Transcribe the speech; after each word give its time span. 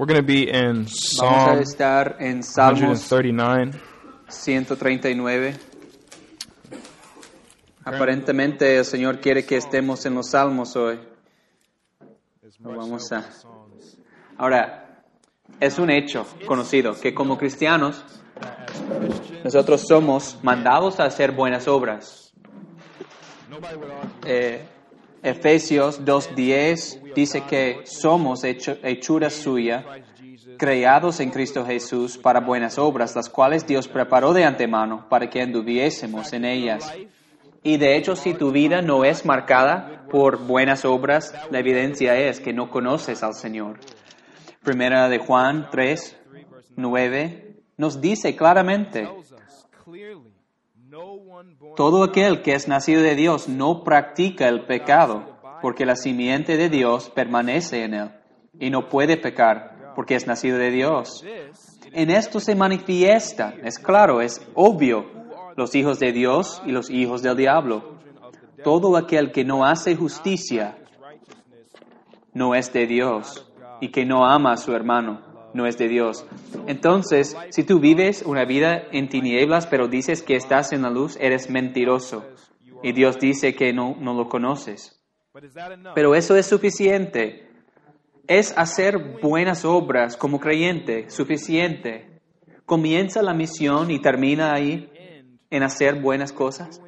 We're 0.00 0.06
going 0.06 0.16
to 0.16 0.26
be 0.26 0.48
in 0.48 0.86
Vamos 0.86 0.92
a 1.20 1.24
Psalm 1.44 1.58
estar 1.58 2.16
en 2.20 2.42
Salmos 2.42 3.00
139. 3.00 3.78
139. 4.28 5.54
Aparentemente 7.84 8.78
el 8.78 8.86
Señor 8.86 9.20
quiere 9.20 9.44
que 9.44 9.58
estemos 9.58 10.06
en 10.06 10.14
los 10.14 10.30
Salmos 10.30 10.74
hoy. 10.74 11.00
Vamos 12.60 13.12
a. 13.12 13.26
Ahora, 14.38 15.02
es 15.60 15.78
un 15.78 15.90
hecho 15.90 16.26
conocido 16.46 16.98
que 16.98 17.12
como 17.12 17.36
cristianos 17.36 18.02
nosotros 19.44 19.86
somos 19.86 20.38
mandados 20.42 20.98
a 20.98 21.04
hacer 21.04 21.32
buenas 21.32 21.68
obras. 21.68 22.32
Eh, 24.24 24.64
Efesios 25.22 26.04
2.10 26.04 27.14
dice 27.14 27.42
que 27.42 27.80
somos 27.84 28.42
hechura 28.44 29.30
suya, 29.30 29.84
creados 30.56 31.20
en 31.20 31.30
Cristo 31.30 31.64
Jesús 31.66 32.16
para 32.16 32.40
buenas 32.40 32.78
obras, 32.78 33.14
las 33.14 33.28
cuales 33.28 33.66
Dios 33.66 33.88
preparó 33.88 34.32
de 34.32 34.44
antemano 34.44 35.06
para 35.08 35.28
que 35.28 35.42
anduviésemos 35.42 36.32
en 36.32 36.44
ellas. 36.44 36.92
Y 37.62 37.76
de 37.76 37.96
hecho, 37.96 38.16
si 38.16 38.32
tu 38.32 38.50
vida 38.50 38.80
no 38.80 39.04
es 39.04 39.26
marcada 39.26 40.06
por 40.10 40.38
buenas 40.46 40.86
obras, 40.86 41.34
la 41.50 41.58
evidencia 41.58 42.16
es 42.16 42.40
que 42.40 42.54
no 42.54 42.70
conoces 42.70 43.22
al 43.22 43.34
Señor. 43.34 43.78
Primera 44.64 45.08
de 45.10 45.18
Juan 45.18 45.68
3, 45.70 46.16
9 46.76 47.56
nos 47.76 48.00
dice 48.00 48.36
claramente, 48.36 49.08
todo 51.76 52.02
aquel 52.02 52.42
que 52.42 52.54
es 52.54 52.68
nacido 52.68 53.02
de 53.02 53.14
Dios 53.14 53.48
no 53.48 53.84
practica 53.84 54.48
el 54.48 54.64
pecado, 54.66 55.38
porque 55.62 55.86
la 55.86 55.96
simiente 55.96 56.56
de 56.56 56.68
Dios 56.68 57.10
permanece 57.10 57.84
en 57.84 57.94
él, 57.94 58.10
y 58.58 58.70
no 58.70 58.88
puede 58.88 59.16
pecar, 59.16 59.92
porque 59.94 60.14
es 60.14 60.26
nacido 60.26 60.58
de 60.58 60.70
Dios. 60.70 61.24
En 61.92 62.10
esto 62.10 62.40
se 62.40 62.54
manifiesta, 62.54 63.54
es 63.62 63.78
claro, 63.78 64.20
es 64.20 64.46
obvio, 64.54 65.06
los 65.56 65.74
hijos 65.74 65.98
de 65.98 66.12
Dios 66.12 66.62
y 66.64 66.72
los 66.72 66.90
hijos 66.90 67.22
del 67.22 67.36
diablo. 67.36 67.98
Todo 68.64 68.96
aquel 68.96 69.32
que 69.32 69.44
no 69.44 69.64
hace 69.64 69.96
justicia 69.96 70.76
no 72.32 72.54
es 72.54 72.72
de 72.72 72.86
Dios, 72.86 73.50
y 73.80 73.88
que 73.88 74.04
no 74.04 74.26
ama 74.26 74.52
a 74.52 74.56
su 74.56 74.74
hermano 74.74 75.29
no 75.54 75.66
es 75.66 75.76
de 75.78 75.88
Dios. 75.88 76.26
Entonces, 76.66 77.36
si 77.50 77.64
tú 77.64 77.80
vives 77.80 78.22
una 78.24 78.44
vida 78.44 78.82
en 78.92 79.08
tinieblas, 79.08 79.66
pero 79.66 79.88
dices 79.88 80.22
que 80.22 80.36
estás 80.36 80.72
en 80.72 80.82
la 80.82 80.90
luz, 80.90 81.16
eres 81.20 81.50
mentiroso. 81.50 82.24
Y 82.82 82.92
Dios 82.92 83.18
dice 83.18 83.54
que 83.54 83.72
no, 83.72 83.96
no 83.98 84.14
lo 84.14 84.28
conoces. 84.28 85.00
Pero 85.94 86.14
eso 86.14 86.36
es 86.36 86.46
suficiente. 86.46 87.48
Es 88.26 88.56
hacer 88.56 89.20
buenas 89.20 89.64
obras 89.64 90.16
como 90.16 90.40
creyente 90.40 91.10
suficiente. 91.10 92.20
Comienza 92.64 93.22
la 93.22 93.34
misión 93.34 93.90
y 93.90 94.00
termina 94.00 94.52
ahí 94.52 94.88
en 95.50 95.62
hacer 95.62 96.00
buenas 96.00 96.32
cosas. 96.32 96.80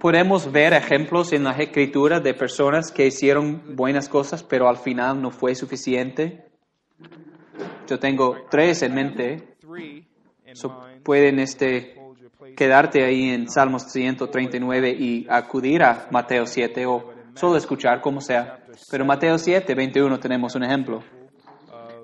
Podemos 0.00 0.50
ver 0.50 0.72
ejemplos 0.72 1.30
en 1.34 1.44
la 1.44 1.52
escritura 1.52 2.20
de 2.20 2.32
personas 2.32 2.90
que 2.90 3.06
hicieron 3.06 3.76
buenas 3.76 4.08
cosas, 4.08 4.42
pero 4.42 4.66
al 4.66 4.78
final 4.78 5.20
no 5.20 5.30
fue 5.30 5.54
suficiente. 5.54 6.46
Yo 7.86 7.98
tengo 7.98 8.46
tres 8.50 8.80
en 8.82 8.94
mente. 8.94 9.56
Pueden 11.04 11.38
este, 11.38 11.96
quedarte 12.56 13.04
ahí 13.04 13.28
en 13.28 13.50
Salmos 13.50 13.92
139 13.92 14.90
y 14.98 15.26
acudir 15.28 15.82
a 15.82 16.08
Mateo 16.10 16.46
7 16.46 16.86
o 16.86 17.12
solo 17.34 17.58
escuchar 17.58 18.00
como 18.00 18.22
sea. 18.22 18.64
Pero 18.90 19.04
Mateo 19.04 19.36
7, 19.36 19.74
21 19.74 20.18
tenemos 20.18 20.54
un 20.54 20.64
ejemplo 20.64 21.04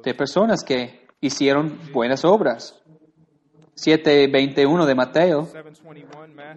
de 0.04 0.12
personas 0.12 0.62
que 0.62 1.06
hicieron 1.22 1.78
buenas 1.94 2.26
obras. 2.26 2.78
7, 3.76 4.26
21 4.28 4.86
de 4.86 4.94
Mateo 4.94 5.48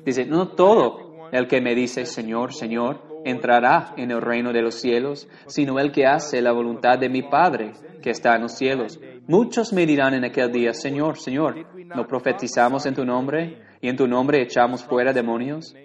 dice, 0.05 0.25
no 0.25 0.47
todo 0.49 1.27
el 1.31 1.47
que 1.47 1.61
me 1.61 1.75
dice 1.75 2.05
Señor, 2.05 2.53
Señor, 2.53 3.03
entrará 3.25 3.93
en 3.97 4.09
el 4.11 4.21
reino 4.21 4.51
de 4.53 4.61
los 4.61 4.75
cielos, 4.75 5.27
sino 5.47 5.77
el 5.79 5.91
que 5.91 6.05
hace 6.07 6.41
la 6.41 6.53
voluntad 6.53 6.97
de 6.97 7.09
mi 7.09 7.21
Padre 7.23 7.73
que 8.01 8.11
está 8.11 8.35
en 8.35 8.43
los 8.43 8.53
cielos. 8.53 8.99
Muchos 9.27 9.73
me 9.73 9.85
dirán 9.85 10.13
en 10.13 10.23
aquel 10.23 10.51
día, 10.51 10.73
Señor, 10.73 11.19
Señor, 11.19 11.55
¿no 11.85 12.07
profetizamos 12.07 12.85
en 12.85 12.95
tu 12.95 13.05
nombre 13.05 13.61
y 13.81 13.89
en 13.89 13.97
tu 13.97 14.07
nombre 14.07 14.41
echamos 14.41 14.83
fuera 14.83 15.11
demonios? 15.13 15.75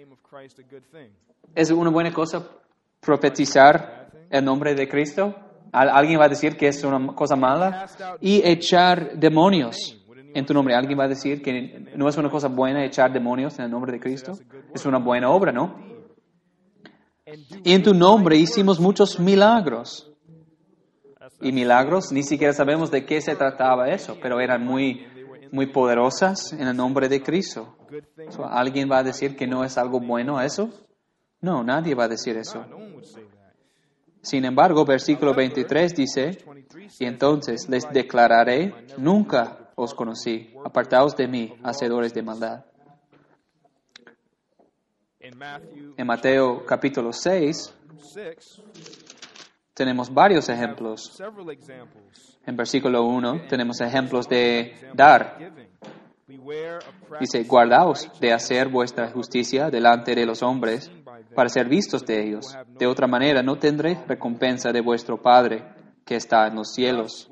¿Es 1.53 1.69
una 1.71 1.89
buena 1.91 2.11
cosa 2.13 2.47
profetizar 3.01 4.09
el 4.29 4.43
nombre 4.45 4.73
de 4.73 4.87
Cristo? 4.87 5.35
¿Al- 5.71 5.89
¿Alguien 5.89 6.19
va 6.19 6.25
a 6.25 6.29
decir 6.29 6.55
que 6.55 6.69
es 6.69 6.83
una 6.83 7.13
cosa 7.13 7.35
mala? 7.35 7.87
Y 8.21 8.41
echar 8.47 9.17
demonios 9.19 10.01
en 10.35 10.45
tu 10.45 10.53
nombre. 10.53 10.75
¿Alguien 10.75 10.99
va 10.99 11.05
a 11.05 11.07
decir 11.07 11.41
que 11.41 11.93
no 11.95 12.09
es 12.09 12.17
una 12.17 12.29
cosa 12.29 12.49
buena 12.49 12.85
echar 12.85 13.11
demonios 13.11 13.57
en 13.57 13.65
el 13.65 13.71
nombre 13.71 13.93
de 13.93 13.99
Cristo? 14.01 14.33
Es 14.73 14.85
una 14.85 14.99
buena 14.99 15.29
obra, 15.29 15.51
¿no? 15.53 15.73
Y 17.63 17.71
en 17.73 17.81
tu 17.81 17.93
nombre 17.93 18.35
hicimos 18.35 18.79
muchos 18.79 19.17
milagros. 19.19 20.11
Y 21.41 21.51
milagros, 21.53 22.11
ni 22.11 22.21
siquiera 22.21 22.53
sabemos 22.53 22.91
de 22.91 23.05
qué 23.05 23.21
se 23.21 23.35
trataba 23.35 23.89
eso, 23.89 24.17
pero 24.21 24.39
eran 24.39 24.63
muy, 24.63 25.07
muy 25.51 25.67
poderosas 25.67 26.51
en 26.51 26.67
el 26.67 26.75
nombre 26.75 27.07
de 27.07 27.23
Cristo. 27.23 27.77
¿Alguien 28.49 28.89
va 28.91 28.99
a 28.99 29.03
decir 29.03 29.37
que 29.37 29.47
no 29.47 29.63
es 29.63 29.77
algo 29.77 29.99
bueno 30.01 30.39
eso? 30.41 30.69
No, 31.39 31.63
nadie 31.63 31.95
va 31.95 32.05
a 32.05 32.09
decir 32.09 32.35
eso. 32.35 32.65
Sin 34.21 34.43
embargo, 34.43 34.85
versículo 34.85 35.33
23 35.33 35.95
dice, 35.95 36.37
y 36.99 37.05
entonces 37.05 37.69
les 37.69 37.89
declararé, 37.91 38.73
nunca 38.97 39.64
os 39.75 39.93
conocí, 39.93 40.53
apartaos 40.63 41.15
de 41.15 41.27
mí, 41.27 41.53
hacedores 41.63 42.13
de 42.13 42.23
maldad. 42.23 42.65
En 45.97 46.05
Mateo 46.05 46.65
capítulo 46.65 47.11
6 47.11 47.73
tenemos 49.73 50.13
varios 50.13 50.47
ejemplos. 50.49 51.21
En 52.45 52.55
versículo 52.55 53.03
1 53.05 53.47
tenemos 53.47 53.81
ejemplos 53.81 54.27
de 54.29 54.73
dar. 54.93 55.37
Dice, 57.19 57.43
guardaos 57.43 58.09
de 58.19 58.33
hacer 58.33 58.69
vuestra 58.69 59.11
justicia 59.11 59.69
delante 59.69 60.15
de 60.15 60.25
los 60.25 60.41
hombres 60.43 60.91
para 61.35 61.49
ser 61.49 61.67
vistos 61.67 62.05
de 62.05 62.23
ellos. 62.23 62.55
De 62.77 62.87
otra 62.87 63.07
manera 63.07 63.41
no 63.41 63.57
tendré 63.57 64.03
recompensa 64.07 64.71
de 64.71 64.81
vuestro 64.81 65.21
Padre 65.21 65.63
que 66.05 66.15
está 66.15 66.47
en 66.47 66.55
los 66.55 66.73
cielos. 66.73 67.29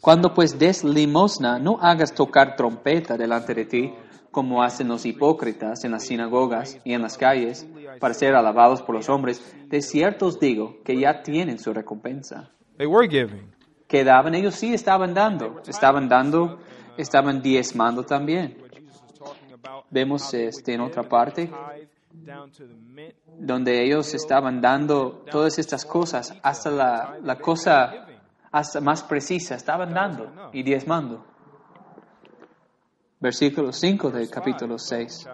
Cuando 0.00 0.32
pues 0.34 0.58
des 0.58 0.84
limosna, 0.84 1.58
no 1.58 1.78
hagas 1.80 2.12
tocar 2.12 2.56
trompeta 2.56 3.16
delante 3.16 3.54
de 3.54 3.64
ti, 3.64 3.94
como 4.30 4.62
hacen 4.62 4.88
los 4.88 5.04
hipócritas 5.04 5.84
en 5.84 5.92
las 5.92 6.04
sinagogas 6.04 6.78
y 6.84 6.94
en 6.94 7.02
las 7.02 7.18
calles, 7.18 7.66
para 8.00 8.14
ser 8.14 8.34
alabados 8.34 8.82
por 8.82 8.94
los 8.94 9.08
hombres. 9.08 9.54
De 9.68 9.82
cierto 9.82 10.26
os 10.26 10.40
digo 10.40 10.78
que 10.84 10.98
ya 10.98 11.22
tienen 11.22 11.58
su 11.58 11.72
recompensa. 11.72 12.50
They 12.78 12.86
were 12.86 13.08
giving. 13.08 13.52
Que 13.86 14.04
daban, 14.04 14.34
ellos 14.34 14.54
sí 14.54 14.72
estaban 14.72 15.12
dando, 15.12 15.60
estaban 15.66 16.08
dando, 16.08 16.58
estaban 16.96 17.42
diezmando 17.42 18.04
también. 18.04 18.56
Vemos 19.90 20.32
este, 20.32 20.74
en 20.74 20.80
otra 20.80 21.02
parte 21.02 21.50
donde 23.38 23.84
ellos 23.84 24.14
estaban 24.14 24.60
dando 24.60 25.24
todas 25.30 25.58
estas 25.58 25.84
cosas, 25.84 26.34
hasta 26.42 26.70
la, 26.70 27.18
la 27.22 27.38
cosa 27.38 28.06
hasta 28.52 28.80
más 28.80 29.02
precisa, 29.02 29.54
estaban 29.54 29.92
dando 29.94 30.50
y 30.52 30.62
diezmando. 30.62 31.24
Versículo 33.18 33.72
5 33.72 34.10
del 34.10 34.28
capítulo 34.28 34.78
6. 34.78 35.28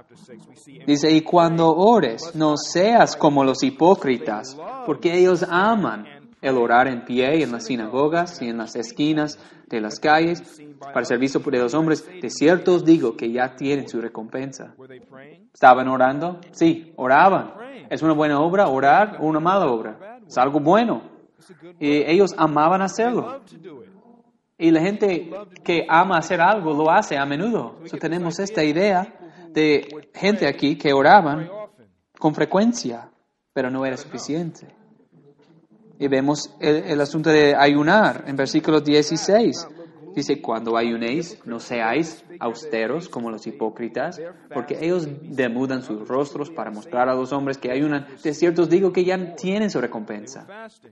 Dice, 0.86 1.10
y 1.10 1.22
cuando 1.22 1.74
ores, 1.74 2.34
no 2.34 2.56
seas 2.56 3.16
como 3.16 3.44
los 3.44 3.62
hipócritas, 3.62 4.56
porque 4.84 5.18
ellos 5.18 5.42
aman 5.48 6.06
el 6.40 6.56
orar 6.56 6.86
en 6.86 7.04
pie 7.04 7.42
en 7.42 7.50
las 7.50 7.64
sinagogas 7.64 8.40
y 8.42 8.48
en 8.48 8.58
las 8.58 8.76
esquinas 8.76 9.38
de 9.66 9.80
las 9.80 9.98
calles 9.98 10.60
para 10.78 11.04
ser 11.04 11.18
visto 11.18 11.40
por 11.40 11.56
los 11.56 11.74
hombres. 11.74 12.06
De 12.20 12.30
cierto 12.30 12.74
os 12.74 12.84
digo 12.84 13.16
que 13.16 13.32
ya 13.32 13.56
tienen 13.56 13.88
su 13.88 14.00
recompensa. 14.00 14.74
¿Estaban 15.52 15.88
orando? 15.88 16.40
Sí, 16.52 16.92
oraban. 16.96 17.54
¿Es 17.90 18.02
una 18.02 18.12
buena 18.12 18.38
obra 18.40 18.68
orar 18.68 19.16
o 19.20 19.26
una 19.26 19.40
mala 19.40 19.66
obra? 19.66 20.20
Es 20.26 20.36
algo 20.36 20.60
bueno. 20.60 21.17
Y 21.78 22.02
ellos 22.10 22.34
amaban 22.36 22.82
hacerlo. 22.82 23.40
Y 24.56 24.70
la 24.70 24.80
gente 24.80 25.30
que 25.62 25.86
ama 25.88 26.18
hacer 26.18 26.40
algo 26.40 26.74
lo 26.74 26.90
hace 26.90 27.16
a 27.16 27.24
menudo. 27.24 27.78
So, 27.86 27.96
tenemos 27.96 28.38
esta 28.40 28.64
idea 28.64 29.14
de 29.50 30.08
gente 30.14 30.48
aquí 30.48 30.76
que 30.76 30.92
oraban 30.92 31.48
con 32.18 32.34
frecuencia, 32.34 33.10
pero 33.52 33.70
no 33.70 33.86
era 33.86 33.96
suficiente. 33.96 34.66
Y 36.00 36.08
vemos 36.08 36.54
el, 36.60 36.76
el 36.84 37.00
asunto 37.00 37.30
de 37.30 37.54
ayunar 37.56 38.24
en 38.26 38.36
versículo 38.36 38.80
16. 38.80 39.68
Dice, 40.18 40.42
cuando 40.42 40.76
ayunéis, 40.76 41.40
no 41.46 41.60
seáis 41.60 42.24
austeros 42.40 43.08
como 43.08 43.30
los 43.30 43.46
hipócritas, 43.46 44.20
porque 44.52 44.76
ellos 44.80 45.06
demudan 45.22 45.84
sus 45.84 46.08
rostros 46.08 46.50
para 46.50 46.72
mostrar 46.72 47.08
a 47.08 47.14
los 47.14 47.32
hombres 47.32 47.56
que 47.56 47.70
ayunan. 47.70 48.04
De 48.24 48.34
cierto 48.34 48.62
os 48.62 48.68
digo 48.68 48.92
que 48.92 49.04
ya 49.04 49.36
tienen 49.36 49.70
su 49.70 49.80
recompensa. 49.80 50.44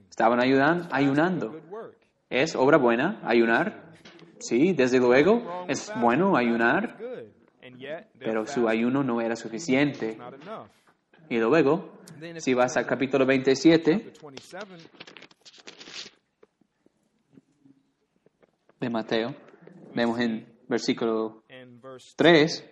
Estaban 0.09 0.41
ayudan, 0.41 0.87
ayunando. 0.93 1.59
¿Es 2.29 2.55
obra 2.55 2.77
buena 2.77 3.19
ayunar? 3.25 3.91
Sí, 4.39 4.71
desde 4.71 4.99
luego, 4.99 5.65
es 5.67 5.91
bueno 5.99 6.37
ayunar, 6.37 6.97
pero 8.17 8.45
su 8.45 8.69
ayuno 8.69 9.03
no 9.03 9.19
era 9.19 9.35
suficiente. 9.35 10.17
Y 11.27 11.37
luego, 11.37 11.99
si 12.37 12.53
vas 12.53 12.77
al 12.77 12.85
capítulo 12.85 13.25
27 13.25 14.13
de 18.79 18.89
Mateo, 18.89 19.35
vemos 19.95 20.19
en 20.19 20.45
versículo 20.67 21.43
3, 22.15 22.71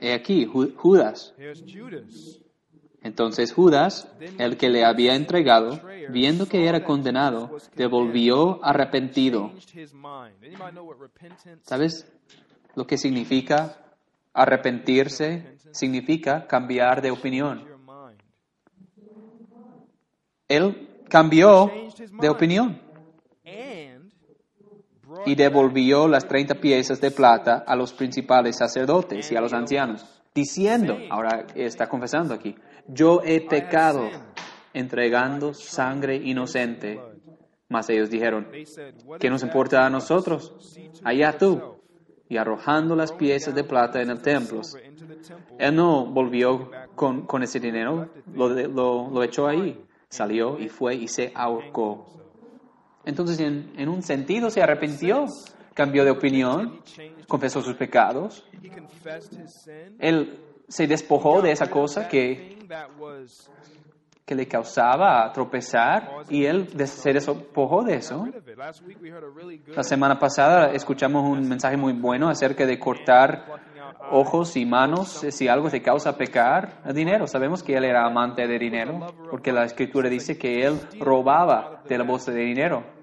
he 0.00 0.12
aquí, 0.12 0.46
Judas. 0.46 1.34
Entonces 3.02 3.52
Judas, 3.52 4.08
el 4.38 4.56
que 4.56 4.70
le 4.70 4.84
había 4.84 5.14
entregado, 5.14 5.80
viendo 6.10 6.46
que 6.46 6.66
era 6.66 6.84
condenado, 6.84 7.56
devolvió 7.76 8.64
arrepentido. 8.64 9.52
¿Sabes 11.62 12.10
lo 12.74 12.86
que 12.86 12.96
significa 12.96 13.76
arrepentirse? 14.32 15.58
Significa 15.72 16.46
cambiar 16.46 17.02
de 17.02 17.10
opinión. 17.10 17.64
Él 20.48 20.88
cambió 21.08 21.70
de 22.20 22.28
opinión 22.28 22.83
y 25.26 25.34
devolvió 25.34 26.08
las 26.08 26.26
30 26.26 26.56
piezas 26.56 27.00
de 27.00 27.10
plata 27.10 27.64
a 27.66 27.76
los 27.76 27.92
principales 27.92 28.56
sacerdotes 28.58 29.30
y 29.30 29.36
a 29.36 29.40
los 29.40 29.52
ancianos, 29.52 30.04
diciendo, 30.34 30.98
ahora 31.10 31.46
está 31.54 31.88
confesando 31.88 32.34
aquí, 32.34 32.54
yo 32.88 33.20
he 33.24 33.40
pecado 33.40 34.10
entregando 34.74 35.54
sangre 35.54 36.16
inocente. 36.16 37.00
Mas 37.68 37.88
ellos 37.88 38.10
dijeron, 38.10 38.48
¿qué 39.18 39.30
nos 39.30 39.42
importa 39.42 39.86
a 39.86 39.90
nosotros? 39.90 40.76
Allá 41.02 41.38
tú. 41.38 41.78
Y 42.28 42.36
arrojando 42.36 42.96
las 42.96 43.12
piezas 43.12 43.54
de 43.54 43.64
plata 43.64 44.02
en 44.02 44.10
el 44.10 44.20
templo. 44.20 44.60
Él 45.58 45.74
no 45.74 46.06
volvió 46.06 46.70
con, 46.94 47.42
ese 47.42 47.60
dinero, 47.60 48.10
lo, 48.34 48.48
lo, 48.48 49.10
lo 49.10 49.22
echó 49.22 49.46
ahí. 49.46 49.82
Salió 50.08 50.58
y 50.58 50.68
fue 50.68 50.94
y 50.94 51.08
se 51.08 51.32
ahorcó. 51.34 52.06
Entonces, 53.06 53.40
en, 53.40 53.88
un 53.88 54.02
sentido, 54.02 54.50
se 54.50 54.62
arrepintió, 54.62 55.26
cambió 55.74 56.04
de 56.04 56.10
opinión, 56.10 56.80
confesó 57.28 57.60
sus 57.60 57.76
pecados. 57.76 58.46
Él 59.98 60.38
se 60.68 60.86
despojó 60.86 61.42
de 61.42 61.52
esa 61.52 61.68
cosa 61.68 62.08
que, 62.08 62.58
que 64.24 64.34
le 64.34 64.48
causaba 64.48 65.30
tropezar 65.32 66.24
y 66.30 66.46
él 66.46 66.68
se 66.86 67.12
despojó 67.12 67.82
de 67.82 67.96
eso. 67.96 68.26
La 69.66 69.82
semana 69.82 70.18
pasada 70.18 70.72
escuchamos 70.72 71.28
un 71.28 71.46
mensaje 71.46 71.76
muy 71.76 71.92
bueno 71.92 72.28
acerca 72.28 72.64
de 72.64 72.78
cortar 72.78 73.46
ojos 74.10 74.56
y 74.56 74.64
manos 74.64 75.24
si 75.28 75.48
algo 75.48 75.70
te 75.70 75.82
causa 75.82 76.16
pecar, 76.16 76.80
el 76.84 76.94
dinero. 76.94 77.26
Sabemos 77.26 77.62
que 77.62 77.76
él 77.76 77.84
era 77.84 78.06
amante 78.06 78.46
de 78.46 78.58
dinero 78.58 79.06
porque 79.30 79.52
la 79.52 79.64
escritura 79.64 80.08
dice 80.08 80.38
que 80.38 80.64
él 80.64 80.80
robaba 80.98 81.82
de 81.88 81.98
la 81.98 82.04
bolsa 82.04 82.32
de 82.32 82.40
dinero. 82.40 82.93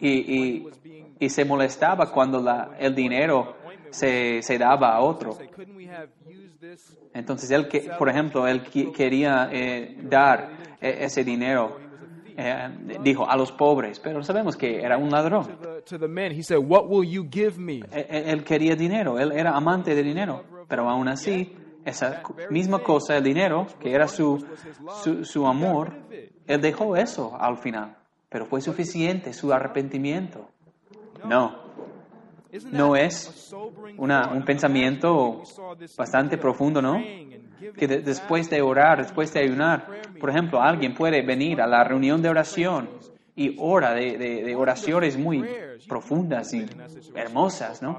Y, 0.00 0.66
y, 1.18 1.28
se 1.28 1.44
molestaba 1.44 2.10
cuando 2.10 2.40
la, 2.40 2.76
el 2.78 2.94
dinero 2.94 3.56
se, 3.90 4.42
se, 4.42 4.58
daba 4.58 4.94
a 4.94 5.00
otro. 5.00 5.36
Entonces, 7.12 7.50
él, 7.50 7.68
que, 7.68 7.90
por 7.98 8.08
ejemplo, 8.08 8.46
él 8.46 8.62
quería 8.92 9.48
eh, 9.52 9.96
dar 10.02 10.50
eh, 10.80 10.98
ese 11.00 11.22
dinero, 11.22 11.78
eh, 12.36 12.68
dijo, 13.02 13.28
a 13.28 13.36
los 13.36 13.52
pobres, 13.52 14.00
pero 14.00 14.22
sabemos 14.22 14.56
que 14.56 14.80
era 14.80 14.96
un 14.96 15.10
ladrón. 15.10 15.58
Él, 17.92 18.42
quería 18.44 18.74
dinero, 18.74 19.18
él 19.18 19.32
era 19.32 19.52
amante 19.52 19.94
de 19.94 20.02
dinero, 20.02 20.44
pero 20.68 20.88
aún 20.88 21.08
así, 21.08 21.56
esa 21.84 22.22
misma 22.50 22.80
cosa, 22.80 23.16
el 23.16 23.24
dinero, 23.24 23.66
que 23.78 23.92
era 23.92 24.08
su, 24.08 24.44
su, 25.02 25.24
su 25.24 25.46
amor, 25.46 25.92
él 26.46 26.60
dejó 26.60 26.96
eso 26.96 27.36
al 27.38 27.58
final. 27.58 27.96
Pero 28.28 28.46
fue 28.46 28.60
suficiente 28.60 29.32
su 29.32 29.52
arrepentimiento. 29.52 30.48
No. 31.24 31.64
No 32.70 32.94
es 32.94 33.52
una, 33.96 34.28
un 34.32 34.44
pensamiento 34.44 35.42
bastante 35.96 36.38
profundo, 36.38 36.80
¿no? 36.80 37.02
Que 37.76 37.88
después 37.88 38.48
de 38.50 38.62
orar, 38.62 38.98
después 38.98 39.32
de 39.32 39.40
ayunar, 39.40 39.86
por 40.20 40.30
ejemplo, 40.30 40.60
alguien 40.60 40.94
puede 40.94 41.22
venir 41.22 41.60
a 41.60 41.66
la 41.66 41.82
reunión 41.82 42.22
de 42.22 42.28
oración 42.28 42.88
y 43.34 43.56
ora 43.58 43.92
de, 43.94 44.16
de 44.16 44.54
oraciones 44.54 45.18
muy 45.18 45.44
profundas 45.88 46.54
y 46.54 46.64
hermosas, 47.14 47.82
¿no? 47.82 47.98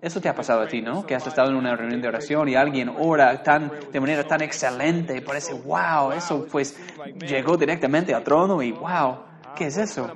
Eso 0.00 0.20
te 0.20 0.28
ha 0.28 0.34
pasado 0.34 0.60
a 0.60 0.68
ti, 0.68 0.82
¿no? 0.82 1.06
Que 1.06 1.14
has 1.14 1.26
estado 1.26 1.48
en 1.48 1.56
una 1.56 1.74
reunión 1.74 2.02
de 2.02 2.08
oración 2.08 2.46
y 2.50 2.54
alguien 2.54 2.90
ora 2.90 3.42
tan, 3.42 3.72
de 3.90 4.00
manera 4.00 4.22
tan 4.24 4.42
excelente 4.42 5.16
y 5.16 5.22
parece, 5.22 5.54
wow, 5.54 6.12
eso 6.12 6.46
pues 6.52 6.78
llegó 7.26 7.56
directamente 7.56 8.12
al 8.12 8.22
trono 8.22 8.60
y 8.62 8.70
wow. 8.72 9.33
¿Qué 9.56 9.66
es 9.66 9.76
eso? 9.76 10.10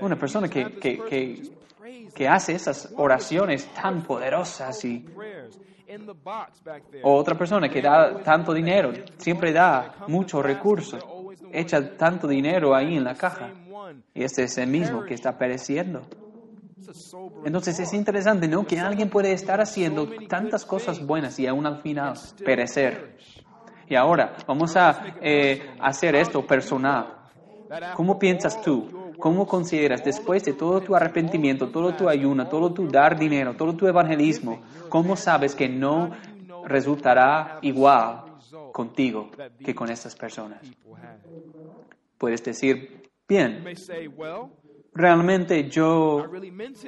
Una 0.00 0.16
persona 0.16 0.48
que, 0.48 0.76
que, 0.76 1.42
que, 2.14 2.28
hace 2.28 2.54
esas 2.54 2.92
oraciones 2.96 3.72
tan 3.74 4.02
poderosas 4.02 4.84
y 4.84 5.06
o 7.02 7.16
otra 7.16 7.36
persona 7.36 7.68
que 7.68 7.82
da 7.82 8.22
tanto 8.22 8.52
dinero, 8.52 8.92
siempre 9.16 9.52
da 9.52 9.94
muchos 10.06 10.42
recursos, 10.44 11.04
echa 11.52 11.96
tanto 11.96 12.28
dinero 12.28 12.74
ahí 12.74 12.96
en 12.96 13.04
la 13.04 13.14
caja. 13.14 13.50
Y 14.14 14.22
este 14.22 14.44
es 14.44 14.58
el 14.58 14.68
mismo 14.68 15.04
que 15.04 15.14
está 15.14 15.36
pereciendo. 15.36 16.02
Entonces 17.44 17.78
es 17.80 17.92
interesante, 17.92 18.48
¿no? 18.48 18.66
Que 18.66 18.78
alguien 18.78 19.10
puede 19.10 19.32
estar 19.32 19.60
haciendo 19.60 20.08
tantas 20.28 20.64
cosas 20.64 21.04
buenas 21.04 21.38
y 21.38 21.46
aún 21.46 21.66
al 21.66 21.80
final 21.80 22.14
perecer. 22.44 23.16
Y 23.88 23.96
ahora 23.96 24.36
vamos 24.46 24.76
a 24.76 25.16
eh, 25.20 25.74
hacer 25.80 26.14
esto 26.14 26.46
personal. 26.46 27.19
¿Cómo 27.94 28.18
piensas 28.18 28.60
tú? 28.62 29.12
¿Cómo 29.18 29.46
consideras 29.46 30.02
después 30.02 30.44
de 30.44 30.54
todo 30.54 30.80
tu 30.80 30.96
arrepentimiento, 30.96 31.68
todo 31.68 31.94
tu 31.94 32.08
ayuno, 32.08 32.48
todo 32.48 32.72
tu 32.72 32.88
dar 32.88 33.18
dinero, 33.18 33.54
todo 33.54 33.74
tu 33.74 33.86
evangelismo, 33.86 34.60
cómo 34.88 35.16
sabes 35.16 35.54
que 35.54 35.68
no 35.68 36.10
resultará 36.66 37.58
igual 37.62 38.24
contigo 38.72 39.30
que 39.64 39.74
con 39.74 39.90
estas 39.90 40.16
personas? 40.16 40.60
Puedes 42.18 42.42
decir, 42.42 43.10
bien, 43.28 43.64
realmente 44.94 45.68
yo, 45.68 46.24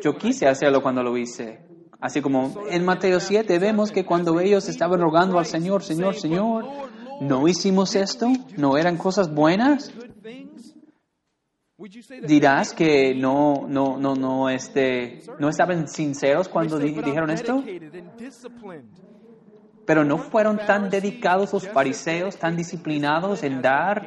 yo 0.02 0.16
quise 0.16 0.48
hacerlo 0.48 0.82
cuando 0.82 1.02
lo 1.02 1.16
hice. 1.16 1.60
Así 2.00 2.20
como 2.20 2.64
en 2.68 2.84
Mateo 2.84 3.20
7 3.20 3.58
vemos 3.60 3.92
que 3.92 4.04
cuando 4.04 4.40
ellos 4.40 4.68
estaban 4.68 5.00
rogando 5.00 5.38
al 5.38 5.46
Señor, 5.46 5.84
Señor, 5.84 6.16
Señor, 6.16 6.64
¿no 7.20 7.46
hicimos 7.46 7.94
esto? 7.94 8.26
¿No 8.56 8.76
eran 8.76 8.96
cosas 8.96 9.32
buenas? 9.32 9.92
Dirás 12.22 12.72
que 12.72 13.14
no, 13.14 13.66
no, 13.68 13.98
no, 13.98 14.14
no, 14.14 14.48
este, 14.48 15.22
no 15.38 15.48
estaban 15.48 15.88
sinceros 15.88 16.48
cuando 16.48 16.78
dijeron 16.78 17.30
esto. 17.30 17.62
Pero 19.84 20.04
no 20.04 20.18
fueron 20.18 20.58
tan 20.58 20.90
dedicados 20.90 21.52
los 21.52 21.68
fariseos, 21.68 22.36
tan 22.36 22.56
disciplinados 22.56 23.42
en 23.42 23.60
dar 23.60 24.06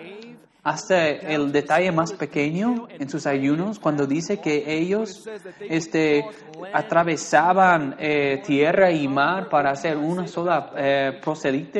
hasta 0.63 1.07
el 1.07 1.51
detalle 1.51 1.91
más 1.91 2.13
pequeño 2.13 2.87
en 2.89 3.07
sus 3.07 3.27
ayunos, 3.27 3.77
cuando 3.77 4.07
dice 4.07 4.39
que 4.39 4.63
ellos 4.67 5.29
este, 5.59 6.25
atravesaban 6.73 7.95
eh, 7.99 8.41
tierra 8.43 8.91
y 8.91 9.07
mar 9.07 9.47
para 9.47 9.71
hacer 9.71 9.95
una 9.95 10.27
sola 10.27 10.71
eh, 10.75 11.21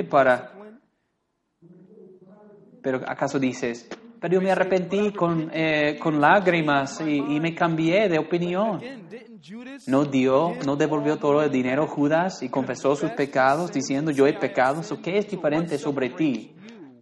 para... 0.08 0.52
Pero 2.84 3.02
¿acaso 3.08 3.40
dices, 3.40 3.90
pero 4.26 4.40
yo 4.40 4.42
me 4.42 4.50
arrepentí 4.52 5.12
con, 5.12 5.52
eh, 5.54 6.00
con 6.02 6.20
lágrimas 6.20 7.00
y, 7.00 7.18
y, 7.18 7.40
me 7.40 7.54
cambié 7.54 8.10
de 8.10 8.18
opinión. 8.18 8.82
No 9.86 10.04
dio, 10.04 10.56
no 10.66 10.76
devolvió 10.76 11.18
todo 11.18 11.44
el 11.44 11.52
dinero 11.52 11.86
Judas 11.86 12.42
y 12.42 12.50
confesó 12.50 12.96
sus 12.96 13.12
pecados 13.12 13.72
diciendo 13.72 14.10
yo 14.10 14.26
he 14.26 14.34
pecado. 14.34 14.82
¿Qué 15.04 15.20
es 15.20 15.30
diferente 15.30 15.78
sobre 15.78 16.10
ti? 16.10 16.56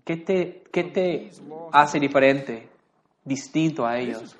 ¿Qué 0.03 0.17
te, 0.17 0.63
qué 0.69 0.83
te 0.83 1.29
hace 1.71 1.97
diferente, 1.97 2.67
distinto 3.23 3.85
a 3.85 3.97
ellos? 3.97 4.35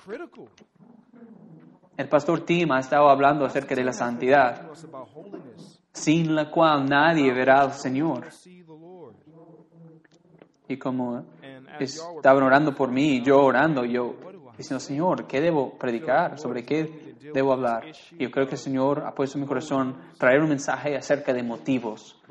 El 1.96 2.10
pastor 2.10 2.42
Tim 2.42 2.70
ha 2.74 2.82
estado 2.82 3.08
hablando 3.08 3.46
acerca 3.46 3.76
de 3.76 3.86
la 3.86 3.94
santidad, 3.94 4.68
sin 5.94 6.36
la 6.36 6.52
cual 6.52 6.84
nadie 6.90 7.32
verá 7.32 7.62
al 7.62 7.72
Señor. 7.72 8.28
Y 10.68 10.78
como 10.78 11.24
estaban 11.84 12.44
orando 12.44 12.74
por 12.74 12.92
mí 12.92 13.18
y 13.18 13.24
yo 13.24 13.40
orando, 13.42 13.86
yo 13.86 14.16
diciendo, 14.58 14.80
Señor, 14.80 15.28
¿qué 15.28 15.42
debo 15.42 15.78
predicar? 15.78 16.40
¿Sobre 16.40 16.64
qué 16.64 17.14
debo 17.34 17.54
hablar. 17.54 17.86
Yo 18.18 18.32
creo 18.32 18.48
que 18.48 18.56
el 18.56 18.62
Señor 18.62 19.04
ha 19.06 19.14
puesto 19.14 19.38
en 19.38 19.44
mi 19.44 19.48
corazón 19.48 19.96
traer 20.18 20.42
un 20.42 20.50
mensaje 20.50 20.96
acerca 20.96 21.34
de 21.34 21.44
motivos. 21.44 22.22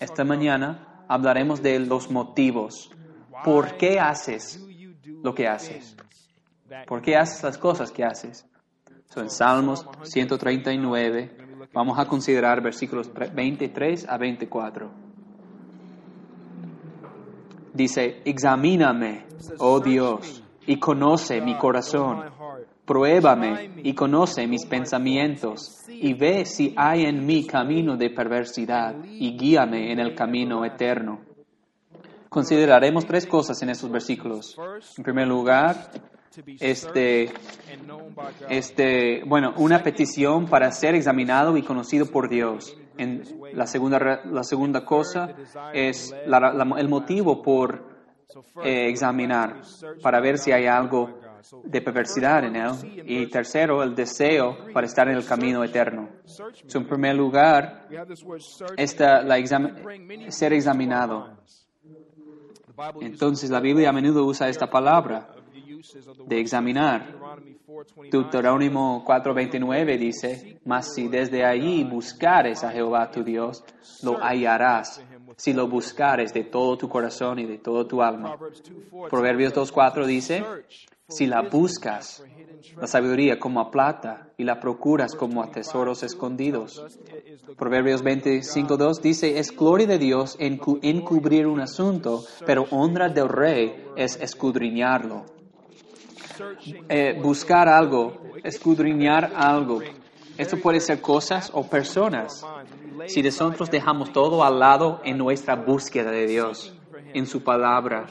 Esta 0.00 0.24
mañana 0.24 1.04
hablaremos 1.08 1.62
de 1.62 1.78
los 1.78 2.10
motivos. 2.10 2.90
¿Por 3.44 3.76
qué 3.76 4.00
haces 4.00 4.64
lo 5.22 5.34
que 5.34 5.46
haces? 5.46 5.96
¿Por 6.86 7.02
qué 7.02 7.16
haces 7.16 7.42
las 7.42 7.58
cosas 7.58 7.92
que 7.92 8.04
haces? 8.04 8.46
en 9.16 9.30
Salmos 9.30 9.88
139 10.02 11.70
vamos 11.72 11.98
a 11.98 12.04
considerar 12.04 12.60
versículos 12.60 13.10
23 13.14 14.06
a 14.10 14.18
24. 14.18 15.05
Dice, 17.76 18.22
examíname, 18.24 19.26
oh 19.58 19.80
Dios, 19.80 20.42
y 20.66 20.78
conoce 20.78 21.42
mi 21.42 21.58
corazón. 21.58 22.24
Pruébame 22.86 23.70
y 23.82 23.92
conoce 23.94 24.46
mis 24.46 24.64
pensamientos, 24.64 25.84
y 25.88 26.14
ve 26.14 26.46
si 26.46 26.72
hay 26.76 27.04
en 27.04 27.26
mí 27.26 27.44
camino 27.44 27.96
de 27.96 28.10
perversidad, 28.10 28.94
y 29.04 29.36
guíame 29.36 29.92
en 29.92 30.00
el 30.00 30.14
camino 30.14 30.64
eterno. 30.64 31.20
Consideraremos 32.30 33.04
tres 33.04 33.26
cosas 33.26 33.60
en 33.62 33.70
estos 33.70 33.90
versículos. 33.90 34.56
En 34.96 35.04
primer 35.04 35.28
lugar, 35.28 35.90
este, 36.60 37.30
este, 38.48 39.22
bueno, 39.24 39.52
una 39.56 39.82
petición 39.82 40.46
para 40.46 40.70
ser 40.70 40.94
examinado 40.94 41.56
y 41.56 41.62
conocido 41.62 42.06
por 42.06 42.30
Dios. 42.30 42.74
En 42.98 43.22
la 43.54 43.66
segunda, 43.66 44.22
la 44.24 44.42
segunda 44.42 44.84
cosa 44.84 45.34
es 45.72 46.14
el 46.24 46.88
motivo 46.88 47.42
por 47.42 47.96
eh, 48.62 48.88
examinar, 48.88 49.60
para 50.02 50.20
ver 50.20 50.38
si 50.38 50.52
hay 50.52 50.66
algo 50.66 51.20
de 51.64 51.80
perversidad 51.80 52.44
en 52.44 52.56
él. 52.56 52.72
Y 53.06 53.26
tercero, 53.26 53.82
el 53.82 53.94
deseo 53.94 54.56
para 54.72 54.86
estar 54.86 55.08
en 55.08 55.16
el 55.16 55.24
camino 55.24 55.62
eterno. 55.62 56.08
en 56.74 56.86
primer 56.86 57.14
lugar, 57.14 57.88
esta, 58.76 59.22
la 59.22 59.38
ser 60.28 60.52
examinado. 60.52 61.36
Entonces 63.00 63.48
la 63.50 63.60
Biblia 63.60 63.90
a 63.90 63.92
menudo 63.92 64.24
usa 64.24 64.48
esta 64.48 64.68
palabra 64.68 65.35
de 66.26 66.40
examinar. 66.40 67.14
Deuterónimo 68.10 69.04
4:29 69.04 69.98
dice, 69.98 70.60
mas 70.64 70.94
si 70.94 71.08
desde 71.08 71.44
allí 71.44 71.84
buscares 71.84 72.64
a 72.64 72.70
Jehová 72.70 73.10
tu 73.10 73.22
Dios, 73.22 73.64
lo 74.02 74.18
hallarás, 74.18 75.02
si 75.36 75.52
lo 75.52 75.68
buscares 75.68 76.32
de 76.32 76.44
todo 76.44 76.76
tu 76.76 76.88
corazón 76.88 77.38
y 77.38 77.46
de 77.46 77.58
todo 77.58 77.86
tu 77.86 78.02
alma. 78.02 78.36
Proverbios 79.10 79.54
2:4 79.54 80.06
dice, 80.06 80.44
si 81.08 81.26
la 81.26 81.42
buscas, 81.42 82.24
la 82.76 82.86
sabiduría 82.86 83.38
como 83.38 83.60
a 83.60 83.70
plata 83.70 84.30
y 84.36 84.44
la 84.44 84.58
procuras 84.58 85.14
como 85.14 85.42
a 85.42 85.50
tesoros 85.50 86.02
escondidos. 86.02 86.82
Proverbios 87.56 88.02
25.2 88.02 89.00
dice, 89.00 89.38
es 89.38 89.56
gloria 89.56 89.86
de 89.86 89.98
Dios 89.98 90.36
encubrir 90.40 91.46
un 91.46 91.60
asunto, 91.60 92.24
pero 92.44 92.64
honra 92.70 93.08
del 93.08 93.28
rey 93.28 93.84
es 93.96 94.16
escudriñarlo. 94.20 95.35
Eh, 96.88 97.18
buscar 97.22 97.68
algo, 97.68 98.34
escudriñar 98.42 99.32
algo. 99.34 99.80
Esto 100.36 100.58
puede 100.58 100.80
ser 100.80 101.00
cosas 101.00 101.50
o 101.54 101.68
personas. 101.68 102.44
Si 103.06 103.22
nosotros 103.22 103.70
dejamos 103.70 104.12
todo 104.12 104.44
al 104.44 104.58
lado 104.58 105.00
en 105.04 105.18
nuestra 105.18 105.56
búsqueda 105.56 106.10
de 106.10 106.26
Dios, 106.26 106.74
en 107.14 107.26
su 107.26 107.42
palabra, 107.42 108.06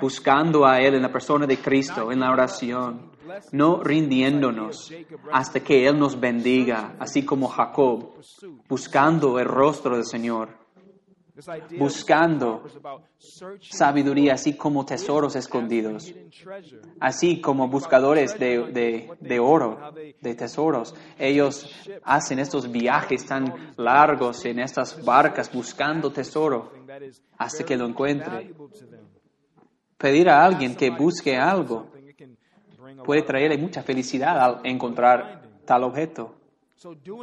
buscando 0.00 0.66
a 0.66 0.80
Él 0.80 0.94
en 0.94 1.02
la 1.02 1.12
persona 1.12 1.46
de 1.46 1.58
Cristo, 1.58 2.12
en 2.12 2.20
la 2.20 2.30
oración, 2.30 3.10
no 3.52 3.82
rindiéndonos 3.82 4.92
hasta 5.32 5.60
que 5.60 5.86
Él 5.86 5.98
nos 5.98 6.18
bendiga, 6.18 6.96
así 6.98 7.24
como 7.24 7.48
Jacob, 7.48 8.14
buscando 8.68 9.38
el 9.38 9.46
rostro 9.46 9.94
del 9.94 10.04
Señor 10.04 10.59
buscando 11.78 12.62
sabiduría, 13.60 14.34
así 14.34 14.54
como 14.54 14.84
tesoros 14.84 15.36
escondidos, 15.36 16.12
así 17.00 17.40
como 17.40 17.68
buscadores 17.68 18.38
de, 18.38 19.08
de, 19.20 19.40
oro, 19.40 19.92
de 20.20 20.34
tesoros. 20.34 20.94
Ellos 21.18 21.70
hacen 22.04 22.38
estos 22.38 22.70
viajes 22.70 23.24
tan 23.26 23.74
largos 23.76 24.44
en 24.44 24.60
estas 24.60 25.02
barcas 25.04 25.52
buscando 25.52 26.10
tesoro 26.10 26.72
hasta 27.38 27.64
que 27.64 27.76
lo 27.76 27.86
encuentre. 27.86 28.52
Pedir 29.96 30.30
a 30.30 30.44
alguien 30.44 30.74
que 30.74 30.90
busque 30.90 31.36
algo 31.36 31.86
puede 33.04 33.22
traerle 33.22 33.58
mucha 33.58 33.82
felicidad 33.82 34.40
al 34.40 34.60
encontrar 34.64 35.42
tal 35.64 35.84
objeto. 35.84 36.39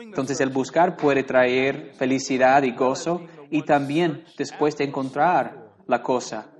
Entonces 0.01 0.39
el 0.39 0.49
buscar 0.49 0.95
puede 0.95 1.23
traer 1.23 1.93
felicidad 1.95 2.61
y 2.63 2.71
gozo 2.71 3.21
y 3.49 3.63
también 3.63 4.23
después 4.37 4.77
de 4.77 4.83
encontrar 4.83 5.73
la 5.87 6.03
cosa. 6.03 6.51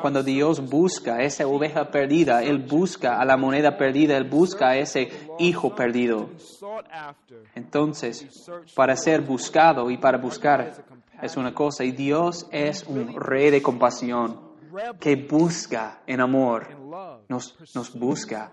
Cuando 0.00 0.24
Dios 0.24 0.68
busca 0.68 1.22
esa 1.22 1.46
oveja 1.46 1.90
perdida, 1.90 2.42
Él 2.42 2.58
busca 2.58 3.20
a 3.20 3.24
la 3.24 3.36
moneda 3.36 3.76
perdida, 3.76 4.16
Él 4.16 4.24
busca 4.24 4.70
a 4.70 4.76
ese 4.76 5.08
hijo 5.38 5.74
perdido. 5.76 6.30
Entonces, 7.54 8.26
para 8.74 8.96
ser 8.96 9.20
buscado 9.20 9.90
y 9.90 9.98
para 9.98 10.18
buscar 10.18 10.84
es 11.22 11.36
una 11.36 11.54
cosa, 11.54 11.84
y 11.84 11.92
Dios 11.92 12.48
es 12.50 12.82
un 12.84 13.14
rey 13.20 13.50
de 13.50 13.62
compasión 13.62 14.40
que 14.98 15.14
busca 15.14 16.02
en 16.06 16.20
amor, 16.20 16.76
nos, 17.28 17.56
nos 17.74 17.96
busca. 17.96 18.52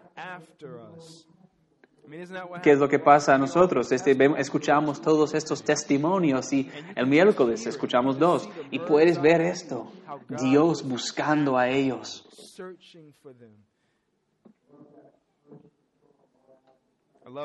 ¿Qué 2.61 2.71
es 2.71 2.79
lo 2.79 2.87
que 2.87 2.99
pasa 2.99 3.33
a 3.33 3.37
nosotros? 3.39 3.91
Este, 3.91 4.15
escuchamos 4.37 5.01
todos 5.01 5.33
estos 5.33 5.63
testimonios 5.63 6.53
y 6.53 6.69
el 6.95 7.07
miércoles 7.07 7.65
escuchamos 7.65 8.19
dos. 8.19 8.47
Y 8.69 8.77
puedes 8.79 9.19
ver 9.19 9.41
esto, 9.41 9.91
Dios 10.29 10.87
buscando 10.87 11.57
a 11.57 11.69
ellos. 11.69 12.23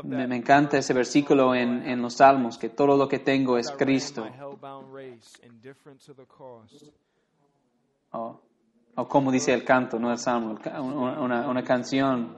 Me, 0.04 0.36
encanta 0.36 0.76
ese 0.76 0.92
versículo 0.92 1.54
en, 1.54 1.88
en, 1.88 2.02
los 2.02 2.16
Salmos, 2.16 2.58
que 2.58 2.68
todo 2.68 2.94
lo 2.96 3.08
que 3.08 3.20
tengo 3.20 3.56
es 3.56 3.70
Cristo. 3.70 4.26
O, 8.10 8.40
o 8.96 9.08
como 9.08 9.32
dice 9.32 9.54
el 9.54 9.64
canto, 9.64 9.98
no 9.98 10.10
el 10.10 10.18
Salmo, 10.18 10.58
una, 10.78 11.48
una 11.48 11.64
canción 11.64 12.36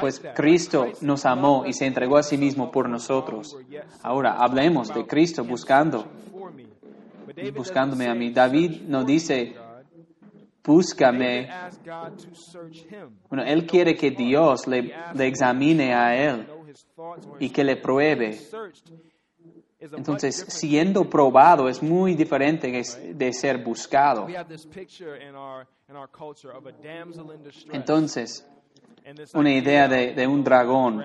pues 0.00 0.20
Cristo 0.34 0.86
nos 1.00 1.24
amó 1.24 1.64
y 1.66 1.72
se 1.72 1.86
entregó 1.86 2.16
a 2.16 2.22
sí 2.22 2.36
mismo 2.36 2.70
por 2.70 2.88
nosotros. 2.88 3.56
Ahora 4.02 4.36
hablemos 4.38 4.92
de 4.92 5.06
Cristo 5.06 5.44
buscando, 5.44 6.06
buscándome 7.54 8.08
a 8.08 8.14
mí. 8.14 8.30
David 8.30 8.82
no 8.86 9.04
dice, 9.04 9.54
búscame. 10.64 11.48
Bueno, 13.28 13.44
él 13.44 13.66
quiere 13.66 13.96
que 13.96 14.10
Dios 14.10 14.66
le, 14.66 14.92
examine 15.18 15.94
a 15.94 16.14
él 16.16 16.46
y 17.38 17.50
que 17.50 17.64
le 17.64 17.76
pruebe. 17.76 18.38
Entonces, 19.80 20.44
siendo 20.48 21.08
probado 21.08 21.68
es 21.68 21.82
muy 21.82 22.14
diferente 22.14 22.82
de 23.14 23.32
ser 23.32 23.62
buscado. 23.62 24.26
Entonces, 27.72 28.46
una 29.34 29.52
idea 29.52 29.88
de, 29.88 30.26
un 30.26 30.44
dragón 30.44 31.02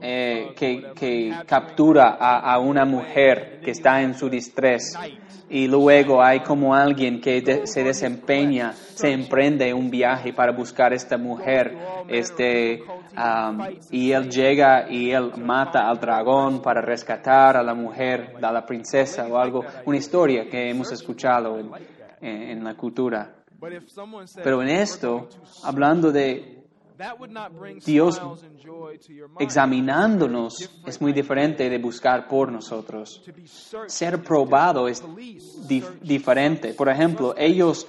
eh, 0.00 0.52
que, 0.56 1.34
captura 1.46 2.16
a, 2.18 2.58
una 2.58 2.84
mujer 2.84 3.60
que 3.62 3.72
está 3.72 4.02
en 4.02 4.14
su 4.14 4.28
distrés 4.28 4.94
y 5.50 5.66
luego 5.66 6.22
hay 6.22 6.40
como 6.40 6.74
alguien 6.74 7.20
que 7.20 7.66
se 7.66 7.82
desempeña, 7.82 8.72
se 8.72 9.12
emprende 9.12 9.72
un 9.72 9.90
viaje 9.90 10.32
para 10.32 10.52
buscar 10.52 10.92
a 10.92 10.96
esta 10.96 11.16
mujer 11.16 11.76
este, 12.08 12.82
y 13.90 14.12
él 14.12 14.30
llega 14.30 14.90
y 14.90 15.10
él 15.10 15.32
mata 15.38 15.88
al 15.88 15.98
dragón 15.98 16.60
para 16.60 16.80
rescatar 16.80 17.56
a 17.56 17.62
la 17.62 17.74
mujer, 17.74 18.34
a 18.42 18.52
la 18.52 18.66
princesa 18.66 19.26
o 19.26 19.38
algo, 19.38 19.64
una 19.86 19.96
historia 19.96 20.48
que 20.48 20.70
hemos 20.70 20.92
escuchado 20.92 21.58
en 22.20 22.64
la 22.64 22.74
cultura. 22.74 23.38
Pero 24.44 24.62
en 24.62 24.68
esto, 24.68 25.28
hablando 25.64 26.12
de 26.12 26.57
Dios 27.84 28.20
examinándonos 29.38 30.68
es 30.84 31.00
muy 31.00 31.12
diferente 31.12 31.68
de 31.68 31.78
buscar 31.78 32.26
por 32.26 32.50
nosotros. 32.50 33.22
Ser 33.86 34.22
probado 34.22 34.88
es 34.88 35.02
diferente. 36.02 36.74
Por 36.74 36.88
ejemplo, 36.88 37.34
ellos 37.36 37.86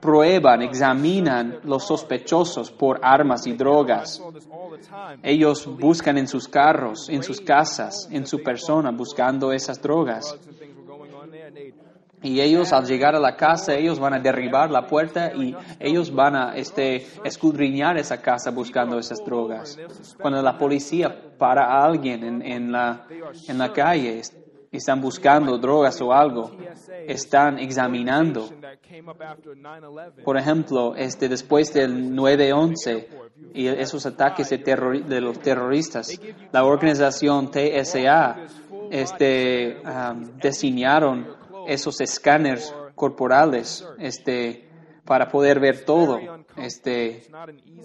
prueban, 0.00 0.62
examinan 0.62 1.60
los 1.64 1.86
sospechosos 1.86 2.70
por 2.70 2.98
armas 3.02 3.46
y 3.46 3.52
drogas. 3.52 4.20
Ellos 5.22 5.66
buscan 5.78 6.18
en 6.18 6.26
sus 6.26 6.48
carros, 6.48 7.08
en 7.08 7.22
sus 7.22 7.40
casas, 7.40 8.08
en 8.10 8.26
su 8.26 8.42
persona, 8.42 8.90
buscando 8.90 9.52
esas 9.52 9.80
drogas. 9.80 10.36
Y 12.22 12.40
ellos 12.40 12.72
al 12.72 12.84
llegar 12.84 13.14
a 13.14 13.20
la 13.20 13.36
casa, 13.36 13.74
ellos 13.74 13.98
van 14.00 14.14
a 14.14 14.18
derribar 14.18 14.70
la 14.70 14.86
puerta 14.86 15.32
y 15.34 15.54
ellos 15.78 16.12
van 16.12 16.34
a 16.34 16.56
este, 16.56 17.06
escudriñar 17.24 17.96
esa 17.96 18.20
casa 18.20 18.50
buscando 18.50 18.98
esas 18.98 19.24
drogas. 19.24 19.78
Cuando 20.20 20.42
la 20.42 20.58
policía 20.58 21.14
para 21.38 21.66
a 21.66 21.84
alguien 21.84 22.24
en, 22.24 22.42
en 22.42 22.72
la, 22.72 23.06
en 23.46 23.58
la 23.58 23.72
calle 23.72 24.20
y 24.70 24.76
están 24.76 25.00
buscando 25.00 25.58
drogas 25.58 26.00
o 26.00 26.12
algo, 26.12 26.50
están 27.06 27.58
examinando. 27.58 28.48
Por 30.24 30.36
ejemplo, 30.36 30.94
este, 30.96 31.28
después 31.28 31.72
del 31.72 32.12
9-11 32.14 33.06
y 33.54 33.68
esos 33.68 34.04
ataques 34.06 34.50
de, 34.50 34.58
de 34.58 35.20
los 35.20 35.38
terroristas, 35.38 36.20
la 36.52 36.64
organización 36.64 37.50
TSA 37.50 38.36
este, 38.90 39.80
um, 39.84 40.38
diseñaron 40.42 41.37
esos 41.68 42.00
escáneres 42.00 42.74
corporales 42.94 43.86
este, 43.98 44.68
para 45.04 45.28
poder 45.28 45.60
ver 45.60 45.84
todo 45.84 46.18
este, 46.56 47.28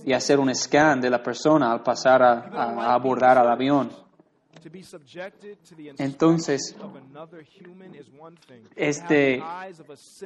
y 0.05 0.13
hacer 0.13 0.39
un 0.39 0.53
scan 0.55 1.01
de 1.01 1.09
la 1.09 1.21
persona 1.21 1.71
al 1.71 1.83
pasar 1.83 2.23
a, 2.23 2.33
a 2.53 2.93
abordar 2.93 3.37
al 3.37 3.49
avión. 3.49 3.91
Entonces, 5.97 6.75
este, 8.75 9.43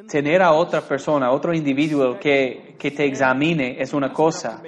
tener 0.08 0.42
a 0.42 0.54
otra 0.54 0.82
persona, 0.82 1.32
otro 1.32 1.54
individuo 1.54 2.20
que, 2.20 2.76
que 2.78 2.92
te 2.92 3.06
examine 3.06 3.82
es 3.82 3.94
una 3.94 4.14
cosa. 4.14 4.62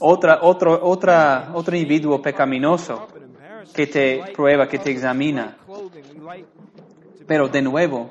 Otra, 0.00 0.38
otro, 0.42 0.80
otra, 0.82 1.50
otro 1.54 1.76
individuo 1.76 2.22
pecaminoso 2.22 3.08
que 3.74 3.86
te 3.86 4.32
prueba, 4.34 4.66
que 4.66 4.78
te 4.78 4.90
examina. 4.90 5.58
Pero 7.26 7.48
de 7.48 7.62
nuevo, 7.62 8.10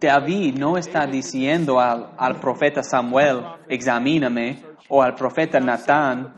David 0.00 0.58
no 0.58 0.76
está 0.76 1.06
diciendo 1.06 1.78
al, 1.78 2.14
al 2.16 2.40
profeta 2.40 2.82
Samuel, 2.82 3.42
examíname, 3.68 4.62
o 4.88 5.02
al 5.02 5.14
profeta 5.14 5.60
Natán, 5.60 6.34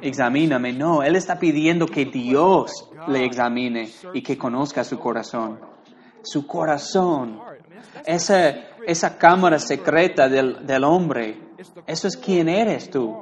examíname. 0.00 0.72
No, 0.72 1.02
él 1.02 1.16
está 1.16 1.38
pidiendo 1.38 1.86
que 1.86 2.04
Dios 2.04 2.90
le 3.08 3.24
examine 3.24 3.88
y 4.12 4.22
que 4.22 4.36
conozca 4.36 4.84
su 4.84 4.98
corazón. 4.98 5.58
Su 6.22 6.46
corazón, 6.46 7.40
esa, 8.04 8.50
esa 8.86 9.16
cámara 9.16 9.58
secreta 9.58 10.28
del, 10.28 10.66
del 10.66 10.84
hombre, 10.84 11.40
eso 11.86 12.08
es 12.08 12.16
quién 12.16 12.48
eres 12.48 12.90
tú. 12.90 13.16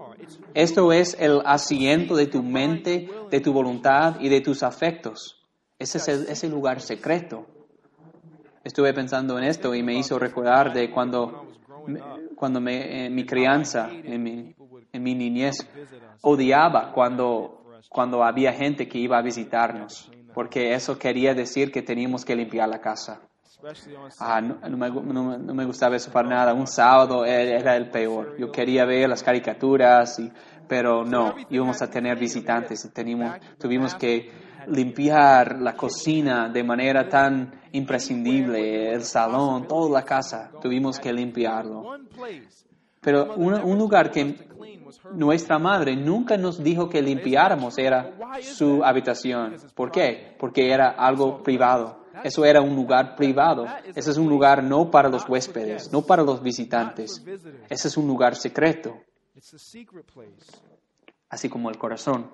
Esto 0.53 0.93
es 0.93 1.17
el 1.21 1.41
asiento 1.45 2.17
de 2.17 2.27
tu 2.27 2.43
mente, 2.43 3.09
de 3.31 3.41
tu 3.41 3.53
voluntad 3.53 4.17
y 4.21 4.29
de 4.29 4.41
tus 4.41 4.65
afectos. 4.65 5.47
Ese 5.79 5.99
es 5.99 6.09
el, 6.09 6.27
ese 6.29 6.49
lugar 6.49 6.81
secreto. 6.81 7.47
Estuve 8.65 8.93
pensando 8.93 9.39
en 9.39 9.45
esto 9.45 9.75
y 9.75 9.83
me 9.83 9.95
hizo 9.95 10.19
recordar 10.19 10.73
de 10.73 10.91
cuando, 10.91 11.47
cuando 12.35 12.61
me, 12.61 13.07
en 13.07 13.15
mi 13.15 13.25
crianza, 13.25 13.89
en 13.91 14.23
mi, 14.23 14.55
en 14.93 15.03
mi 15.03 15.15
niñez, 15.15 15.67
odiaba 16.23 16.93
cuando, 16.93 17.65
cuando 17.89 18.25
había 18.25 18.53
gente 18.53 18.89
que 18.89 18.99
iba 18.99 19.19
a 19.19 19.23
visitarnos, 19.23 20.11
porque 20.35 20.75
eso 20.75 20.99
quería 20.99 21.35
decir 21.35 21.71
que 21.71 21.83
teníamos 21.83 22.25
que 22.25 22.37
limpiar 22.37 22.69
la 22.69 22.81
casa. 22.81 23.21
Ah, 24.21 24.41
no, 24.41 24.77
me, 24.77 24.89
no, 24.89 25.55
me, 25.55 25.65
gustaba 25.65 25.97
eso 25.97 26.13
para 26.13 26.29
nada. 26.29 26.55
Un 26.55 26.69
sábado 26.69 27.25
era 27.25 27.77
el 27.77 27.91
peor. 27.91 28.37
Yo 28.39 28.53
quería 28.53 28.85
ver 28.85 29.09
las 29.09 29.23
caricaturas, 29.25 30.19
y, 30.21 30.31
pero 30.69 31.05
no, 31.05 31.35
íbamos 31.51 31.83
a 31.83 31.91
tener 31.91 32.17
visitantes 32.19 32.85
y 32.85 32.91
teníamos, 32.91 33.37
tuvimos 33.59 33.97
que 33.97 34.31
limpiar 34.71 35.61
la 35.61 35.75
cocina 35.75 36.49
de 36.49 36.63
manera 36.63 37.09
tan 37.09 37.61
imprescindible, 37.73 38.93
el 38.93 39.05
salón, 39.05 39.67
toda 39.67 40.01
la 40.01 40.05
casa, 40.05 40.51
tuvimos 40.61 40.99
que 40.99 41.13
limpiarlo. 41.13 41.99
Pero 43.01 43.35
un, 43.37 43.79
lugar 43.79 44.11
que 44.11 44.37
nuestra 45.13 45.59
madre 45.59 45.97
nunca 45.97 46.37
nos 46.37 46.63
dijo 46.63 46.89
que 46.89 47.01
limpiáramos 47.01 47.79
era 47.79 48.15
su 48.43 48.83
habitación. 48.85 49.57
¿Por 49.75 49.91
qué? 49.91 50.37
Porque 50.39 50.71
era 50.71 50.91
algo 50.91 51.43
privado. 51.43 52.07
Eso 52.25 52.45
era 52.45 52.61
un 52.61 52.75
lugar 52.75 53.15
privado. 53.15 53.67
Ese 53.95 54.11
es 54.11 54.17
un 54.17 54.29
lugar 54.29 54.63
no 54.65 54.91
para 54.91 55.09
los 55.09 55.29
huéspedes, 55.29 55.93
no 55.93 56.03
para 56.03 56.23
los 56.23 56.43
visitantes. 56.43 57.25
Ese 57.69 57.89
es 57.89 57.97
un 57.97 58.07
lugar 58.07 58.35
secreto. 58.35 58.97
Así 61.31 61.49
como 61.49 61.71
el 61.71 61.79
corazón. 61.79 62.31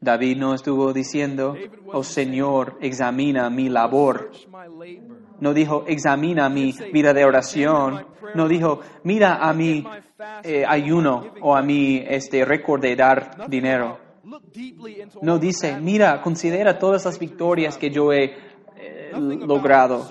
David 0.00 0.36
no 0.36 0.54
estuvo 0.54 0.92
diciendo, 0.92 1.56
oh 1.92 2.04
Señor, 2.04 2.76
examina 2.80 3.48
mi 3.48 3.68
labor. 3.68 4.30
No 5.40 5.54
dijo, 5.54 5.84
examina 5.86 6.48
mi 6.48 6.74
vida 6.92 7.14
de 7.14 7.24
oración. 7.24 8.06
No 8.34 8.46
dijo, 8.48 8.80
mira 9.02 9.36
a 9.36 9.52
mi 9.54 9.84
eh, 10.42 10.64
ayuno 10.66 11.32
o 11.40 11.56
a 11.56 11.62
mi 11.62 12.04
este, 12.06 12.44
récord 12.44 12.82
de 12.82 12.96
dar 12.96 13.48
dinero. 13.48 13.98
No 15.22 15.38
dice, 15.38 15.78
mira, 15.80 16.20
considera 16.22 16.78
todas 16.78 17.04
las 17.04 17.18
victorias 17.18 17.76
que 17.78 17.90
yo 17.90 18.12
he 18.12 18.43
logrado. 19.18 20.06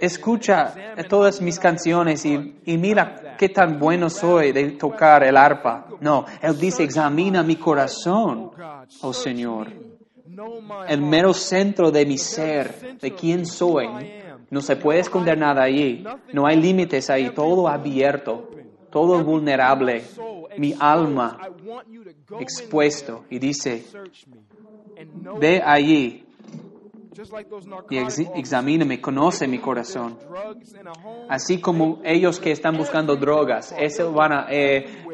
Escucha 0.00 0.74
todas 1.08 1.40
mis 1.40 1.58
canciones 1.58 2.24
y, 2.24 2.60
y, 2.64 2.78
mira 2.78 3.36
qué 3.38 3.48
tan 3.48 3.78
bueno 3.78 4.10
soy 4.10 4.52
de 4.52 4.72
tocar 4.72 5.24
el 5.24 5.36
arpa. 5.36 5.86
No, 6.00 6.24
Él 6.42 6.58
dice, 6.58 6.82
examina 6.82 7.42
mi 7.42 7.56
corazón, 7.56 8.50
oh 9.02 9.12
Señor. 9.12 9.68
El 10.88 11.02
mero 11.02 11.32
centro 11.32 11.90
de 11.90 12.06
mi 12.06 12.18
ser, 12.18 12.98
de 12.98 13.14
quién 13.14 13.46
soy. 13.46 13.88
No 14.50 14.60
se 14.60 14.76
puede 14.76 15.00
esconder 15.00 15.38
nada 15.38 15.62
allí. 15.62 16.04
No 16.32 16.46
hay 16.46 16.56
límites 16.56 17.10
ahí, 17.10 17.30
todo 17.30 17.68
abierto, 17.68 18.50
todo 18.90 19.22
vulnerable. 19.22 20.04
Mi 20.56 20.74
alma 20.78 21.38
expuesto. 22.38 23.24
Y 23.30 23.38
dice, 23.38 23.84
ve 25.38 25.62
allí 25.64 26.23
y 27.90 27.98
examíname, 28.38 29.00
conoce 29.00 29.46
mi 29.46 29.58
corazón. 29.58 30.18
Así 31.28 31.60
como 31.60 32.00
ellos 32.04 32.40
que 32.40 32.50
están 32.50 32.76
buscando 32.76 33.16
drogas, 33.16 33.74
van 34.12 34.32
a, 34.32 34.46
eh, 34.50 35.04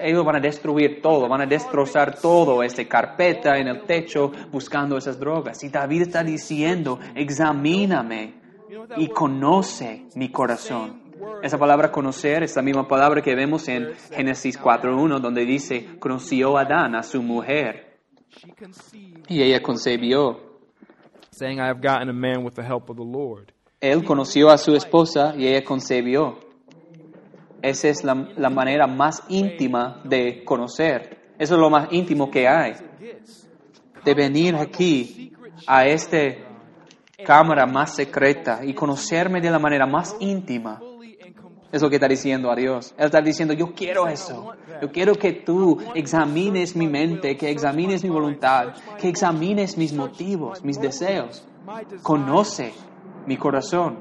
ellos 0.00 0.24
van 0.24 0.36
a 0.36 0.40
destruir 0.40 1.00
todo, 1.00 1.28
van 1.28 1.42
a 1.42 1.46
destrozar 1.46 2.18
todo, 2.20 2.62
esta 2.62 2.84
carpeta 2.84 3.58
en 3.58 3.68
el 3.68 3.82
techo 3.84 4.30
buscando 4.50 4.96
esas 4.96 5.18
drogas. 5.18 5.62
Y 5.64 5.68
David 5.68 6.02
está 6.02 6.22
diciendo, 6.22 6.98
examíname 7.14 8.34
y 8.96 9.08
conoce 9.08 10.06
mi 10.14 10.30
corazón. 10.30 11.06
Esa 11.42 11.58
palabra 11.58 11.90
conocer 11.90 12.42
es 12.42 12.54
la 12.56 12.62
misma 12.62 12.86
palabra 12.86 13.22
que 13.22 13.34
vemos 13.34 13.66
en 13.68 13.94
Génesis 14.12 14.60
4.1, 14.60 15.20
donde 15.20 15.44
dice, 15.44 15.98
conoció 15.98 16.58
Adán 16.58 16.94
a 16.94 17.02
su 17.02 17.22
mujer. 17.22 18.00
Y 19.28 19.42
ella 19.42 19.62
concebió 19.62 20.55
saying, 21.36 21.60
I 21.60 21.66
have 21.66 21.82
gotten 21.82 22.08
a 22.08 22.14
man 22.14 22.44
with 22.44 22.54
the 22.54 22.62
help 22.62 22.88
of 22.88 22.96
the 22.96 23.04
Lord. 23.04 23.52
Él 23.80 24.04
conoció 24.04 24.50
a 24.50 24.56
su 24.56 24.74
esposa 24.74 25.34
y 25.36 25.46
ella 25.46 25.62
concebió. 25.62 26.38
Esa 27.60 27.88
es 27.88 28.04
la, 28.04 28.14
la 28.36 28.48
manera 28.48 28.86
más 28.86 29.22
íntima 29.28 30.00
de 30.04 30.44
conocer. 30.44 31.34
Eso 31.38 31.54
es 31.54 31.60
lo 31.60 31.68
más 31.68 31.88
íntimo 31.92 32.30
que 32.30 32.48
hay. 32.48 32.72
De 34.02 34.14
venir 34.14 34.54
aquí 34.56 35.32
a 35.66 35.86
esta 35.86 36.18
cámara 37.24 37.66
más 37.66 37.94
secreta 37.94 38.60
y 38.64 38.72
conocerme 38.72 39.40
de 39.40 39.50
la 39.50 39.58
manera 39.58 39.86
más 39.86 40.16
íntima. 40.20 40.80
Es 41.72 41.82
lo 41.82 41.90
que 41.90 41.96
está 41.96 42.08
diciendo 42.08 42.50
a 42.50 42.54
Dios. 42.54 42.94
Él 42.96 43.06
está 43.06 43.20
diciendo, 43.20 43.52
yo 43.52 43.72
quiero 43.74 44.06
eso. 44.06 44.52
Yo 44.80 44.90
quiero 44.92 45.14
que 45.14 45.32
tú 45.32 45.78
examines 45.94 46.76
mi 46.76 46.86
mente, 46.86 47.36
que 47.36 47.50
examines 47.50 48.04
mi 48.04 48.10
voluntad, 48.10 48.74
que 49.00 49.08
examines 49.08 49.76
mis 49.76 49.92
motivos, 49.92 50.62
mis 50.64 50.80
deseos. 50.80 51.44
Conoce 52.02 52.72
mi 53.26 53.36
corazón. 53.36 53.98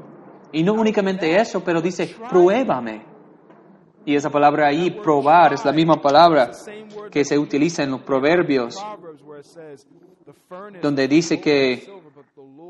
Y 0.52 0.64
no 0.64 0.74
únicamente 0.74 1.36
eso, 1.36 1.64
pero 1.64 1.82
dice, 1.82 2.16
pruébame. 2.30 3.02
Y 4.06 4.16
esa 4.16 4.30
palabra 4.30 4.68
ahí, 4.68 4.92
probar, 4.92 5.54
es 5.54 5.66
la 5.66 5.72
misma 5.72 6.00
palabra 6.00 6.52
que 7.10 7.26
se 7.26 7.40
utiliza 7.40 7.82
en 7.84 7.92
los 7.92 8.02
proverbios, 8.02 8.78
donde 10.82 11.08
dice 11.08 11.42
que, 11.42 11.92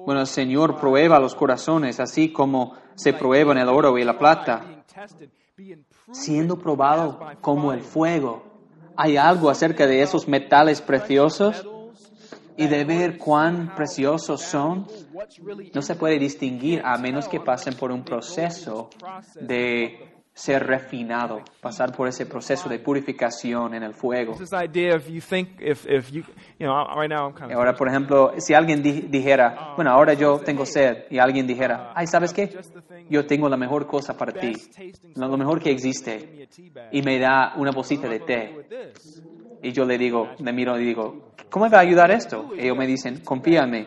bueno, 0.06 0.22
el 0.22 0.28
Señor 0.28 0.80
prueba 0.80 1.20
los 1.20 1.36
corazones, 1.36 2.00
así 2.00 2.32
como 2.32 2.74
se 2.96 3.12
prueban 3.12 3.58
el 3.58 3.68
oro 3.68 3.98
y 3.98 4.06
la 4.06 4.18
plata 4.18 4.75
siendo 6.12 6.58
probado 6.58 7.20
como 7.42 7.74
el 7.74 7.82
fuego. 7.82 8.44
Hay 8.96 9.18
algo 9.18 9.50
acerca 9.50 9.88
de 9.88 10.02
esos 10.02 10.28
metales 10.28 10.82
preciosos 10.82 11.68
y 12.58 12.68
de 12.68 12.86
ver 12.86 13.18
cuán 13.18 13.76
preciosos 13.76 14.42
son. 14.42 14.88
No 15.74 15.82
se 15.82 15.96
puede 15.96 16.18
distinguir 16.18 16.82
a 16.86 16.98
menos 16.98 17.28
que 17.28 17.40
pasen 17.40 17.76
por 17.76 17.92
un 17.92 18.04
proceso 18.04 18.90
de 19.40 20.15
ser 20.38 20.68
refinado, 20.68 21.42
pasar 21.62 21.96
por 21.96 22.10
ese 22.10 22.26
proceso 22.26 22.68
de 22.68 22.78
purificación 22.80 23.74
en 23.74 23.84
el 23.84 23.94
fuego. 23.94 24.34
Ahora, 27.54 27.74
por 27.74 27.88
ejemplo, 27.88 28.34
si 28.38 28.54
alguien 28.54 28.84
di- 28.84 29.02
dijera, 29.04 29.72
bueno, 29.78 29.92
ahora 29.92 30.14
yo 30.14 30.40
tengo 30.40 30.66
sed, 30.66 31.06
y 31.10 31.20
alguien 31.20 31.48
dijera, 31.48 31.94
ay, 31.96 32.06
¿sabes 32.08 32.34
qué? 32.34 32.50
Yo 33.10 33.26
tengo 33.26 33.48
la 33.48 33.56
mejor 33.56 33.88
cosa 33.88 34.18
para 34.18 34.34
ti, 34.34 34.52
lo 35.16 35.38
mejor 35.38 35.62
que 35.62 35.72
existe, 35.72 36.48
y 36.92 37.02
me 37.02 37.18
da 37.18 37.54
una 37.56 37.72
bolsita 37.72 38.10
de 38.10 38.20
té. 38.20 38.56
Y 39.62 39.72
yo 39.72 39.86
le 39.86 39.98
digo, 39.98 40.36
le 40.40 40.52
miro 40.52 40.78
y 40.78 40.86
digo, 40.86 41.32
¿cómo 41.50 41.66
me 41.66 41.72
va 41.72 41.78
a 41.78 41.82
ayudar 41.82 42.12
esto? 42.12 42.52
Ellos 42.58 42.78
me 42.78 42.86
dicen, 42.86 43.22
confía 43.24 43.64
en 43.64 43.72
mí, 43.72 43.86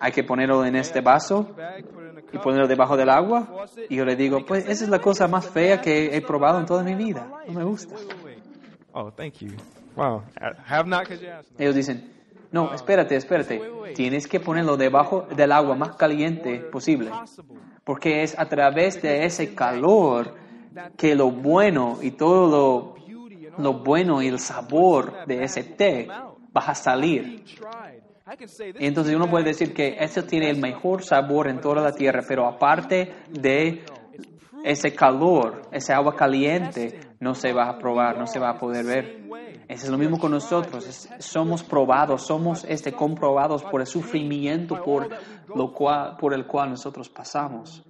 hay 0.00 0.10
que 0.10 0.24
ponerlo 0.24 0.64
en 0.64 0.74
este 0.74 1.00
vaso 1.00 1.54
Y 2.32 2.38
ponerlo 2.38 2.66
debajo 2.66 2.96
del 2.96 3.10
agua. 3.10 3.66
Y 3.88 3.96
yo 3.96 4.04
le 4.04 4.16
digo, 4.16 4.44
pues 4.44 4.68
esa 4.68 4.84
es 4.84 4.90
la 4.90 5.00
cosa 5.00 5.28
más 5.28 5.48
fea 5.48 5.80
que 5.80 6.16
he 6.16 6.20
probado 6.22 6.58
en 6.60 6.66
toda 6.66 6.82
mi 6.82 6.94
vida, 6.94 7.26
no 7.46 7.52
me 7.52 7.64
gusta. 7.64 7.94
Oh, 8.92 9.10
thank 9.10 9.34
you. 9.38 9.50
Wow. 9.96 10.22
Have 10.66 10.88
not. 10.88 11.08
Ellos 11.58 11.74
dicen, 11.74 12.12
no, 12.50 12.74
espérate, 12.74 13.16
espérate, 13.16 13.62
tienes 13.94 14.26
que 14.26 14.38
ponerlo 14.38 14.76
debajo 14.76 15.26
del 15.34 15.52
agua 15.52 15.74
más 15.74 15.96
caliente 15.96 16.58
posible. 16.58 17.10
Porque 17.84 18.22
es 18.22 18.38
a 18.38 18.46
través 18.46 19.00
de 19.00 19.24
ese 19.24 19.54
calor 19.54 20.34
que 20.96 21.14
lo 21.14 21.30
bueno 21.30 21.98
y 22.02 22.12
todo 22.12 22.94
lo, 23.56 23.62
lo 23.62 23.72
bueno 23.74 24.22
y 24.22 24.28
el 24.28 24.38
sabor 24.38 25.26
de 25.26 25.44
ese 25.44 25.64
té 25.64 26.08
va 26.08 26.60
a 26.60 26.74
salir. 26.74 27.44
Entonces 28.78 29.14
uno 29.16 29.28
puede 29.28 29.44
decir 29.46 29.74
que 29.74 29.96
ese 29.98 30.22
tiene 30.22 30.48
el 30.50 30.60
mejor 30.60 31.02
sabor 31.02 31.48
en 31.48 31.60
toda 31.60 31.82
la 31.82 31.92
tierra, 31.92 32.22
pero 32.26 32.46
aparte 32.46 33.12
de 33.30 33.84
ese 34.64 34.94
calor, 34.94 35.62
ese 35.72 35.92
agua 35.92 36.14
caliente, 36.14 37.00
no 37.20 37.34
se 37.34 37.52
va 37.52 37.68
a 37.68 37.78
probar, 37.78 38.16
no 38.18 38.26
se 38.26 38.38
va 38.38 38.50
a 38.50 38.58
poder 38.58 38.84
ver. 38.84 39.22
Eso 39.68 39.84
es 39.86 39.90
lo 39.90 39.98
mismo 39.98 40.18
con 40.18 40.30
nosotros. 40.32 40.86
es- 40.86 41.08
somos 41.24 41.62
probados, 41.64 42.26
somos 42.26 42.64
este, 42.68 42.92
comprobados 42.92 43.62
por 43.64 43.80
el 43.80 43.86
sufrimiento 43.86 44.76
por, 44.84 45.08
lo 45.54 45.72
cual, 45.72 46.16
por 46.18 46.34
el 46.34 46.46
cual 46.46 46.70
nosotros 46.70 47.08
pasamos. 47.08 47.82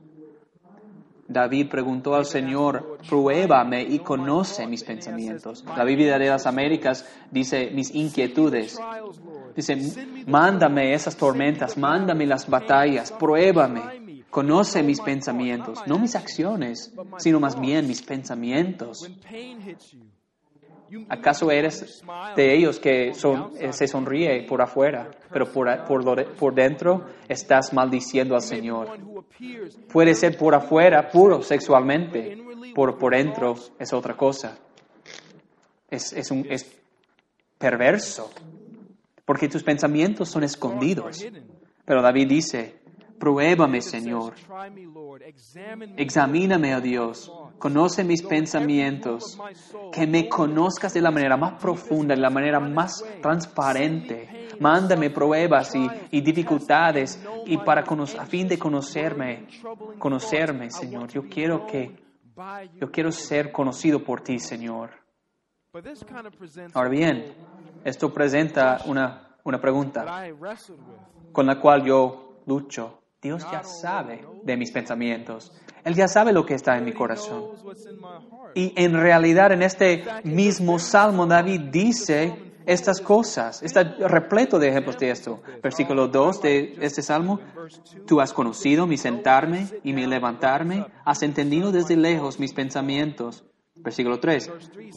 David 1.28 1.68
preguntó 1.68 2.14
al 2.14 2.26
Señor, 2.26 2.98
pruébame 3.08 3.82
y 3.82 4.00
conoce 4.00 4.66
mis 4.66 4.84
pensamientos. 4.84 5.64
La 5.76 5.84
Biblia 5.84 6.18
de 6.18 6.28
las 6.28 6.46
Américas 6.46 7.06
dice 7.30 7.70
mis 7.72 7.94
inquietudes. 7.94 8.78
Dice, 9.54 9.76
mándame 10.26 10.94
esas 10.94 11.16
tormentas, 11.16 11.76
mándame 11.76 12.26
las 12.26 12.48
batallas, 12.48 13.12
pruébame, 13.12 14.24
conoce 14.30 14.82
mis 14.82 15.00
pensamientos, 15.00 15.80
no 15.86 15.98
mis 15.98 16.16
acciones, 16.16 16.92
sino 17.18 17.38
más 17.38 17.60
bien 17.60 17.86
mis 17.86 18.02
pensamientos. 18.02 19.10
¿Acaso 21.08 21.50
eres 21.50 22.02
de 22.36 22.54
ellos 22.54 22.78
que 22.78 23.14
son, 23.14 23.52
eh, 23.58 23.72
se 23.72 23.86
sonríe 23.86 24.44
por 24.46 24.60
afuera, 24.60 25.10
pero 25.32 25.50
por, 25.50 25.84
por, 25.84 26.34
por 26.34 26.54
dentro 26.54 27.06
estás 27.28 27.72
maldiciendo 27.72 28.34
al 28.34 28.42
Señor? 28.42 28.88
Puede 29.92 30.14
ser 30.14 30.36
por 30.36 30.54
afuera 30.54 31.08
puro 31.10 31.42
sexualmente, 31.42 32.36
por, 32.74 32.98
por 32.98 33.14
dentro 33.14 33.54
es 33.78 33.92
otra 33.92 34.16
cosa. 34.16 34.58
Es, 35.90 36.12
es, 36.12 36.30
un, 36.30 36.46
es 36.50 36.70
perverso, 37.58 38.30
porque 39.24 39.48
tus 39.48 39.62
pensamientos 39.62 40.28
son 40.28 40.44
escondidos. 40.44 41.24
Pero 41.84 42.02
David 42.02 42.28
dice, 42.28 42.81
pruébame, 43.22 43.80
Señor, 43.80 44.34
examíname, 45.96 46.74
oh 46.74 46.80
Dios, 46.80 47.32
conoce 47.56 48.02
mis 48.02 48.20
pensamientos, 48.20 49.38
que 49.92 50.08
me 50.08 50.28
conozcas 50.28 50.92
de 50.92 51.00
la 51.00 51.12
manera 51.12 51.36
más 51.36 51.52
profunda, 51.52 52.16
de 52.16 52.20
la 52.20 52.30
manera 52.30 52.58
más 52.58 53.04
transparente. 53.22 54.48
Mándame 54.58 55.10
pruebas 55.10 55.72
y, 55.76 55.88
y 56.10 56.20
dificultades 56.20 57.22
y 57.46 57.58
para 57.58 57.82
a 57.82 58.26
fin 58.26 58.48
de 58.48 58.58
conocerme, 58.58 59.46
conocerme, 60.00 60.72
Señor. 60.72 61.08
Yo 61.12 61.22
quiero 61.28 61.64
que, 61.64 61.94
yo 62.80 62.90
quiero 62.90 63.12
ser 63.12 63.52
conocido 63.52 64.02
por 64.02 64.22
ti, 64.22 64.40
Señor. 64.40 64.90
Ahora 66.74 66.90
bien, 66.90 67.34
esto 67.84 68.12
presenta 68.12 68.78
una, 68.86 69.36
una 69.44 69.60
pregunta. 69.60 70.24
con 71.30 71.46
la 71.46 71.60
cual 71.60 71.84
yo 71.84 72.42
lucho. 72.46 73.01
Dios 73.22 73.46
ya 73.52 73.62
sabe 73.62 74.26
de 74.42 74.56
mis 74.56 74.72
pensamientos. 74.72 75.52
Él 75.84 75.94
ya 75.94 76.08
sabe 76.08 76.32
lo 76.32 76.44
que 76.44 76.54
está 76.54 76.76
en 76.76 76.84
mi 76.84 76.92
corazón. 76.92 77.52
Y 78.54 78.72
en 78.76 78.94
realidad 78.94 79.52
en 79.52 79.62
este 79.62 80.04
mismo 80.24 80.80
salmo 80.80 81.24
David 81.26 81.60
dice 81.70 82.52
estas 82.66 83.00
cosas. 83.00 83.62
Está 83.62 83.84
repleto 83.84 84.58
de 84.58 84.70
ejemplos 84.70 84.98
de 84.98 85.10
esto. 85.10 85.40
Versículo 85.62 86.08
2 86.08 86.42
de 86.42 86.74
este 86.80 87.00
salmo. 87.00 87.38
Tú 88.08 88.20
has 88.20 88.32
conocido 88.32 88.88
mi 88.88 88.96
sentarme 88.96 89.68
y 89.84 89.92
mi 89.92 90.04
levantarme. 90.06 90.86
Has 91.04 91.22
entendido 91.22 91.70
desde 91.70 91.96
lejos 91.96 92.40
mis 92.40 92.52
pensamientos. 92.52 93.44
Versículo 93.76 94.18
3. 94.18 94.50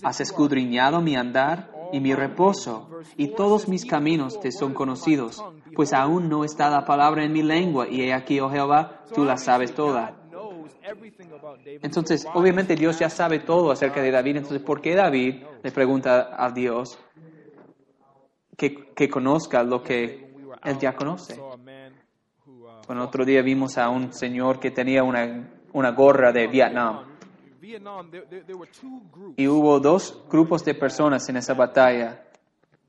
Has 0.04 0.20
escudriñado 0.20 1.00
mi 1.00 1.16
andar 1.16 1.75
y 1.96 2.02
mi 2.02 2.14
reposo, 2.14 2.90
y 3.16 3.30
todos 3.30 3.70
mis 3.70 3.86
caminos 3.86 4.38
te 4.42 4.52
son 4.52 4.74
conocidos, 4.74 5.42
pues 5.74 5.94
aún 5.94 6.28
no 6.28 6.44
está 6.44 6.70
la 6.70 6.84
palabra 6.84 7.24
en 7.24 7.32
mi 7.32 7.42
lengua, 7.42 7.88
y 7.90 8.02
he 8.02 8.14
aquí, 8.14 8.38
oh 8.42 8.50
Jehová, 8.50 9.06
tú 9.14 9.24
la 9.24 9.38
sabes 9.38 9.74
toda. 9.74 10.14
Entonces, 11.82 12.28
obviamente 12.34 12.76
Dios 12.76 13.00
ya 13.00 13.10
sabe 13.10 13.40
todo 13.40 13.72
acerca 13.72 14.02
de 14.02 14.12
David, 14.12 14.36
entonces, 14.36 14.62
¿por 14.62 14.82
qué 14.82 14.94
David 14.94 15.44
le 15.64 15.72
pregunta 15.72 16.36
a 16.38 16.52
Dios 16.52 17.00
que, 18.58 18.94
que 18.94 19.10
conozca 19.10 19.64
lo 19.64 19.82
que 19.82 20.34
él 20.66 20.78
ya 20.78 20.98
conoce? 20.98 21.40
Bueno, 22.88 23.06
otro 23.06 23.24
día 23.24 23.42
vimos 23.42 23.78
a 23.78 23.88
un 23.88 24.12
señor 24.12 24.60
que 24.60 24.72
tenía 24.72 25.02
una, 25.02 25.50
una 25.72 25.92
gorra 25.92 26.34
de 26.34 26.48
Vietnam. 26.48 27.15
Y 29.38 29.48
hubo 29.48 29.80
dos 29.80 30.24
grupos 30.30 30.64
de 30.64 30.74
personas 30.76 31.28
en 31.30 31.38
esa 31.38 31.54
batalla, 31.54 32.22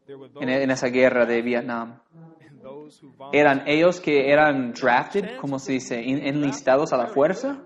There 0.07 0.17
were 0.19 0.31
en, 0.41 0.49
en 0.49 0.71
esa 0.71 0.89
guerra 0.89 1.25
de 1.27 1.43
Vietnam. 1.43 1.99
Eran 3.33 3.63
ellos 3.67 4.01
que 4.01 4.31
eran 4.31 4.73
drafted, 4.73 5.37
como 5.41 5.59
se 5.59 5.73
dice, 5.73 5.99
En- 6.01 6.27
enlistados 6.27 6.93
a 6.93 6.97
la 6.97 7.07
fuerza, 7.09 7.59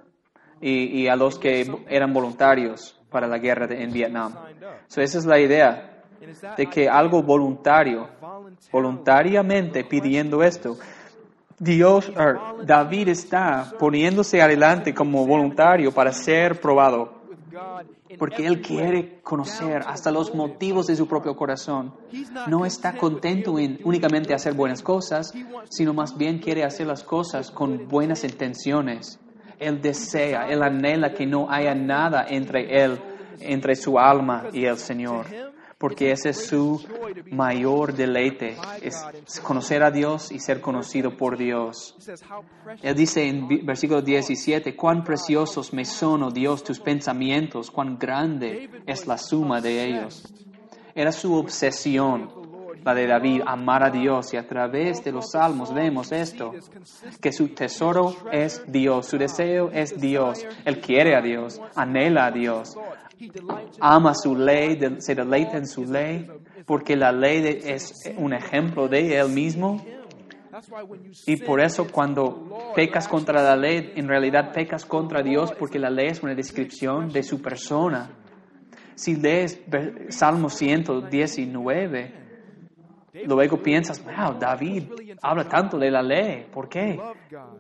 y, 0.60 1.02
y 1.02 1.08
a 1.08 1.16
los 1.16 1.38
que 1.38 1.64
eran 1.88 2.12
voluntarios 2.12 2.98
para 3.10 3.26
la 3.26 3.38
guerra 3.38 3.66
de- 3.66 3.82
en 3.82 3.92
Vietnam. 3.92 4.32
So, 4.88 5.00
esa 5.02 5.18
es 5.18 5.26
la 5.26 5.38
idea, 5.40 6.02
de 6.56 6.66
que 6.66 6.88
algo 6.88 7.22
voluntario, 7.22 8.08
voluntariamente 8.72 9.84
pidiendo 9.84 10.42
esto. 10.42 10.76
Dios, 11.60 12.10
er, 12.16 12.38
David 12.64 13.08
está 13.08 13.74
poniéndose 13.78 14.40
adelante 14.40 14.94
como 14.94 15.26
voluntario 15.26 15.92
para 15.92 16.10
ser 16.10 16.58
probado, 16.58 17.20
porque 18.18 18.46
él 18.46 18.62
quiere 18.62 19.20
conocer 19.20 19.82
hasta 19.86 20.10
los 20.10 20.34
motivos 20.34 20.86
de 20.86 20.96
su 20.96 21.06
propio 21.06 21.36
corazón. 21.36 21.92
No 22.46 22.64
está 22.64 22.96
contento 22.96 23.58
en 23.58 23.78
únicamente 23.84 24.32
hacer 24.32 24.54
buenas 24.54 24.80
cosas, 24.80 25.34
sino 25.68 25.92
más 25.92 26.16
bien 26.16 26.38
quiere 26.38 26.64
hacer 26.64 26.86
las 26.86 27.04
cosas 27.04 27.50
con 27.50 27.86
buenas 27.88 28.24
intenciones. 28.24 29.20
Él 29.58 29.82
desea, 29.82 30.48
él 30.48 30.62
anhela 30.62 31.12
que 31.12 31.26
no 31.26 31.50
haya 31.50 31.74
nada 31.74 32.24
entre 32.26 32.82
él, 32.82 32.98
entre 33.38 33.76
su 33.76 33.98
alma 33.98 34.44
y 34.50 34.64
el 34.64 34.78
Señor, 34.78 35.26
porque 35.80 36.12
ese 36.12 36.28
es 36.28 36.46
su 36.46 36.78
mayor 37.30 37.94
deleite, 37.94 38.54
es 38.82 39.40
conocer 39.42 39.82
a 39.82 39.90
Dios 39.90 40.30
y 40.30 40.38
ser 40.38 40.60
conocido 40.60 41.16
por 41.16 41.38
Dios. 41.38 41.96
Él 42.82 42.94
dice 42.94 43.26
en 43.26 43.64
versículo 43.64 44.02
17, 44.02 44.76
cuán 44.76 45.02
preciosos 45.02 45.72
me 45.72 45.86
son, 45.86 46.22
oh 46.22 46.30
Dios, 46.30 46.62
tus 46.64 46.80
pensamientos, 46.80 47.70
cuán 47.70 47.98
grande 47.98 48.68
es 48.86 49.06
la 49.06 49.16
suma 49.16 49.62
de 49.62 49.86
ellos. 49.86 50.30
Era 50.94 51.12
su 51.12 51.34
obsesión, 51.34 52.30
la 52.84 52.94
de 52.94 53.06
David, 53.06 53.42
amar 53.46 53.84
a 53.84 53.90
Dios, 53.90 54.32
y 54.34 54.36
a 54.36 54.46
través 54.46 55.02
de 55.04 55.12
los 55.12 55.30
salmos 55.32 55.72
vemos 55.72 56.12
esto, 56.12 56.52
que 57.20 57.32
su 57.32 57.48
tesoro 57.48 58.14
es 58.32 58.64
Dios, 58.70 59.06
su 59.06 59.18
deseo 59.18 59.70
es 59.72 59.98
Dios, 60.00 60.46
él 60.64 60.80
quiere 60.80 61.16
a 61.16 61.20
Dios, 61.20 61.60
anhela 61.74 62.26
a 62.26 62.30
Dios, 62.30 62.76
ama 63.80 64.14
su 64.14 64.34
ley, 64.34 64.78
se 64.98 65.14
deleita 65.14 65.56
en 65.56 65.66
su 65.66 65.84
ley, 65.84 66.26
porque 66.66 66.96
la 66.96 67.12
ley 67.12 67.60
es 67.64 67.94
un 68.16 68.32
ejemplo 68.32 68.88
de 68.88 69.18
él 69.18 69.28
mismo. 69.30 69.84
Y 71.26 71.36
por 71.36 71.60
eso 71.60 71.86
cuando 71.90 72.72
pecas 72.74 73.08
contra 73.08 73.42
la 73.42 73.56
ley, 73.56 73.92
en 73.96 74.08
realidad 74.08 74.52
pecas 74.52 74.84
contra 74.84 75.22
Dios 75.22 75.52
porque 75.58 75.78
la 75.78 75.90
ley 75.90 76.08
es 76.08 76.22
una 76.22 76.34
descripción 76.34 77.08
de 77.08 77.22
su 77.22 77.40
persona. 77.40 78.10
Si 78.94 79.16
lees 79.16 79.62
Salmo 80.10 80.50
119, 80.50 82.29
luego 83.12 83.56
piensas, 83.62 84.02
wow, 84.04 84.38
David 84.38 84.84
habla 85.22 85.48
tanto 85.48 85.78
de 85.78 85.90
la 85.90 86.02
ley. 86.02 86.46
¿Por 86.52 86.68
qué? 86.68 87.00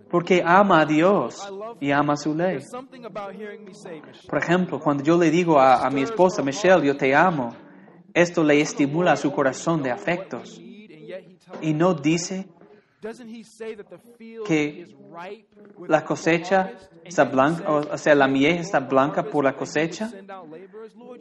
Porque 0.08 0.42
ama 0.44 0.80
a 0.80 0.86
Dios 0.86 1.52
y 1.80 1.90
ama 1.90 2.16
su 2.16 2.34
ley. 2.34 2.58
Por 4.28 4.38
ejemplo, 4.38 4.80
cuando 4.80 5.02
yo 5.02 5.18
le 5.18 5.30
digo 5.30 5.58
a, 5.58 5.86
a 5.86 5.90
mi 5.90 6.02
esposa, 6.02 6.42
Michelle, 6.42 6.86
yo 6.86 6.96
te 6.96 7.14
amo, 7.14 7.54
esto 8.14 8.42
le 8.42 8.60
estimula 8.60 9.16
su 9.16 9.32
corazón 9.32 9.82
de 9.82 9.90
afectos. 9.90 10.60
Y 11.60 11.74
no 11.74 11.94
dice 11.94 12.46
Doesn't 13.00 13.30
he 13.30 13.42
say 13.42 13.74
that 13.76 13.88
the 13.88 13.96
field 14.18 14.46
que 14.46 14.84
la 15.88 16.04
cosecha 16.04 16.72
está 17.02 17.24
blanca, 17.24 17.64
o 17.66 17.96
sea, 17.96 18.14
la 18.14 18.28
miel 18.28 18.58
está 18.58 18.78
blanca 18.80 19.22
por 19.22 19.42
la 19.42 19.56
cosecha. 19.56 20.12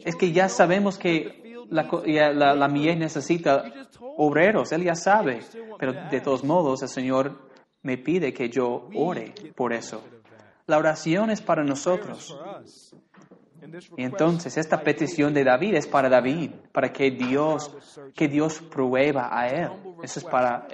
Es 0.04 0.18
que 0.18 0.34
ya 0.34 0.50
sabemos 0.50 0.98
que 0.98 1.49
la, 1.70 1.88
la, 2.34 2.56
la 2.56 2.68
necesita 2.68 3.64
obreros, 4.18 4.72
él 4.72 4.84
ya 4.84 4.96
sabe. 4.96 5.42
Pero 5.78 5.94
de 5.94 6.22
todos 6.22 6.44
modos, 6.44 6.82
el 6.82 6.90
Señor 6.90 7.50
me 7.84 7.98
pide 7.98 8.34
que 8.34 8.50
yo 8.50 8.90
ore 8.94 9.34
por 9.56 9.74
eso. 9.74 10.04
La 10.68 10.78
oración 10.78 11.32
es 11.32 11.42
para 11.42 11.64
nosotros. 11.64 12.38
Y 13.98 14.04
entonces 14.04 14.58
esta 14.58 14.82
petición 14.82 15.34
de 15.34 15.44
David 15.44 15.76
es 15.76 15.88
para 15.88 16.10
David, 16.10 16.52
para 16.72 16.92
que 16.92 17.12
Dios, 17.12 17.76
que 18.16 18.28
Dios 18.28 18.62
prueba 18.62 19.30
a 19.32 19.48
él. 19.48 19.70
Eso 20.02 20.20
es 20.20 20.26
para, 20.26 20.68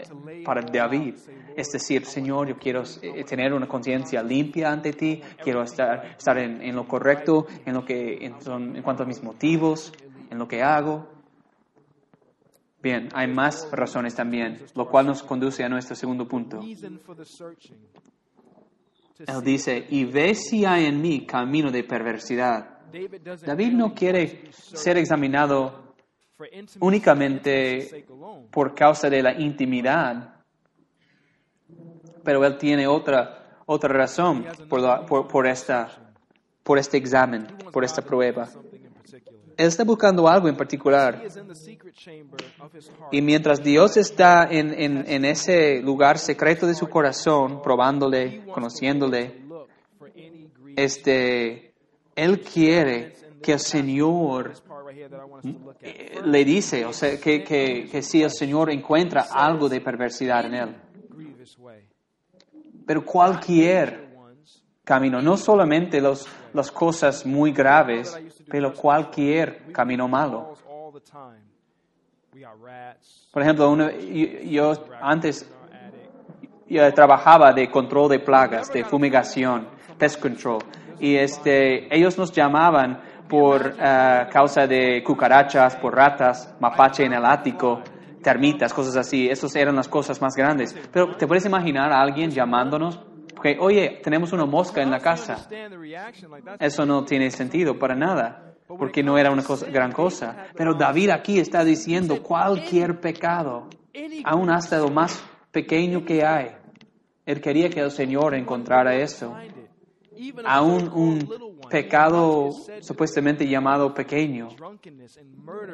para 0.44 0.62
David. 0.62 1.16
Es 1.56 1.72
decir, 1.72 2.06
Señor, 2.06 2.48
yo 2.48 2.58
quiero 2.58 2.84
eh, 3.02 3.24
tener 3.24 3.54
una 3.54 3.68
conciencia 3.68 4.22
limpia 4.22 4.72
ante 4.72 4.94
ti, 4.94 5.22
quiero 5.44 5.64
estar, 5.64 6.06
estar 6.18 6.38
en, 6.38 6.76
lo 6.76 6.88
correcto, 6.88 7.48
en, 7.66 7.74
lo 7.74 7.84
que, 7.84 8.26
en 8.26 8.82
cuanto 8.84 9.04
a 9.04 9.06
mis 9.06 9.24
motivos, 9.24 9.92
en 10.36 10.40
lo 10.40 10.48
que 10.48 10.62
hago. 10.62 11.10
Bien, 12.84 13.10
hay 13.14 13.28
más 13.28 13.68
razones 13.72 14.14
también, 14.14 14.64
lo 14.76 14.88
cual 14.88 15.08
nos 15.08 15.24
conduce 15.24 15.64
a 15.64 15.70
nuestro 15.70 15.96
segundo 15.96 16.28
punto. 16.28 16.60
Él 19.28 19.42
dice, 19.44 19.88
y 19.90 20.06
ve 20.06 20.36
si 20.36 20.66
hay 20.66 20.86
en 20.86 21.02
mí 21.02 21.26
camino 21.26 21.72
de 21.72 21.84
perversidad. 21.84 22.80
David 23.46 23.72
no 23.74 23.94
quiere 23.96 24.52
ser 24.52 24.98
examinado 24.98 25.96
únicamente 26.82 28.06
por 28.52 28.76
causa 28.76 29.10
de 29.10 29.24
la 29.24 29.34
intimidad, 29.40 30.36
pero 32.24 32.46
él 32.46 32.58
tiene 32.58 32.86
otra, 32.88 33.60
otra 33.66 33.94
razón 33.94 34.46
por, 34.70 34.82
la- 34.82 35.06
por, 35.06 35.28
por 35.28 35.48
esta, 35.48 35.90
por 36.62 36.78
este 36.78 36.98
examen, 36.98 37.48
por 37.72 37.84
esta 37.86 38.02
prueba. 38.02 38.50
Él 39.58 39.68
está 39.68 39.84
buscando 39.84 40.28
algo 40.28 40.48
en 40.48 40.58
particular. 40.58 41.24
Y 43.12 43.22
mientras 43.22 43.64
Dios 43.64 43.98
está 43.98 44.48
en, 44.50 44.74
en, 44.74 45.06
en 45.08 45.26
ese 45.26 45.82
lugar 45.82 46.18
secreto 46.18 46.68
de 46.68 46.76
su 46.76 46.88
corazón, 46.90 47.62
probándole, 47.62 48.46
conociéndole, 48.46 49.46
este, 50.76 51.74
Él 52.16 52.42
quiere 52.42 53.16
que 53.42 53.54
el 53.54 53.60
Señor 53.60 54.54
eh, 55.82 56.20
le 56.24 56.44
dice, 56.44 56.86
o 56.86 56.94
sea, 56.94 57.20
que, 57.20 57.44
que, 57.44 57.88
que 57.90 58.02
si 58.02 58.24
el 58.24 58.32
Señor 58.32 58.72
encuentra 58.72 59.28
algo 59.32 59.70
de 59.70 59.82
perversidad 59.82 60.46
en 60.46 60.54
Él. 60.54 60.76
Pero 62.86 63.06
cualquier 63.06 64.06
camino, 64.84 65.22
no 65.22 65.38
solamente 65.38 66.02
los, 66.02 66.28
las 66.54 66.72
cosas 66.72 67.26
muy 67.26 67.52
graves, 67.52 68.18
pero 68.50 68.74
cualquier 68.74 69.72
camino 69.72 70.08
malo. 70.08 70.56
Por 73.32 73.42
ejemplo, 73.42 73.70
uno- 73.70 73.90
yo, 73.92 74.26
yo 74.44 74.74
antes 75.02 75.50
yo 76.68 76.94
trabajaba 76.94 77.54
de 77.54 77.70
control 77.70 78.10
de 78.10 78.20
plagas, 78.20 78.72
de 78.72 78.84
fumigación, 78.84 79.68
pest 79.98 80.20
control, 80.22 80.60
y 81.00 81.16
este, 81.16 81.94
ellos 81.96 82.18
nos 82.18 82.32
llamaban 82.32 83.00
por 83.28 83.76
eh, 83.80 84.28
causa 84.32 84.66
de 84.68 85.04
cucarachas, 85.04 85.76
por 85.78 85.96
ratas, 85.96 86.56
mapache 86.60 87.06
en 87.06 87.14
el 87.14 87.26
ático, 87.26 87.82
termitas, 88.22 88.74
cosas 88.74 88.96
así. 88.96 89.30
Esas 89.30 89.56
eran 89.56 89.76
las 89.76 89.88
cosas 89.88 90.22
más 90.22 90.36
grandes. 90.36 90.76
Pero 90.92 91.16
¿te 91.16 91.28
puedes 91.28 91.46
imaginar 91.46 91.92
a 91.92 92.02
alguien 92.02 92.30
llamándonos? 92.32 93.00
Que, 93.42 93.58
oye, 93.60 94.00
tenemos 94.04 94.34
una 94.34 94.46
mosca 94.46 94.82
en 94.82 94.92
la 94.92 95.00
casa. 95.00 95.48
Eso 96.60 96.86
no 96.86 97.04
tiene 97.06 97.32
sentido 97.32 97.78
para 97.78 97.96
nada, 97.96 98.56
porque 98.68 99.04
no 99.04 99.18
era 99.18 99.32
una 99.32 99.44
cosa, 99.44 99.68
gran 99.70 99.92
cosa. 99.92 100.48
Pero 100.56 100.74
David 100.74 101.10
aquí 101.12 101.40
está 101.40 101.64
diciendo 101.64 102.22
cualquier 102.22 103.00
pecado, 103.00 103.68
aún 104.24 104.50
hasta 104.50 104.78
lo 104.80 104.90
más 104.90 105.24
pequeño 105.52 106.04
que 106.04 106.26
hay. 106.26 106.52
Él 107.26 107.42
quería 107.42 107.70
que 107.70 107.80
el 107.80 107.92
Señor 107.92 108.36
encontrara 108.36 108.96
eso. 108.96 109.36
Aún 110.46 110.90
un 110.94 111.30
pecado 111.70 112.50
supuestamente 112.82 113.48
llamado 113.48 113.94
pequeño. 113.94 114.50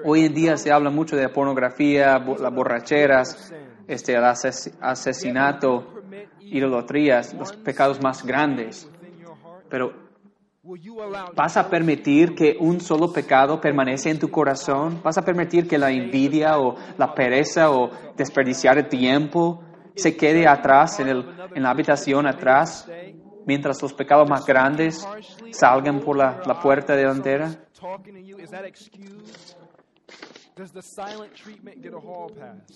Hoy 0.05 0.25
en 0.25 0.33
día 0.33 0.57
se 0.57 0.71
habla 0.71 0.89
mucho 0.89 1.15
de 1.15 1.27
pornografía, 1.29 2.17
las 2.17 2.53
borracheras, 2.53 3.53
este, 3.91 4.13
el 4.13 4.23
ases- 4.23 4.73
asesinato, 4.81 6.01
idolatrías, 6.39 7.33
los 7.33 7.51
pecados 7.53 8.01
más 8.01 8.25
grandes. 8.25 8.89
Pero 9.69 10.09
¿Vas 11.35 11.57
a 11.57 11.67
permitir 11.69 12.35
que 12.35 12.55
un 12.59 12.79
solo 12.79 13.11
pecado 13.11 13.59
permanece 13.59 14.11
en 14.11 14.19
tu 14.19 14.29
corazón? 14.29 15.01
¿Vas 15.03 15.17
a 15.17 15.25
permitir 15.25 15.67
que 15.67 15.77
la 15.79 15.89
envidia 15.89 16.59
o 16.59 16.75
la 16.97 17.13
pereza 17.15 17.71
o 17.71 17.89
desperdiciar 18.15 18.77
el 18.77 18.87
tiempo 18.87 19.63
se 19.95 20.15
quede 20.15 20.47
atrás 20.47 20.99
en, 20.99 21.07
el- 21.09 21.25
en 21.55 21.63
la 21.63 21.71
habitación 21.71 22.27
atrás 22.27 22.87
mientras 23.45 23.81
los 23.81 23.91
pecados 23.93 24.29
más 24.29 24.45
grandes 24.45 25.03
salgan 25.51 25.99
por 26.01 26.15
la, 26.15 26.43
la 26.45 26.59
puerta 26.59 26.95
delantera? 26.95 27.49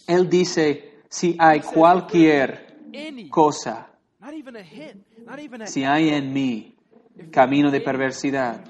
Él 0.08 0.30
dice, 0.30 0.95
si 1.16 1.38
hay 1.40 1.62
cualquier 1.62 2.76
cosa, 3.30 3.88
si 5.64 5.86
hay 5.86 6.10
en 6.10 6.34
mí 6.34 6.76
camino 7.32 7.72
de 7.72 7.80
perversidad. 7.80 8.66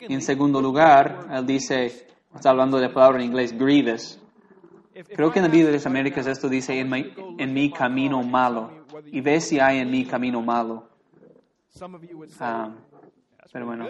en 0.00 0.22
segundo 0.22 0.62
lugar, 0.62 1.26
él 1.32 1.44
dice, 1.44 2.06
está 2.32 2.50
hablando 2.50 2.76
de 2.76 2.86
la 2.86 2.94
palabra 2.94 3.18
en 3.18 3.26
inglés, 3.26 3.58
grievous. 3.58 4.20
Creo 5.16 5.32
que 5.32 5.40
en 5.40 5.46
la 5.46 5.50
Biblia 5.50 5.66
de 5.66 5.72
las 5.72 5.86
Américas 5.86 6.28
esto 6.28 6.48
dice, 6.48 6.78
en 6.78 6.88
mi, 6.88 7.12
en 7.38 7.52
mi 7.52 7.72
camino 7.72 8.22
malo. 8.22 8.84
Y 9.06 9.20
ve 9.20 9.40
si 9.40 9.58
hay 9.58 9.78
en 9.78 9.90
mi 9.90 10.04
camino 10.04 10.40
malo. 10.42 10.88
That's 12.38 13.52
pero 13.52 13.66
bueno. 13.66 13.88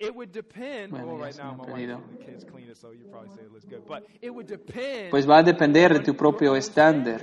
It 0.00 0.14
would 0.14 0.30
depend. 0.30 0.90
Bueno, 0.90 1.06
well, 1.06 1.18
ya 1.18 1.24
right 1.24 1.36
now 1.36 1.54
my 1.54 1.72
wife 1.72 2.02
the 2.18 2.24
kids 2.24 2.44
clean 2.44 2.68
it, 2.70 2.76
so 2.76 2.92
you 2.92 3.04
probably 3.10 3.30
say 3.30 3.42
it 3.42 3.52
looks 3.52 3.64
good. 3.64 3.84
But 3.86 4.04
it 4.22 4.30
would 4.30 4.46
depend. 4.46 5.10
Pues 5.10 5.26
va 5.26 5.38
a 5.38 5.42
depender 5.42 5.92
de 5.92 6.00
tu 6.00 6.14
propio 6.14 6.54
estándar. 6.54 7.20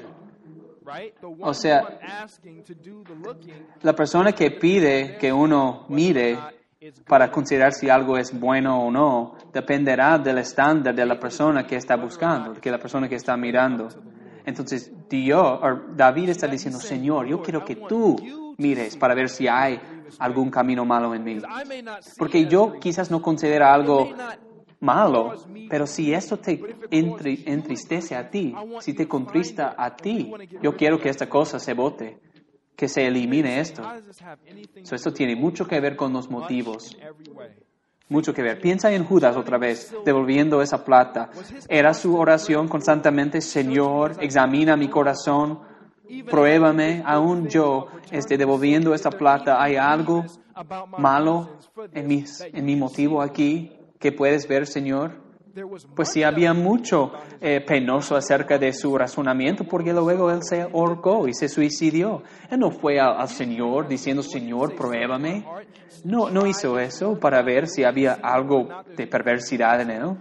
one 1.22 1.54
sea, 1.54 2.00
La 3.82 3.94
persona 3.94 4.34
que 4.34 4.52
pide 4.52 5.18
que 5.18 5.32
uno 5.32 5.86
mire 5.90 6.38
para 7.08 7.32
considerar 7.32 7.74
si 7.74 7.90
algo 7.90 8.18
es 8.18 8.38
bueno 8.38 8.86
o 8.86 8.92
no 8.92 9.36
dependerá 9.52 10.20
del 10.20 10.38
estándar 10.38 10.94
de 10.94 11.06
la 11.06 11.20
persona 11.20 11.66
que 11.66 11.78
está 11.78 11.96
buscando, 11.96 12.54
que 12.54 12.70
la 12.70 12.78
persona 12.78 13.10
que 13.10 13.16
está 13.16 13.36
mirando. 13.36 13.88
Entonces, 14.46 14.92
Dios, 15.10 15.60
o 15.62 15.94
David 15.96 16.30
está 16.30 16.48
diciendo, 16.48 16.80
Señor, 16.80 17.26
yo 17.26 17.42
quiero 17.42 17.66
que 17.66 17.78
tú 17.78 18.54
mires 18.58 18.96
para 18.96 19.16
ver 19.16 19.30
si 19.30 19.48
hay 19.48 19.80
algún 20.20 20.50
camino 20.50 20.86
malo 20.86 21.14
en 21.14 21.24
mí. 21.24 21.34
I 21.34 21.68
may 21.68 21.82
not 21.82 22.02
see 22.02 22.16
Porque 22.18 22.46
yo 22.48 22.80
quizás 22.80 23.12
no 23.12 23.22
considero 23.22 23.66
algo 23.66 24.10
malo, 24.80 25.34
pero 25.70 25.88
si 25.88 26.14
esto 26.14 26.38
te 26.38 26.60
entri- 26.90 27.44
entristece 27.46 28.16
a 28.16 28.30
ti, 28.30 28.54
si 28.80 28.94
te 28.94 29.08
contrista 29.08 29.76
a 29.78 29.96
ti, 29.96 30.34
yo 30.62 30.76
quiero 30.76 31.00
que 31.00 31.10
esta 31.10 31.28
cosa 31.28 31.60
se 31.60 31.74
bote, 31.74 32.18
que 32.76 32.88
se 32.88 33.08
elimine 33.08 33.60
esto. 33.60 33.84
So, 34.84 34.96
esto 34.96 35.12
tiene 35.14 35.36
mucho 35.36 35.66
que 35.66 35.80
ver 35.80 35.96
con 35.96 36.14
los 36.14 36.30
motivos, 36.30 36.96
mucho 38.10 38.34
que 38.34 38.44
ver. 38.44 38.62
Piensa 38.62 38.92
en 38.92 39.04
Judas 39.06 39.36
otra 39.36 39.58
vez, 39.58 39.96
devolviendo 40.06 40.62
esa 40.62 40.84
plata. 40.84 41.32
Era 41.68 41.94
su 41.94 42.16
oración 42.16 42.68
constantemente, 42.68 43.42
Señor, 43.42 44.18
examina 44.20 44.76
mi 44.78 44.90
corazón, 44.90 45.60
pruébame, 46.30 47.04
aún 47.06 47.48
yo, 47.48 47.88
este, 48.12 48.38
devolviendo 48.38 48.94
esta 48.94 49.10
plata, 49.10 49.62
¿hay 49.62 49.76
algo 49.76 50.26
malo 50.98 51.50
en 51.94 52.08
this 52.08 52.42
mi, 52.42 52.50
that 52.50 52.58
en 52.60 52.66
mi 52.66 52.76
motivo 52.76 53.22
aquí 53.22 53.72
que 54.00 54.12
puedes 54.12 54.48
ver, 54.48 54.68
Señor? 54.68 55.25
Pues 55.96 56.10
sí 56.10 56.24
había 56.24 56.54
mucho 56.54 57.12
eh, 57.40 57.62
penoso 57.62 58.16
acerca 58.16 58.58
de 58.58 58.74
su 58.74 58.98
razonamiento, 58.98 59.64
porque 59.64 59.94
luego 59.94 60.30
él 60.32 60.44
se 60.44 60.62
ahorcó 60.62 61.28
y 61.28 61.34
se 61.34 61.48
suicidió. 61.48 62.24
Él 62.50 62.60
no 62.60 62.72
fue 62.72 63.00
al, 63.00 63.18
al 63.22 63.30
Señor 63.30 63.88
diciendo, 63.88 64.22
Señor, 64.22 64.76
pruébame. 64.76 65.46
No, 66.04 66.30
no 66.30 66.46
hizo 66.46 66.78
eso 66.78 67.18
para 67.20 67.42
ver 67.42 67.68
si 67.68 67.84
había 67.84 68.14
algo 68.22 68.68
de 68.96 69.08
perversidad 69.08 69.82
en 69.82 69.90
él, 69.92 70.18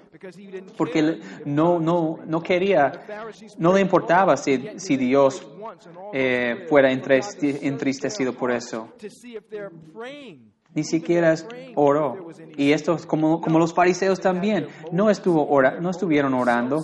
porque 0.78 0.98
él 1.00 1.22
no, 1.44 1.78
no, 1.80 2.18
no 2.24 2.40
quería, 2.40 2.92
no 3.58 3.72
le 3.74 3.80
importaba 3.80 4.36
si, 4.36 4.78
si 4.78 4.96
Dios 4.96 5.46
eh, 6.12 6.66
fuera 6.68 6.90
entriste- 6.92 7.58
entristecido 7.62 8.32
por 8.34 8.52
eso. 8.52 8.88
Ni 10.74 10.84
siquiera 10.84 11.34
oró. 11.76 12.28
Y 12.56 12.72
esto 12.72 12.94
es 12.94 13.06
como, 13.06 13.40
como 13.40 13.58
los 13.58 13.72
fariseos 13.74 14.20
también. 14.20 14.68
No, 14.92 15.10
estuvo 15.10 15.46
ora- 15.48 15.78
no 15.80 15.90
estuvieron 15.90 16.34
orando 16.34 16.82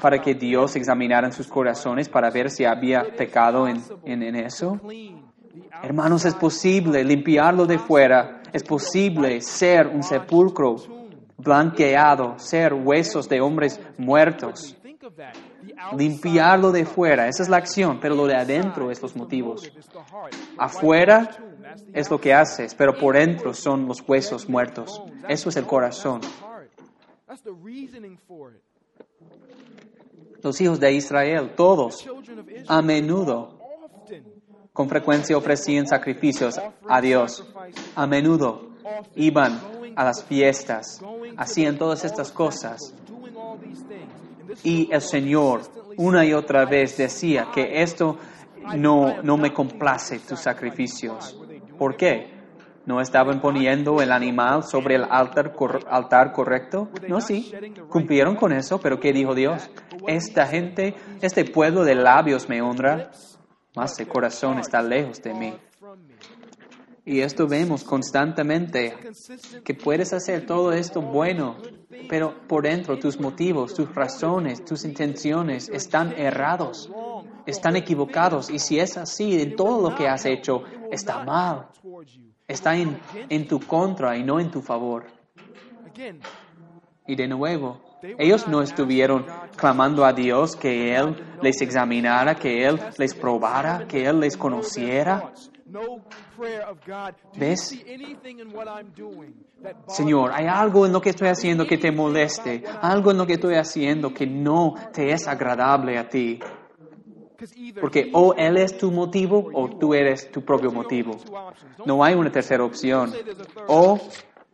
para 0.00 0.20
que 0.20 0.34
Dios 0.34 0.74
examinara 0.76 1.30
sus 1.32 1.46
corazones 1.48 2.08
para 2.08 2.30
ver 2.30 2.50
si 2.50 2.64
había 2.64 3.02
pecado 3.16 3.68
en, 3.68 3.82
en, 4.04 4.22
en 4.22 4.36
eso. 4.36 4.80
Hermanos, 5.82 6.24
es 6.24 6.34
posible 6.34 7.04
limpiarlo 7.04 7.66
de 7.66 7.78
fuera. 7.78 8.40
Es 8.52 8.62
posible 8.62 9.40
ser 9.40 9.86
un 9.88 10.02
sepulcro 10.02 10.76
blanqueado, 11.36 12.38
ser 12.38 12.72
huesos 12.72 13.28
de 13.28 13.40
hombres 13.40 13.80
muertos. 13.98 14.76
Limpiarlo 15.96 16.72
de 16.72 16.84
fuera, 16.86 17.28
esa 17.28 17.42
es 17.42 17.48
la 17.48 17.58
acción, 17.58 17.98
pero 18.00 18.14
lo 18.14 18.26
de 18.26 18.36
adentro 18.36 18.90
es 18.90 19.02
los 19.02 19.14
motivos. 19.16 19.70
Afuera 20.58 21.28
es 21.92 22.10
lo 22.10 22.20
que 22.20 22.32
haces, 22.32 22.74
pero 22.74 22.96
por 22.96 23.16
dentro 23.16 23.54
son 23.54 23.86
los 23.86 24.00
huesos 24.06 24.48
muertos. 24.48 25.02
Eso 25.28 25.48
es 25.48 25.56
el 25.56 25.66
corazón. 25.66 26.20
Los 30.42 30.60
hijos 30.60 30.78
de 30.80 30.92
Israel, 30.92 31.52
todos, 31.56 32.08
a 32.68 32.82
menudo, 32.82 33.58
con 34.72 34.88
frecuencia 34.88 35.36
ofrecían 35.36 35.86
sacrificios 35.86 36.60
a 36.88 37.00
Dios. 37.00 37.46
A 37.94 38.06
menudo 38.06 38.70
iban 39.14 39.60
a 39.96 40.04
las 40.04 40.24
fiestas, 40.24 41.00
hacían 41.36 41.78
todas 41.78 42.04
estas 42.04 42.30
cosas. 42.32 42.94
Y 44.62 44.92
el 44.92 45.00
Señor 45.00 45.62
una 45.96 46.24
y 46.24 46.32
otra 46.32 46.64
vez 46.64 46.96
decía 46.96 47.48
que 47.54 47.82
esto 47.82 48.18
no, 48.76 49.22
no 49.22 49.36
me 49.36 49.52
complace 49.52 50.18
tus 50.20 50.40
sacrificios. 50.40 51.38
¿Por 51.78 51.96
qué? 51.96 52.32
¿No 52.86 53.00
estaban 53.00 53.40
poniendo 53.40 54.02
el 54.02 54.12
animal 54.12 54.62
sobre 54.62 54.96
el 54.96 55.04
altar, 55.04 55.54
altar 55.88 56.32
correcto? 56.32 56.90
No, 57.08 57.20
sí, 57.20 57.52
cumplieron 57.88 58.36
con 58.36 58.52
eso, 58.52 58.78
pero 58.78 59.00
¿qué 59.00 59.12
dijo 59.12 59.34
Dios? 59.34 59.70
Esta 60.06 60.46
gente, 60.46 60.94
este 61.22 61.46
pueblo 61.46 61.84
de 61.84 61.94
labios 61.94 62.48
me 62.48 62.60
honra, 62.60 63.10
mas 63.74 63.98
el 63.98 64.06
corazón 64.06 64.58
está 64.58 64.82
lejos 64.82 65.22
de 65.22 65.32
mí. 65.32 65.54
Y 67.06 67.20
esto 67.20 67.46
vemos 67.46 67.84
constantemente, 67.84 68.94
que 69.62 69.74
puedes 69.74 70.14
hacer 70.14 70.46
todo 70.46 70.72
esto 70.72 71.02
bueno, 71.02 71.56
pero 72.08 72.46
por 72.48 72.64
dentro 72.64 72.98
tus 72.98 73.20
motivos, 73.20 73.74
tus 73.74 73.94
razones, 73.94 74.64
tus 74.64 74.86
intenciones 74.86 75.68
están 75.68 76.14
errados, 76.18 76.90
están 77.44 77.76
equivocados. 77.76 78.48
Y 78.48 78.58
si 78.58 78.78
es 78.78 78.96
así, 78.96 79.38
en 79.38 79.54
todo 79.54 79.90
lo 79.90 79.94
que 79.94 80.08
has 80.08 80.24
hecho 80.24 80.62
está 80.94 81.24
mal, 81.24 81.68
está 82.48 82.76
en, 82.76 82.98
en 83.28 83.46
tu 83.46 83.60
contra 83.60 84.16
y 84.16 84.24
no 84.24 84.40
en 84.40 84.50
tu 84.50 84.62
favor. 84.62 85.06
Y 87.06 87.16
de 87.16 87.28
nuevo, 87.28 87.80
ellos 88.18 88.46
no 88.48 88.62
estuvieron 88.62 89.26
clamando 89.56 90.04
a 90.04 90.12
Dios 90.12 90.56
que 90.56 90.94
Él 90.94 91.16
les 91.42 91.60
examinara, 91.62 92.34
que 92.34 92.66
Él 92.66 92.80
les 92.98 93.14
probara, 93.14 93.86
que 93.86 94.06
Él 94.06 94.20
les 94.20 94.36
conociera. 94.36 95.32
¿Ves? 97.36 97.84
Señor, 99.88 100.32
hay 100.32 100.46
algo 100.46 100.86
en 100.86 100.92
lo 100.92 101.00
que 101.00 101.10
estoy 101.10 101.28
haciendo 101.28 101.66
que 101.66 101.78
te 101.78 101.90
moleste, 101.90 102.62
algo 102.80 103.10
en 103.10 103.18
lo 103.18 103.26
que 103.26 103.34
estoy 103.34 103.54
haciendo 103.54 104.12
que 104.12 104.26
no 104.26 104.74
te 104.92 105.10
es 105.12 105.26
agradable 105.26 105.98
a 105.98 106.08
ti. 106.08 106.38
Porque 107.80 108.10
o 108.12 108.34
Él 108.34 108.56
es 108.56 108.76
tu 108.76 108.90
motivo 108.90 109.50
o 109.52 109.68
tú 109.78 109.94
eres 109.94 110.30
tu 110.30 110.44
propio 110.44 110.70
motivo. 110.70 111.16
No 111.84 112.04
hay 112.04 112.14
una 112.14 112.30
tercera 112.30 112.64
opción. 112.64 113.12
O 113.66 114.00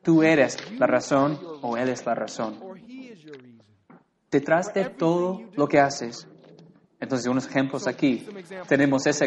tú 0.03 0.23
eres 0.23 0.57
la 0.79 0.87
razón 0.87 1.39
o 1.63 1.77
Él 1.77 1.89
es 1.89 2.05
la 2.07 2.15
razón. 2.15 2.59
Detrás 4.31 4.73
de 4.73 4.85
todo 4.87 5.43
lo 5.57 5.67
que 5.69 5.79
haces. 5.79 6.29
Entonces, 7.01 7.27
unos 7.27 7.47
ejemplos 7.47 7.87
aquí. 7.87 8.27
Tenemos 8.69 9.07
esa 9.07 9.27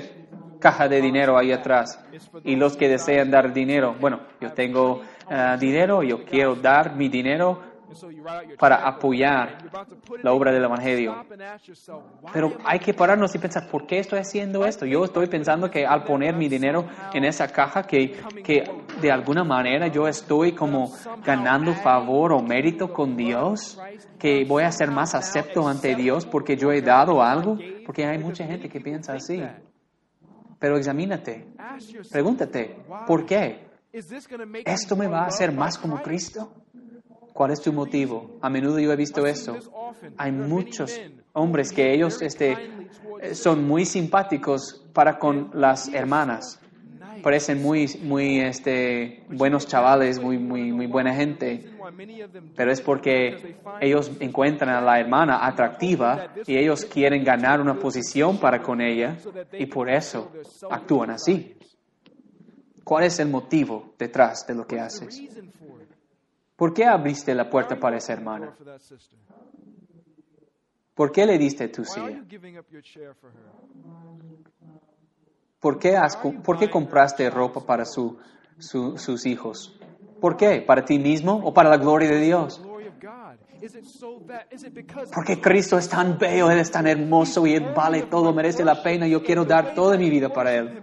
caja 0.59 0.87
de 0.87 1.01
dinero 1.01 1.37
ahí 1.37 1.51
atrás. 1.51 1.99
Y 2.43 2.55
los 2.55 2.77
que 2.77 2.87
desean 2.87 3.31
dar 3.31 3.53
dinero, 3.53 3.95
bueno, 3.99 4.21
yo 4.39 4.53
tengo 4.53 5.01
eh, 5.29 5.57
dinero, 5.59 6.03
yo 6.03 6.23
quiero 6.23 6.55
dar 6.55 6.95
mi 6.95 7.09
dinero 7.09 7.72
para 8.57 8.87
apoyar 8.87 9.57
la 10.21 10.33
obra 10.33 10.51
del 10.51 10.63
Evangelio. 10.63 11.25
Pero 12.31 12.53
hay 12.65 12.79
que 12.79 12.93
pararnos 12.93 13.33
y 13.35 13.39
pensar, 13.39 13.69
¿por 13.69 13.85
qué 13.85 13.99
estoy 13.99 14.19
haciendo 14.19 14.65
esto? 14.65 14.85
Yo 14.85 15.03
estoy 15.05 15.27
pensando 15.27 15.69
que 15.69 15.85
al 15.85 16.03
poner 16.03 16.35
mi 16.35 16.49
dinero 16.49 16.85
en 17.13 17.25
esa 17.25 17.47
caja, 17.47 17.83
que, 17.83 18.19
que 18.43 18.63
de 19.01 19.11
alguna 19.11 19.43
manera 19.43 19.87
yo 19.87 20.07
estoy 20.07 20.53
como 20.53 20.91
ganando 21.23 21.73
favor 21.73 22.33
o 22.33 22.41
mérito 22.41 22.91
con 22.91 23.15
Dios, 23.15 23.79
que 24.19 24.45
voy 24.45 24.63
a 24.63 24.71
ser 24.71 24.91
más 24.91 25.15
acepto 25.15 25.67
ante 25.67 25.95
Dios 25.95 26.25
porque 26.25 26.55
yo 26.55 26.71
he 26.71 26.81
dado 26.81 27.21
algo, 27.21 27.57
porque 27.85 28.05
hay 28.05 28.17
mucha 28.17 28.45
gente 28.45 28.69
que 28.69 28.79
piensa 28.79 29.13
así. 29.13 29.43
Pero 30.59 30.77
examínate, 30.77 31.47
pregúntate, 32.09 32.77
¿por 33.05 33.25
qué? 33.25 33.67
¿Esto 34.65 34.95
me 34.95 35.07
va 35.07 35.23
a 35.23 35.27
hacer 35.27 35.51
más 35.51 35.77
como 35.77 36.01
Cristo? 36.01 36.51
¿Cuál 37.33 37.51
es 37.51 37.61
tu 37.61 37.73
motivo? 37.73 38.37
A 38.41 38.49
menudo 38.49 38.79
yo 38.79 38.91
he 38.91 38.95
visto 38.95 39.25
eso. 39.25 39.57
Hay 40.17 40.31
muchos 40.31 40.99
hombres 41.33 41.71
que 41.71 41.93
ellos 41.93 42.21
este, 42.21 42.55
eh, 43.21 43.35
son 43.35 43.65
muy 43.65 43.85
simpáticos 43.85 44.85
para 44.93 45.17
con 45.17 45.49
las 45.53 45.87
hermanas. 45.93 46.59
Parecen 47.23 47.61
muy, 47.61 47.87
muy 48.03 48.39
este, 48.39 49.23
buenos 49.29 49.65
chavales, 49.65 50.19
muy, 50.19 50.37
muy, 50.37 50.71
muy 50.71 50.87
buena 50.87 51.15
gente. 51.15 51.65
Pero 52.55 52.71
es 52.71 52.81
porque 52.81 53.55
ellos 53.79 54.11
encuentran 54.19 54.75
a 54.75 54.81
la 54.81 54.99
hermana 54.99 55.45
atractiva 55.45 56.33
y 56.45 56.57
ellos 56.57 56.85
quieren 56.85 57.23
ganar 57.23 57.61
una 57.61 57.75
posición 57.75 58.37
para 58.37 58.61
con 58.61 58.81
ella 58.81 59.17
y 59.53 59.65
por 59.67 59.89
eso 59.89 60.31
actúan 60.69 61.11
así. 61.11 61.55
¿Cuál 62.83 63.05
es 63.05 63.19
el 63.19 63.29
motivo 63.29 63.93
detrás 63.97 64.45
de 64.45 64.55
lo 64.55 64.67
que 64.67 64.79
haces? 64.79 65.21
¿Por 66.63 66.73
qué 66.73 66.85
abriste 66.85 67.35
la 67.35 67.49
puerta 67.49 67.77
para 67.77 67.97
esa 67.97 68.13
hermana? 68.13 68.55
¿Por 70.95 71.11
qué 71.11 71.25
le 71.25 71.37
diste 71.37 71.67
tu 71.67 71.83
silla? 71.83 72.23
¿Por 75.59 75.77
qué, 75.77 75.97
has- 75.97 76.15
por 76.15 76.57
qué 76.57 76.69
compraste 76.69 77.29
ropa 77.29 77.65
para 77.65 77.83
su- 77.83 78.17
su- 78.57 78.97
sus 78.97 79.25
hijos? 79.25 79.77
¿Por 80.21 80.37
qué? 80.37 80.61
¿Para 80.61 80.85
ti 80.85 80.97
mismo 80.99 81.33
o 81.43 81.53
para 81.53 81.69
la 81.69 81.75
gloria 81.75 82.07
de 82.09 82.21
Dios? 82.21 82.61
Porque 85.13 85.41
Cristo 85.41 85.77
es 85.77 85.89
tan 85.89 86.17
bello, 86.17 86.49
Él 86.49 86.59
es 86.59 86.71
tan 86.71 86.87
hermoso 86.87 87.45
y 87.45 87.55
Él 87.55 87.73
vale 87.75 88.03
todo, 88.03 88.31
merece 88.33 88.63
la 88.63 88.81
pena. 88.81 89.05
Yo 89.05 89.21
quiero 89.21 89.43
dar 89.43 89.73
toda 89.73 89.97
mi 89.97 90.09
vida 90.09 90.29
para 90.31 90.53
Él. 90.55 90.81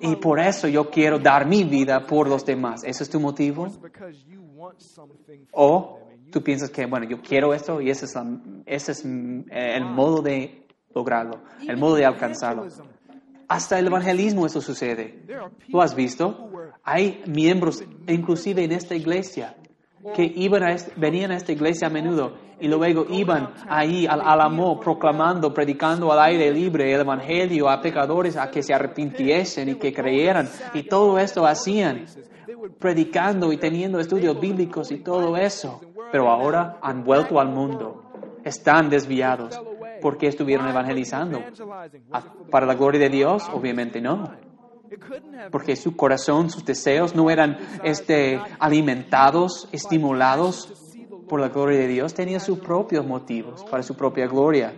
Y 0.00 0.16
por 0.16 0.40
eso 0.40 0.68
yo 0.68 0.90
quiero 0.90 1.18
dar 1.18 1.46
mi 1.46 1.64
vida 1.64 2.06
por 2.06 2.28
los 2.28 2.44
demás. 2.44 2.82
¿Eso 2.84 3.02
es 3.02 3.10
tu 3.10 3.20
motivo? 3.20 3.66
O 5.52 5.98
tú 6.30 6.42
piensas 6.42 6.70
que, 6.70 6.86
bueno, 6.86 7.06
yo 7.08 7.20
quiero 7.22 7.54
esto 7.54 7.80
y 7.80 7.90
ese 7.90 8.04
es, 8.06 8.14
la- 8.14 8.40
ese 8.66 8.92
es 8.92 9.04
mm, 9.04 9.44
el 9.50 9.84
modo 9.84 10.22
de 10.22 10.66
lograrlo, 10.94 11.40
el 11.66 11.76
modo 11.76 11.94
de 11.96 12.04
alcanzarlo. 12.06 12.66
Hasta 13.48 13.78
el 13.78 13.86
evangelismo 13.86 14.44
eso 14.46 14.60
sucede. 14.60 15.22
¿Lo 15.68 15.80
has 15.80 15.94
visto? 15.94 16.50
Hay 16.82 17.22
miembros, 17.26 17.82
inclusive 18.06 18.64
en 18.64 18.72
esta 18.72 18.94
iglesia, 18.94 19.56
que 20.14 20.32
iban 20.36 20.62
a 20.62 20.72
est- 20.72 20.90
venían 20.96 21.30
a 21.32 21.36
esta 21.36 21.52
iglesia 21.52 21.88
a 21.88 21.90
menudo 21.90 22.32
y 22.60 22.68
luego 22.68 23.06
iban 23.10 23.50
ahí 23.68 24.06
al 24.06 24.20
Álamo 24.20 24.78
proclamando, 24.80 25.52
predicando 25.52 26.12
al 26.12 26.20
aire 26.20 26.50
libre 26.52 26.92
el 26.92 27.00
evangelio 27.00 27.68
a 27.68 27.80
pecadores 27.80 28.36
a 28.36 28.50
que 28.50 28.62
se 28.62 28.72
arrepintiesen 28.74 29.68
y 29.70 29.74
que 29.76 29.92
creyeran. 29.92 30.48
Y 30.74 30.84
todo 30.84 31.18
esto 31.18 31.46
hacían, 31.46 32.04
predicando 32.78 33.52
y 33.52 33.56
teniendo 33.58 33.98
estudios 34.00 34.38
bíblicos 34.40 34.90
y 34.90 34.98
todo 34.98 35.36
eso. 35.36 35.80
Pero 36.10 36.28
ahora 36.30 36.78
han 36.82 37.04
vuelto 37.04 37.38
al 37.40 37.48
mundo, 37.48 38.02
están 38.44 38.88
desviados. 38.90 39.60
¿Por 40.00 40.16
qué 40.16 40.28
estuvieron 40.28 40.68
evangelizando? 40.68 41.42
¿A- 42.12 42.22
¿Para 42.50 42.66
la 42.66 42.74
gloria 42.74 43.00
de 43.00 43.08
Dios? 43.08 43.48
Obviamente 43.52 44.00
no. 44.00 44.30
Porque 45.50 45.76
su 45.76 45.96
corazón, 45.96 46.50
sus 46.50 46.64
deseos 46.64 47.14
no 47.14 47.30
eran 47.30 47.58
este, 47.82 48.40
alimentados, 48.58 49.68
estimulados 49.72 50.72
por 51.28 51.40
la 51.40 51.48
gloria 51.48 51.78
de 51.78 51.88
Dios, 51.88 52.14
tenía 52.14 52.40
sus 52.40 52.58
propios 52.58 53.06
motivos 53.06 53.64
para 53.64 53.82
su 53.82 53.94
propia 53.94 54.26
gloria. 54.26 54.74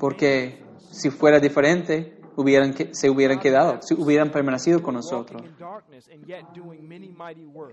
Porque 0.00 0.64
si 0.90 1.10
fuera 1.10 1.38
diferente, 1.38 2.18
hubieran 2.36 2.74
se 2.92 3.10
hubieran 3.10 3.38
quedado, 3.38 3.80
se 3.82 3.94
hubieran 3.94 4.30
permanecido 4.30 4.82
con 4.82 4.94
nosotros. 4.94 5.42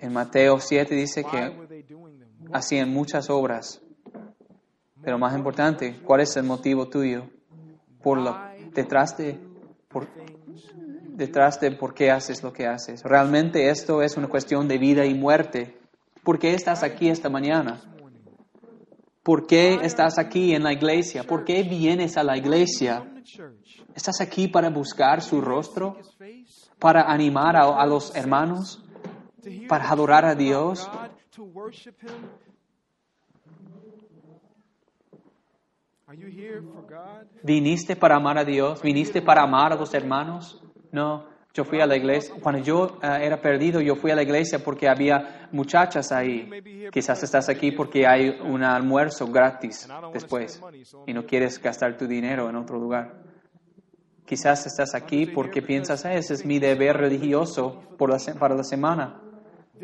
En 0.02 0.14
Mateo 0.14 0.60
7 0.60 0.96
dice 0.96 1.24
que 1.24 1.88
hacían 2.52 2.90
muchas 2.90 3.30
obras. 3.30 3.82
Pero 5.04 5.20
más 5.20 5.36
importante, 5.36 6.00
¿cuál 6.04 6.22
es 6.22 6.36
el 6.36 6.46
motivo 6.46 6.88
tuyo? 6.88 7.30
Por 8.02 8.20
lo, 8.20 8.36
detrás 8.74 9.16
de, 9.18 9.40
por, 9.96 10.10
detrás 11.16 11.58
de 11.62 11.72
por 11.72 11.94
qué 11.94 12.12
haces 12.12 12.44
lo 12.44 12.52
que 12.52 12.68
haces. 12.68 13.02
Realmente 13.04 13.70
esto 13.70 14.02
es 14.02 14.18
una 14.18 14.28
cuestión 14.28 14.68
de 14.68 14.78
vida 14.78 15.06
y 15.06 15.14
muerte. 15.14 15.78
¿Por 16.22 16.38
qué 16.38 16.54
estás 16.54 16.84
aquí 16.84 17.08
esta 17.08 17.30
mañana? 17.30 17.80
¿Por 19.24 19.48
qué 19.48 19.76
estás 19.84 20.20
aquí 20.20 20.54
en 20.54 20.64
la 20.64 20.74
iglesia? 20.74 21.24
¿Por 21.24 21.46
qué 21.46 21.64
vienes 21.64 22.18
a 22.18 22.24
la 22.24 22.36
iglesia? 22.36 23.10
¿Estás 23.96 24.20
aquí 24.20 24.50
para 24.50 24.70
buscar 24.70 25.22
su 25.22 25.40
rostro? 25.40 25.98
¿Para 26.78 27.04
animar 27.04 27.56
a, 27.56 27.82
a 27.82 27.86
los 27.86 28.14
hermanos? 28.18 28.84
¿Para 29.70 29.90
adorar 29.90 30.26
a 30.26 30.36
Dios? 30.36 30.90
¿Viniste 37.44 37.96
para 37.96 38.16
amar 38.16 38.38
a 38.38 38.46
Dios? 38.46 38.82
¿Viniste 38.82 39.22
para 39.22 39.42
amar 39.42 39.74
a 39.74 39.76
los 39.76 39.94
hermanos? 39.94 40.62
No, 40.92 41.26
yo 41.54 41.64
fui 41.64 41.82
a 41.82 41.88
la 41.88 41.96
iglesia. 41.96 42.36
Cuando 42.42 42.62
yo 42.62 43.00
eh, 43.02 43.20
era 43.22 43.42
perdido, 43.42 43.82
yo 43.82 43.96
fui 43.96 44.12
a 44.12 44.16
la 44.16 44.24
iglesia 44.24 44.60
porque 44.60 44.88
había 44.88 45.50
muchachas 45.52 46.12
ahí. 46.12 46.50
Quizás 46.92 47.24
estás 47.24 47.50
aquí 47.50 47.72
porque 47.72 48.06
hay 48.06 48.30
un 48.42 48.64
almuerzo 48.64 49.28
gratis 49.28 49.88
después 50.14 50.62
y 51.08 51.14
no 51.14 51.26
quieres 51.26 51.62
gastar 51.62 51.98
tu 51.98 52.08
dinero 52.08 52.50
en 52.50 52.56
otro 52.56 52.78
lugar. 52.78 53.24
Quizás 54.26 54.66
estás 54.66 54.96
aquí 54.96 55.28
porque 55.28 55.62
piensas, 55.62 56.06
"Ah, 56.06 56.14
ese 56.14 56.34
es 56.34 56.46
mi 56.46 56.60
deber 56.60 56.98
religioso 56.98 57.82
por 57.98 58.10
la 58.10 58.18
para 58.40 58.56
la 58.56 58.64
semana. 58.64 59.22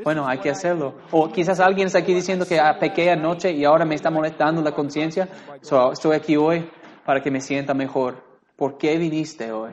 Bueno, 0.04 0.26
hay 0.28 0.40
que 0.40 0.50
hacerlo. 0.50 0.96
O 1.12 1.32
quizás 1.32 1.60
alguien 1.60 1.88
está 1.88 2.00
aquí 2.00 2.14
diciendo 2.14 2.46
que 2.46 2.60
ah, 2.60 2.78
pequé 2.80 3.12
anoche 3.12 3.52
y 3.52 3.66
ahora 3.66 3.86
me 3.86 3.96
está 3.96 4.10
molestando 4.10 4.62
la 4.62 4.74
conciencia. 4.74 5.28
So, 5.62 5.92
estoy 5.92 6.16
aquí 6.16 6.38
hoy 6.38 6.70
para 7.06 7.22
que 7.22 7.30
me 7.30 7.42
sienta 7.42 7.74
mejor. 7.74 8.24
¿Por 8.56 8.78
qué 8.78 8.98
viniste 8.98 9.52
hoy? 9.52 9.72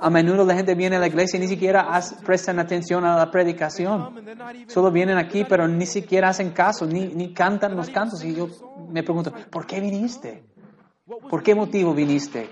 A 0.00 0.10
menudo 0.10 0.44
la 0.44 0.54
gente 0.54 0.74
viene 0.74 0.96
a 0.96 0.98
la 0.98 1.06
iglesia 1.06 1.36
y 1.36 1.40
ni 1.40 1.48
siquiera 1.48 2.00
prestan 2.24 2.58
atención 2.58 3.04
a 3.04 3.16
la 3.16 3.30
predicación. 3.30 4.14
Solo 4.66 4.90
vienen 4.90 5.18
aquí, 5.18 5.44
pero 5.44 5.68
ni 5.68 5.86
siquiera 5.86 6.30
hacen 6.30 6.50
caso, 6.50 6.86
ni, 6.86 7.08
ni 7.08 7.32
cantan 7.32 7.76
los 7.76 7.90
cantos. 7.90 8.24
Y 8.24 8.34
yo 8.34 8.48
me 8.90 9.02
pregunto, 9.02 9.32
¿por 9.50 9.66
qué 9.66 9.80
viniste? 9.80 10.44
¿Por 11.06 11.42
qué 11.42 11.54
motivo 11.54 11.94
viniste? 11.94 12.48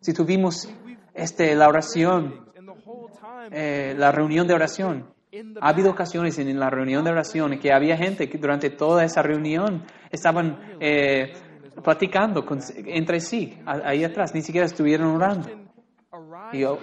Si 0.00 0.12
tuvimos 0.12 0.68
este, 1.14 1.54
la 1.54 1.68
oración, 1.68 2.49
eh, 3.50 3.94
la 3.96 4.12
reunión 4.12 4.46
de 4.46 4.54
oración, 4.54 5.12
ha 5.60 5.68
habido 5.68 5.90
ocasiones 5.90 6.38
en 6.38 6.58
la 6.58 6.70
reunión 6.70 7.04
de 7.04 7.10
oración 7.10 7.58
que 7.58 7.72
había 7.72 7.96
gente 7.96 8.28
que 8.28 8.38
durante 8.38 8.70
toda 8.70 9.04
esa 9.04 9.22
reunión 9.22 9.84
estaban 10.10 10.58
eh, 10.80 11.32
platicando 11.84 12.44
con- 12.44 12.60
entre 12.86 13.20
sí, 13.20 13.58
ahí 13.66 14.02
atrás, 14.04 14.34
ni 14.34 14.42
siquiera 14.42 14.66
estuvieron 14.66 15.08
orando. 15.14 15.48
Y 16.52 16.60
yo, 16.60 16.78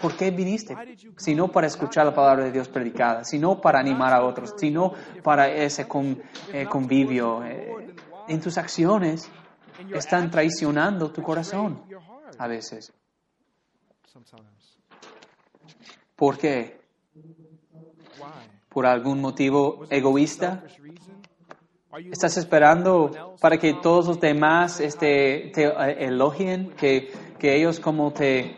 ¿por 0.00 0.16
qué 0.16 0.30
viniste? 0.30 0.74
Si 1.16 1.34
no 1.34 1.48
para 1.48 1.66
escuchar 1.66 2.06
la 2.06 2.14
palabra 2.14 2.44
de 2.44 2.52
Dios 2.52 2.68
predicada, 2.68 3.24
sino 3.24 3.60
para 3.60 3.80
animar 3.80 4.12
a 4.12 4.24
otros, 4.24 4.54
sino 4.56 4.92
para 5.22 5.48
ese 5.48 5.88
con- 5.88 6.22
eh, 6.52 6.66
convivio. 6.68 7.42
eh, 7.44 7.66
en 8.28 8.40
tus 8.40 8.56
acciones 8.56 9.30
están 9.98 10.30
traicionando 10.30 11.10
tu 11.10 11.22
corazón 11.22 11.82
a 12.38 12.46
veces. 12.48 12.92
¿Por 16.16 16.38
qué? 16.38 16.78
¿Por 18.68 18.86
algún 18.86 19.20
motivo 19.20 19.84
egoísta? 19.90 20.64
¿Estás 22.10 22.36
esperando 22.36 23.36
para 23.40 23.56
que 23.58 23.74
todos 23.74 24.06
los 24.06 24.20
demás 24.20 24.80
este, 24.80 25.52
te 25.54 25.66
eh, 25.66 26.06
elogien, 26.06 26.70
que, 26.70 27.12
que 27.38 27.56
ellos 27.56 27.78
como 27.78 28.12
te, 28.12 28.56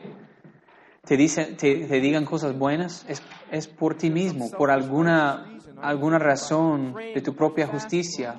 te, 1.04 1.16
dicen, 1.16 1.57
te, 1.57 1.86
digan 2.00 2.24
cosas 2.24 2.59
buenas? 2.59 3.04
Es, 3.09 3.22
es 3.50 3.68
por 3.68 3.94
ti 3.94 4.11
mismo, 4.11 4.50
por 4.50 4.70
alguna, 4.70 5.46
alguna 5.82 6.18
razón 6.18 6.94
de 6.94 7.20
tu 7.20 7.34
propia 7.34 7.66
justicia. 7.66 8.38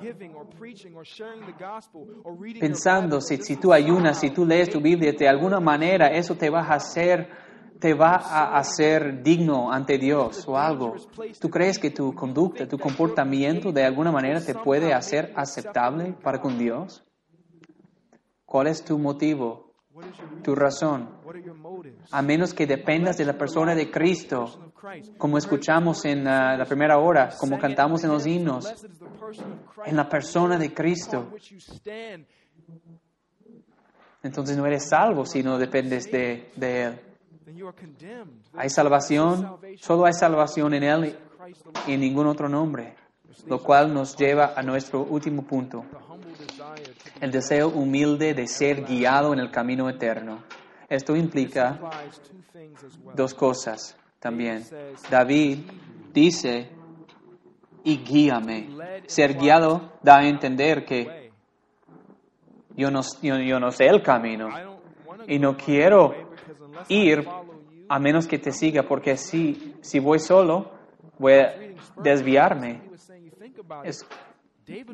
Pensando 2.58 3.20
si, 3.20 3.36
si 3.36 3.56
tú 3.56 3.72
ayunas, 3.72 4.18
si 4.18 4.30
tú 4.30 4.44
lees 4.44 4.68
tu 4.68 4.80
Biblia, 4.80 5.12
de 5.12 5.28
alguna 5.28 5.60
manera 5.60 6.08
eso 6.08 6.34
te 6.34 6.50
va 6.50 6.62
a 6.62 6.74
hacer 6.74 7.47
te 7.80 7.94
va 7.94 8.16
a 8.16 8.58
hacer 8.58 9.22
digno 9.22 9.70
ante 9.72 9.98
Dios 9.98 10.46
o 10.48 10.56
algo. 10.58 10.96
¿Tú 11.40 11.48
crees 11.48 11.78
que 11.78 11.90
tu 11.90 12.14
conducta, 12.14 12.66
tu 12.66 12.78
comportamiento 12.78 13.72
de 13.72 13.84
alguna 13.84 14.10
manera 14.10 14.40
te 14.40 14.54
puede 14.54 14.92
hacer 14.92 15.32
aceptable 15.36 16.14
para 16.22 16.40
con 16.40 16.58
Dios? 16.58 17.04
¿Cuál 18.44 18.68
es 18.68 18.84
tu 18.84 18.98
motivo, 18.98 19.74
tu 20.42 20.54
razón? 20.54 21.10
A 22.10 22.22
menos 22.22 22.54
que 22.54 22.66
dependas 22.66 23.16
de 23.18 23.24
la 23.24 23.36
persona 23.36 23.74
de 23.74 23.90
Cristo, 23.90 24.72
como 25.18 25.38
escuchamos 25.38 26.04
en 26.04 26.26
ah, 26.26 26.56
la 26.56 26.64
primera 26.64 26.98
hora, 26.98 27.30
como 27.38 27.58
cantamos 27.58 28.02
en 28.04 28.10
los 28.10 28.26
himnos, 28.26 28.86
en 29.84 29.96
la 29.96 30.08
persona 30.08 30.56
de 30.56 30.72
Cristo. 30.72 31.32
Entonces 34.22 34.56
no 34.56 34.66
eres 34.66 34.88
salvo 34.88 35.24
si 35.24 35.42
no 35.42 35.58
dependes 35.58 36.10
de, 36.10 36.50
de 36.56 36.82
Él. 36.82 37.07
Hay 38.54 38.70
salvación, 38.70 39.58
solo 39.78 40.06
hay 40.06 40.12
salvación 40.12 40.74
en 40.74 40.82
Él 40.82 41.18
y 41.86 41.92
en 41.92 42.00
ningún 42.00 42.26
otro 42.26 42.48
nombre, 42.48 42.94
lo 43.46 43.62
cual 43.62 43.92
nos 43.92 44.16
lleva 44.16 44.52
a 44.56 44.62
nuestro 44.62 45.02
último 45.02 45.42
punto, 45.42 45.84
el 47.20 47.30
deseo 47.30 47.68
humilde 47.68 48.34
de 48.34 48.46
ser 48.46 48.84
guiado 48.84 49.32
en 49.32 49.40
el 49.40 49.50
camino 49.50 49.88
eterno. 49.88 50.42
Esto 50.88 51.16
implica 51.16 51.78
dos 53.14 53.34
cosas 53.34 53.96
también. 54.18 54.64
David 55.10 55.58
dice, 56.12 56.70
y 57.84 57.98
guíame. 57.98 58.68
Ser 59.06 59.34
guiado 59.38 59.92
da 60.02 60.18
a 60.18 60.28
entender 60.28 60.84
que 60.84 61.30
yo 62.76 62.90
no, 62.90 63.00
yo, 63.22 63.58
no 63.58 63.70
sé 63.70 63.86
el 63.86 64.02
camino 64.02 64.48
y 65.26 65.38
no 65.38 65.56
quiero 65.56 66.27
ir 66.88 67.26
a 67.88 67.98
menos 67.98 68.26
que 68.26 68.38
te 68.38 68.52
siga, 68.52 68.82
porque 68.82 69.16
si, 69.16 69.74
si 69.80 69.98
voy 69.98 70.18
solo, 70.18 70.70
voy 71.18 71.32
a 71.34 71.54
desviarme. 72.02 72.80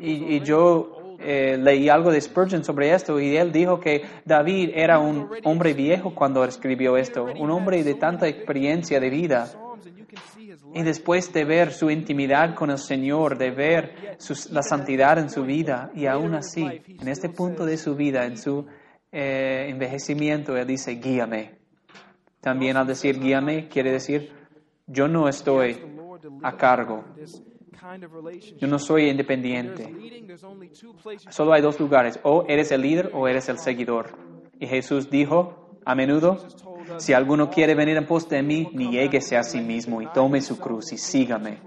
y, 0.01 0.37
y 0.37 0.41
yo 0.41 1.17
eh, 1.19 1.57
leí 1.59 1.89
algo 1.89 2.13
de 2.13 2.21
Spurgeon 2.21 2.63
sobre 2.65 2.93
esto 2.95 3.19
y 3.19 3.37
él 3.37 3.51
dijo 3.51 3.81
que 3.81 4.03
David 4.25 4.71
era 4.75 4.99
un 5.01 5.29
hombre 5.45 5.75
viejo 5.75 6.15
cuando 6.15 6.45
escribió 6.45 6.97
esto, 6.97 7.25
un 7.25 7.51
hombre 7.51 7.83
de 7.83 7.95
tanta 7.95 8.29
experiencia 8.29 9.01
de 9.01 9.11
vida. 9.11 9.51
Y 10.75 10.83
después 10.83 11.33
de 11.33 11.45
ver 11.45 11.73
su 11.73 11.91
intimidad 11.91 12.55
con 12.55 12.71
el 12.71 12.79
Señor, 12.79 13.37
de 13.39 13.51
ver 13.51 14.17
su- 14.19 14.53
la 14.53 14.63
santidad 14.63 15.19
en 15.19 15.29
su 15.31 15.43
vida, 15.45 15.91
y 15.95 16.07
aún 16.07 16.35
así, 16.35 16.65
en 17.01 17.09
este 17.09 17.29
punto 17.29 17.65
de 17.65 17.77
su 17.77 17.95
vida, 17.97 18.25
en 18.27 18.37
su 18.37 18.67
eh, 19.17 19.69
envejecimiento, 19.69 20.57
Él 20.57 20.67
dice, 20.67 20.97
guíame. 20.97 21.53
También 22.41 22.77
al 22.77 22.87
decir 22.87 23.21
guíame, 23.21 23.69
quiere 23.69 23.93
decir, 23.93 24.33
yo 24.89 25.07
no 25.07 25.29
estoy 25.29 25.79
a 26.43 26.57
cargo, 26.57 27.05
yo 28.59 28.67
no 28.67 28.79
soy 28.79 29.09
independiente. 29.09 29.89
Solo 31.31 31.53
hay 31.53 31.63
dos 31.63 31.79
lugares, 31.79 32.19
o 32.25 32.45
eres 32.49 32.73
el 32.73 32.83
líder 32.83 33.13
o 33.15 33.29
eres 33.29 33.49
el 33.49 33.59
seguidor. 33.59 34.19
Y 34.59 34.67
Jesús 34.67 35.09
dijo 35.09 35.79
a 35.85 35.95
menudo, 35.95 36.45
si 36.99 37.13
alguno 37.13 37.51
quiere 37.51 37.77
venir 37.77 37.97
en 37.97 38.07
pos 38.07 38.29
de 38.29 38.43
mí, 38.43 38.69
niéguese 38.73 39.37
a 39.37 39.45
sí 39.45 39.61
mismo 39.61 40.03
y 40.03 40.07
tome 40.13 40.41
su 40.41 40.59
cruz 40.59 40.93
y 40.93 40.99
sígame. 40.99 41.61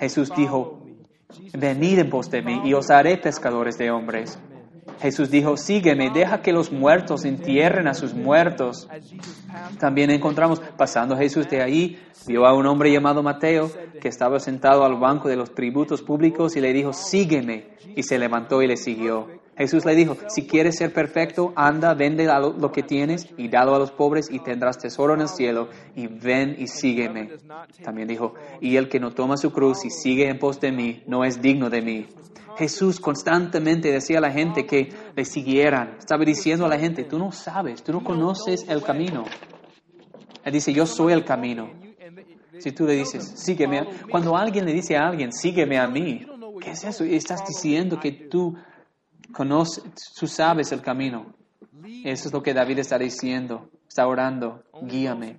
Jesús 0.00 0.32
dijo, 0.34 0.82
venid 1.52 1.98
en 1.98 2.10
pos 2.10 2.30
de 2.30 2.40
mí 2.40 2.62
y 2.64 2.72
os 2.72 2.90
haré 2.90 3.18
pescadores 3.18 3.76
de 3.76 3.90
hombres. 3.90 4.38
Jesús 5.00 5.30
dijo, 5.30 5.56
sígueme, 5.56 6.10
deja 6.10 6.42
que 6.42 6.52
los 6.52 6.72
muertos 6.72 7.24
entierren 7.24 7.88
a 7.88 7.94
sus 7.94 8.14
muertos. 8.14 8.88
También 9.78 10.10
encontramos, 10.10 10.60
pasando 10.76 11.16
Jesús 11.16 11.48
de 11.48 11.62
ahí, 11.62 12.02
vio 12.26 12.46
a 12.46 12.54
un 12.54 12.66
hombre 12.66 12.92
llamado 12.92 13.22
Mateo 13.22 13.70
que 14.00 14.08
estaba 14.08 14.40
sentado 14.40 14.84
al 14.84 14.98
banco 14.98 15.28
de 15.28 15.36
los 15.36 15.54
tributos 15.54 16.02
públicos 16.02 16.56
y 16.56 16.60
le 16.60 16.72
dijo, 16.72 16.92
sígueme. 16.92 17.72
Y 17.94 18.02
se 18.04 18.18
levantó 18.18 18.62
y 18.62 18.66
le 18.66 18.76
siguió. 18.76 19.28
Jesús 19.56 19.84
le 19.84 19.94
dijo, 19.94 20.16
si 20.28 20.46
quieres 20.46 20.76
ser 20.76 20.92
perfecto, 20.92 21.52
anda, 21.56 21.92
vende 21.94 22.24
lo, 22.24 22.72
que 22.72 22.82
tienes 22.82 23.28
y 23.36 23.48
dalo 23.48 23.74
a 23.74 23.78
los 23.78 23.90
pobres 23.90 24.30
y 24.30 24.38
tendrás 24.38 24.78
tesoro 24.78 25.14
en 25.14 25.20
el 25.20 25.28
cielo 25.28 25.68
y 25.94 26.06
ven 26.06 26.56
y 26.58 26.68
sígueme. 26.68 27.32
También 27.84 28.08
dijo, 28.08 28.34
y 28.60 28.76
el 28.76 28.88
que 28.88 28.98
no 28.98 29.12
toma 29.12 29.36
su 29.36 29.52
cruz 29.52 29.84
y 29.84 29.90
sigue 29.90 30.28
en 30.28 30.38
pos 30.38 30.58
de 30.58 30.72
mí, 30.72 31.02
no 31.06 31.24
es 31.24 31.42
digno 31.42 31.68
de 31.68 31.82
mí. 31.82 32.06
Jesús 32.56 32.98
constantemente 32.98 33.90
decía 33.90 34.18
a 34.18 34.22
la 34.22 34.30
gente 34.30 34.64
que 34.66 34.92
le 35.14 35.24
siguieran. 35.24 35.96
Estaba 35.98 36.24
diciendo 36.24 36.64
a 36.64 36.68
la 36.68 36.78
gente, 36.78 37.04
tú 37.04 37.18
no 37.18 37.30
sabes, 37.32 37.82
tú 37.82 37.92
no 37.92 38.02
conoces 38.02 38.64
el 38.68 38.82
camino. 38.82 39.24
Él 40.44 40.52
dice, 40.52 40.72
yo 40.72 40.86
soy 40.86 41.12
el 41.12 41.24
camino. 41.24 41.70
Si 42.58 42.72
tú 42.72 42.86
le 42.86 42.94
dices, 42.94 43.24
sígueme, 43.36 43.80
a-". 43.80 43.86
cuando 44.10 44.36
alguien 44.36 44.64
le 44.64 44.72
dice 44.72 44.96
a 44.96 45.08
alguien, 45.08 45.32
sígueme 45.32 45.78
a 45.78 45.88
mí, 45.88 46.26
¿qué 46.60 46.70
es 46.70 46.84
eso? 46.84 47.04
Estás 47.04 47.46
diciendo 47.46 47.98
que 47.98 48.12
tú 48.12 48.54
conoces, 49.32 49.84
tú 50.18 50.26
sabes 50.26 50.72
el 50.72 50.82
camino. 50.82 51.34
Eso 52.04 52.28
es 52.28 52.32
lo 52.32 52.42
que 52.42 52.54
David 52.54 52.78
está 52.78 52.98
diciendo, 52.98 53.68
está 53.88 54.06
orando, 54.06 54.62
guíame. 54.82 55.38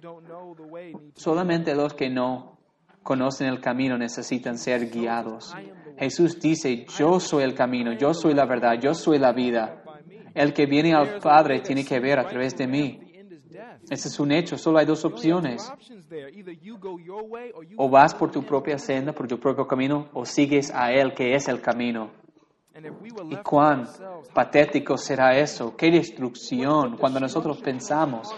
Solamente 1.15 1.75
los 1.75 1.93
que 1.93 2.09
no 2.09 2.59
conocen 3.01 3.47
el 3.47 3.59
camino 3.59 3.97
necesitan 3.97 4.57
ser 4.57 4.89
guiados. 4.89 5.53
Jesús 5.97 6.39
dice, 6.39 6.85
yo 6.97 7.19
soy 7.19 7.43
el 7.43 7.53
camino, 7.53 7.93
yo 7.93 8.13
soy 8.13 8.33
la 8.33 8.45
verdad, 8.45 8.79
yo 8.81 8.93
soy 8.93 9.19
la 9.19 9.31
vida. 9.31 9.83
El 10.33 10.53
que 10.53 10.65
viene 10.65 10.93
al 10.93 11.19
Padre 11.19 11.59
tiene 11.59 11.85
que 11.85 11.99
ver 11.99 12.19
a 12.19 12.27
través 12.27 12.55
de 12.57 12.67
mí. 12.67 12.99
Ese 13.89 14.07
es 14.07 14.19
un 14.19 14.31
hecho, 14.31 14.57
solo 14.57 14.79
hay 14.79 14.85
dos 14.85 15.05
opciones. 15.05 15.71
O 17.77 17.89
vas 17.89 18.15
por 18.15 18.31
tu 18.31 18.43
propia 18.43 18.77
senda, 18.77 19.13
por 19.13 19.27
tu 19.27 19.39
propio 19.39 19.67
camino, 19.67 20.09
o 20.13 20.25
sigues 20.25 20.71
a 20.73 20.91
Él 20.91 21.13
que 21.13 21.35
es 21.35 21.47
el 21.47 21.61
camino. 21.61 22.22
¿Y 23.29 23.35
cuán 23.37 23.87
patético 24.33 24.97
será 24.97 25.37
eso? 25.37 25.75
¡Qué 25.75 25.91
destrucción! 25.91 26.97
Cuando 26.97 27.19
nosotros 27.19 27.61
pensamos, 27.61 28.33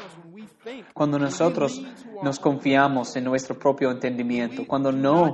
cuando 0.93 1.19
nosotros 1.19 1.81
nos 2.23 2.39
confiamos 2.39 3.15
en 3.15 3.23
nuestro 3.23 3.57
propio 3.57 3.91
entendimiento, 3.91 4.65
cuando 4.67 4.91
no, 4.91 5.33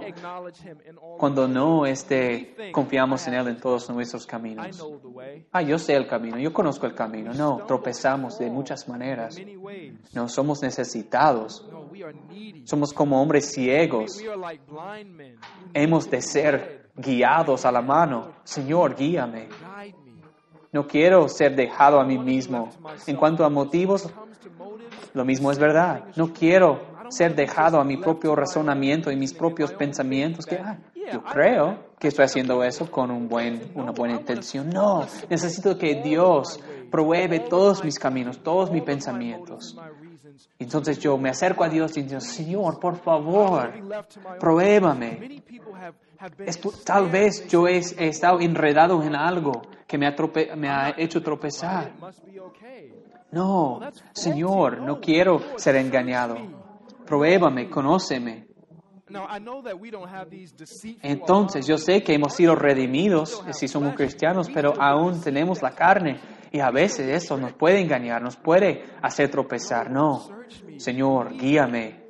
cuando 1.17 1.47
no 1.47 1.85
este, 1.85 2.71
confiamos 2.71 3.25
en 3.27 3.35
Él 3.35 3.47
en 3.47 3.59
todos 3.59 3.89
nuestros 3.89 4.25
caminos. 4.25 4.83
Ah, 5.51 5.61
yo 5.61 5.79
sé 5.79 5.95
el 5.95 6.07
camino, 6.07 6.37
yo 6.37 6.53
conozco 6.53 6.85
el 6.85 6.93
camino. 6.93 7.33
No, 7.33 7.63
tropezamos 7.65 8.37
de 8.37 8.49
muchas 8.49 8.87
maneras. 8.87 9.39
No, 10.13 10.27
somos 10.27 10.61
necesitados. 10.61 11.65
Somos 12.65 12.93
como 12.93 13.21
hombres 13.21 13.51
ciegos. 13.51 14.21
We 14.21 14.29
are 14.29 14.37
like 14.37 14.63
blind 14.67 15.15
men. 15.15 15.37
Hemos 15.73 16.09
de 16.09 16.21
ser 16.21 16.80
guiados 16.95 17.65
a 17.65 17.71
la 17.71 17.81
mano. 17.81 18.31
Señor, 18.43 18.95
guíame. 18.95 19.49
No 20.71 20.87
quiero 20.87 21.27
ser 21.27 21.55
dejado 21.55 21.99
a 21.99 22.05
mí 22.05 22.17
mismo. 22.17 22.69
En 23.05 23.15
cuanto 23.17 23.43
a 23.43 23.49
motivos, 23.49 24.09
lo 25.13 25.25
mismo 25.25 25.51
es 25.51 25.59
verdad. 25.59 26.05
No 26.15 26.31
quiero 26.33 26.90
ser 27.11 27.35
dejado 27.35 27.79
a 27.79 27.83
mi 27.83 27.97
propio 27.97 28.35
razonamiento 28.35 29.11
y 29.11 29.15
mis 29.15 29.33
propios 29.33 29.71
pensamientos. 29.73 30.45
Que 30.45 30.55
ah, 30.57 30.77
yo 31.13 31.23
creo 31.23 31.77
que 31.99 32.07
estoy 32.07 32.25
haciendo 32.25 32.63
eso 32.63 32.89
con 32.89 33.11
un 33.11 33.27
buen, 33.29 33.71
una 33.75 33.91
buena 33.91 34.15
intención. 34.15 34.69
No, 34.69 35.05
necesito 35.29 35.77
que 35.77 36.01
Dios 36.01 36.59
pruebe 36.89 37.39
todos 37.41 37.83
mis 37.83 37.99
caminos, 37.99 38.39
todos 38.39 38.71
mis 38.71 38.83
pensamientos. 38.83 39.77
Entonces 40.59 40.99
yo 40.99 41.17
me 41.17 41.29
acerco 41.29 41.63
a 41.63 41.69
Dios 41.69 41.97
y 41.97 42.03
digo, 42.03 42.19
Señor, 42.21 42.79
por 42.79 42.95
favor, 42.97 43.71
pruébame. 44.39 45.41
Esto- 46.45 46.71
tal 46.85 47.09
vez 47.09 47.47
yo 47.47 47.67
he, 47.67 47.77
he 47.97 48.07
estado 48.09 48.39
enredado 48.39 49.01
en 49.03 49.15
algo 49.15 49.63
que 49.87 49.97
me 49.97 50.05
ha, 50.07 50.15
trope- 50.15 50.55
me 50.55 50.69
ha 50.69 50.93
hecho 50.97 51.21
tropezar. 51.21 51.91
No, 53.31 53.79
Señor, 54.13 54.79
no 54.81 54.99
quiero 54.99 55.41
ser 55.57 55.77
engañado. 55.77 56.37
Pruébame, 57.11 57.69
conóceme. 57.69 58.47
Entonces, 61.01 61.67
yo 61.67 61.77
sé 61.77 62.01
que 62.03 62.13
hemos 62.13 62.33
sido 62.33 62.55
redimidos 62.55 63.43
si 63.51 63.67
somos 63.67 63.95
cristianos, 63.95 64.49
pero 64.53 64.81
aún 64.81 65.19
tenemos 65.19 65.61
la 65.61 65.71
carne 65.71 66.21
y 66.53 66.61
a 66.61 66.71
veces 66.71 67.09
eso 67.09 67.35
nos 67.35 67.51
puede 67.51 67.81
engañar, 67.81 68.21
nos 68.21 68.37
puede 68.37 68.85
hacer 69.01 69.29
tropezar. 69.29 69.91
No, 69.91 70.29
Señor, 70.77 71.33
guíame, 71.33 72.01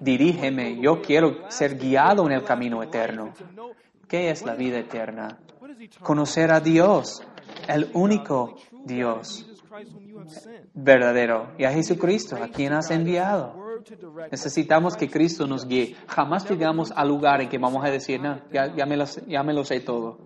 dirígeme. 0.00 0.80
Yo 0.80 1.02
quiero 1.02 1.50
ser 1.50 1.76
guiado 1.76 2.24
en 2.24 2.32
el 2.32 2.42
camino 2.42 2.82
eterno. 2.82 3.34
¿Qué 4.08 4.30
es 4.30 4.46
la 4.46 4.54
vida 4.54 4.78
eterna? 4.78 5.40
Conocer 6.02 6.52
a 6.52 6.60
Dios, 6.60 7.22
el 7.68 7.90
único 7.92 8.56
Dios 8.86 9.44
verdadero, 10.72 11.52
y 11.58 11.64
a 11.64 11.70
Jesucristo, 11.70 12.36
a 12.42 12.48
quien 12.48 12.72
has 12.72 12.90
enviado. 12.90 13.67
Necesitamos 14.30 14.96
que 14.96 15.08
Cristo 15.08 15.46
nos 15.46 15.66
guíe. 15.66 15.96
Jamás 16.06 16.48
llegamos 16.48 16.92
al 16.92 17.08
lugar 17.08 17.40
en 17.40 17.48
que 17.48 17.58
vamos 17.58 17.84
a 17.84 17.90
decir, 17.90 18.20
no, 18.20 18.40
ya, 18.52 18.74
ya, 18.74 18.86
me, 18.86 18.96
lo, 18.96 19.04
ya 19.26 19.42
me 19.42 19.52
lo 19.52 19.64
sé 19.64 19.80
todo. 19.80 20.18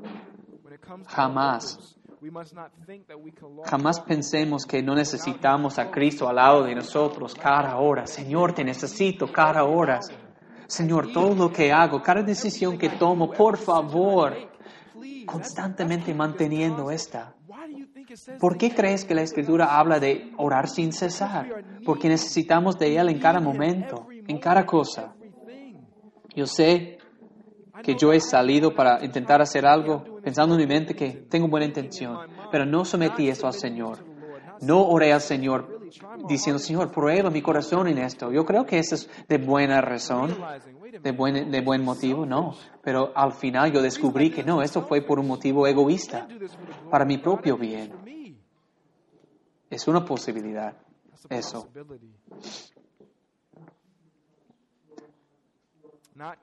Jamás. 1.06 1.96
Jamás 3.64 4.00
pensemos 4.00 4.64
que 4.64 4.82
no 4.82 4.94
necesitamos 4.94 5.78
a 5.78 5.90
Cristo 5.90 6.28
al 6.28 6.36
lado 6.36 6.62
de 6.62 6.74
nosotros 6.74 7.34
cada 7.34 7.76
hora. 7.78 8.06
Señor, 8.06 8.54
te 8.54 8.62
necesito 8.62 9.26
cada 9.32 9.64
hora. 9.64 9.98
Señor, 10.66 11.12
todo 11.12 11.34
lo 11.34 11.52
que 11.52 11.72
hago, 11.72 12.00
cada 12.00 12.22
decisión 12.22 12.78
que 12.78 12.90
tomo, 12.90 13.30
por 13.30 13.58
favor, 13.58 14.34
constantemente 15.26 16.14
manteniendo 16.14 16.90
esta. 16.90 17.34
¿Por 18.38 18.56
qué 18.56 18.74
crees 18.74 19.04
que 19.04 19.14
la 19.14 19.22
Escritura 19.22 19.78
habla 19.78 19.98
de 19.98 20.32
orar 20.36 20.68
sin 20.68 20.92
cesar? 20.92 21.64
Porque 21.84 22.08
necesitamos 22.08 22.78
de 22.78 22.96
Él 22.96 23.08
en 23.08 23.18
cada 23.18 23.40
momento, 23.40 24.06
en 24.10 24.38
cada 24.38 24.66
cosa. 24.66 25.14
Yo 26.34 26.46
sé 26.46 26.98
que 27.82 27.94
yo 27.94 28.12
he 28.12 28.20
salido 28.20 28.74
para 28.74 29.04
intentar 29.04 29.40
hacer 29.40 29.66
algo 29.66 30.20
pensando 30.22 30.54
en 30.54 30.60
mi 30.60 30.66
mente 30.66 30.94
que 30.94 31.10
tengo 31.28 31.48
buena 31.48 31.66
intención, 31.66 32.18
pero 32.50 32.64
no 32.64 32.84
sometí 32.84 33.28
eso 33.28 33.46
al 33.46 33.54
Señor. 33.54 33.98
No 34.60 34.86
oré 34.86 35.12
al 35.12 35.20
Señor 35.20 35.80
diciendo, 36.28 36.58
Señor, 36.58 36.92
prueba 36.92 37.30
mi 37.30 37.42
corazón 37.42 37.88
en 37.88 37.98
esto. 37.98 38.30
Yo 38.30 38.44
creo 38.44 38.64
que 38.64 38.78
eso 38.78 38.94
es 38.94 39.10
de 39.28 39.38
buena 39.38 39.80
razón, 39.80 40.36
de 41.00 41.12
buen, 41.12 41.50
de 41.50 41.60
buen 41.60 41.82
motivo, 41.82 42.26
no. 42.26 42.54
Pero 42.82 43.12
al 43.14 43.32
final 43.32 43.72
yo 43.72 43.80
descubrí 43.80 44.30
que 44.30 44.42
no, 44.42 44.62
esto 44.62 44.82
fue 44.82 45.00
por 45.00 45.18
un 45.18 45.26
motivo 45.26 45.66
egoísta, 45.66 46.28
para 46.90 47.04
mi 47.04 47.18
propio 47.18 47.56
bien. 47.56 47.92
Es 49.70 49.88
una 49.88 50.04
posibilidad, 50.04 50.76
eso. 51.30 51.68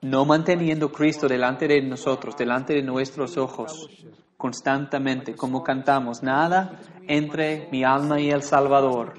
No 0.02 0.24
manteniendo 0.24 0.90
Cristo 0.90 1.28
delante 1.28 1.68
de 1.68 1.80
nosotros, 1.80 2.36
delante 2.36 2.74
de 2.74 2.82
nuestros 2.82 3.36
ojos, 3.36 3.88
constantemente, 4.36 5.36
como 5.36 5.62
cantamos, 5.62 6.22
nada 6.22 6.80
entre 7.06 7.68
mi 7.70 7.84
alma 7.84 8.20
y 8.20 8.30
el 8.30 8.42
Salvador, 8.42 9.14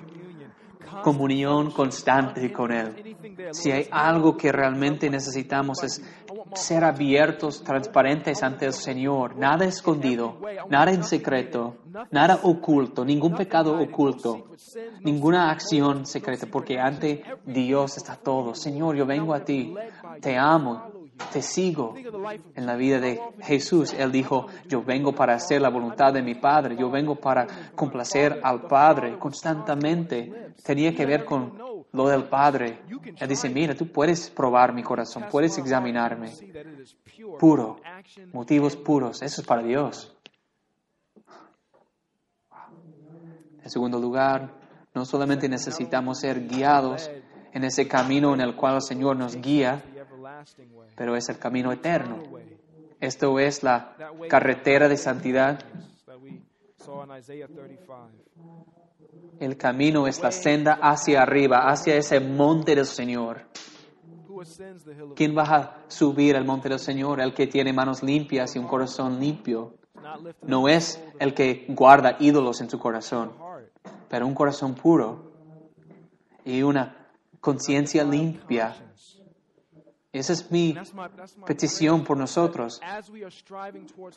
comunión 1.03 1.71
constante 1.71 2.51
con 2.51 2.71
Él. 2.71 3.10
Si 3.51 3.71
hay 3.71 3.87
algo 3.91 4.37
que 4.37 4.51
realmente 4.51 5.09
necesitamos 5.09 5.83
es 5.83 6.01
ser 6.55 6.83
abiertos, 6.83 7.63
transparentes 7.63 8.43
ante 8.43 8.65
el 8.65 8.73
Señor, 8.73 9.35
nada 9.37 9.65
escondido, 9.65 10.39
nada 10.69 10.91
en 10.91 11.03
secreto, 11.03 11.77
nada 12.11 12.39
oculto, 12.43 13.05
ningún 13.05 13.35
pecado 13.35 13.79
oculto, 13.79 14.47
ninguna 15.01 15.51
acción 15.51 16.05
secreta, 16.05 16.47
porque 16.51 16.79
ante 16.79 17.23
Dios 17.45 17.97
está 17.97 18.15
todo. 18.15 18.55
Señor, 18.55 18.95
yo 18.95 19.05
vengo 19.05 19.33
a 19.33 19.43
ti, 19.43 19.73
te 20.21 20.37
amo, 20.37 20.91
te 21.31 21.41
sigo. 21.41 21.93
En 22.55 22.65
la 22.65 22.75
vida 22.75 22.99
de 22.99 23.19
Jesús, 23.41 23.93
Él 23.93 24.11
dijo, 24.11 24.47
yo 24.67 24.83
vengo 24.83 25.13
para 25.13 25.35
hacer 25.35 25.61
la 25.61 25.69
voluntad 25.69 26.13
de 26.13 26.21
mi 26.21 26.35
Padre, 26.35 26.75
yo 26.77 26.89
vengo 26.89 27.15
para 27.15 27.47
complacer 27.75 28.39
al 28.43 28.63
Padre 28.63 29.17
constantemente. 29.17 30.53
Tenía 30.63 30.93
que 30.93 31.05
ver 31.05 31.25
con 31.25 31.70
lo 31.93 32.07
del 32.07 32.25
Padre. 32.25 32.79
Él 33.19 33.27
dice, 33.27 33.49
mira, 33.49 33.75
tú 33.75 33.87
puedes 33.91 34.29
probar 34.29 34.73
mi 34.73 34.83
corazón, 34.83 35.25
puedes 35.29 35.57
examinarme. 35.57 36.31
Puro, 37.39 37.81
motivos 38.33 38.75
puros, 38.75 39.21
eso 39.21 39.41
es 39.41 39.47
para 39.47 39.63
Dios. 39.63 40.15
En 43.63 43.69
segundo 43.69 43.99
lugar, 43.99 44.49
no 44.93 45.05
solamente 45.05 45.47
necesitamos 45.47 46.19
ser 46.19 46.47
guiados 46.47 47.09
en 47.53 47.63
ese 47.63 47.87
camino 47.87 48.33
en 48.33 48.41
el 48.41 48.55
cual 48.55 48.75
el 48.75 48.81
Señor 48.81 49.17
nos 49.17 49.35
guía, 49.35 49.83
pero 50.95 51.15
es 51.15 51.29
el 51.29 51.37
camino 51.37 51.71
eterno. 51.71 52.23
Esto 52.99 53.39
es 53.39 53.63
la 53.63 53.95
carretera 54.29 54.87
de 54.87 54.97
santidad 54.97 55.59
that 59.11 59.23
we 59.23 59.29
saw 59.29 59.45
in 59.45 59.51
Isaiah 59.51 59.51
35. 59.51 59.51
El 59.51 59.57
camino 59.57 60.07
es 60.07 60.21
la 60.21 60.31
senda 60.31 60.79
hacia 60.81 61.21
arriba, 61.21 61.69
hacia 61.69 61.95
ese 61.95 62.19
monte 62.19 62.75
del 62.75 62.85
Señor. 62.85 63.41
¿Quién 65.15 65.37
va 65.37 65.43
a 65.43 65.77
subir 65.87 66.35
al 66.35 66.45
monte 66.45 66.69
del 66.69 66.79
Señor? 66.79 67.19
El 67.19 67.33
que 67.33 67.47
tiene 67.47 67.73
manos 67.73 68.01
limpias 68.03 68.55
y 68.55 68.59
un 68.59 68.67
corazón 68.67 69.19
limpio. 69.19 69.75
No 70.41 70.67
es 70.67 71.03
el 71.19 71.33
que 71.33 71.65
guarda 71.69 72.17
ídolos 72.19 72.61
en 72.61 72.69
su 72.69 72.79
corazón, 72.79 73.31
pero 74.09 74.25
un 74.25 74.33
corazón 74.33 74.73
puro 74.73 75.31
y 76.43 76.63
una 76.63 77.07
conciencia 77.39 78.03
limpia. 78.03 78.75
Esa 80.13 80.33
es 80.33 80.51
mi 80.51 80.75
petición 81.45 82.03
por 82.03 82.17
nosotros. 82.17 82.81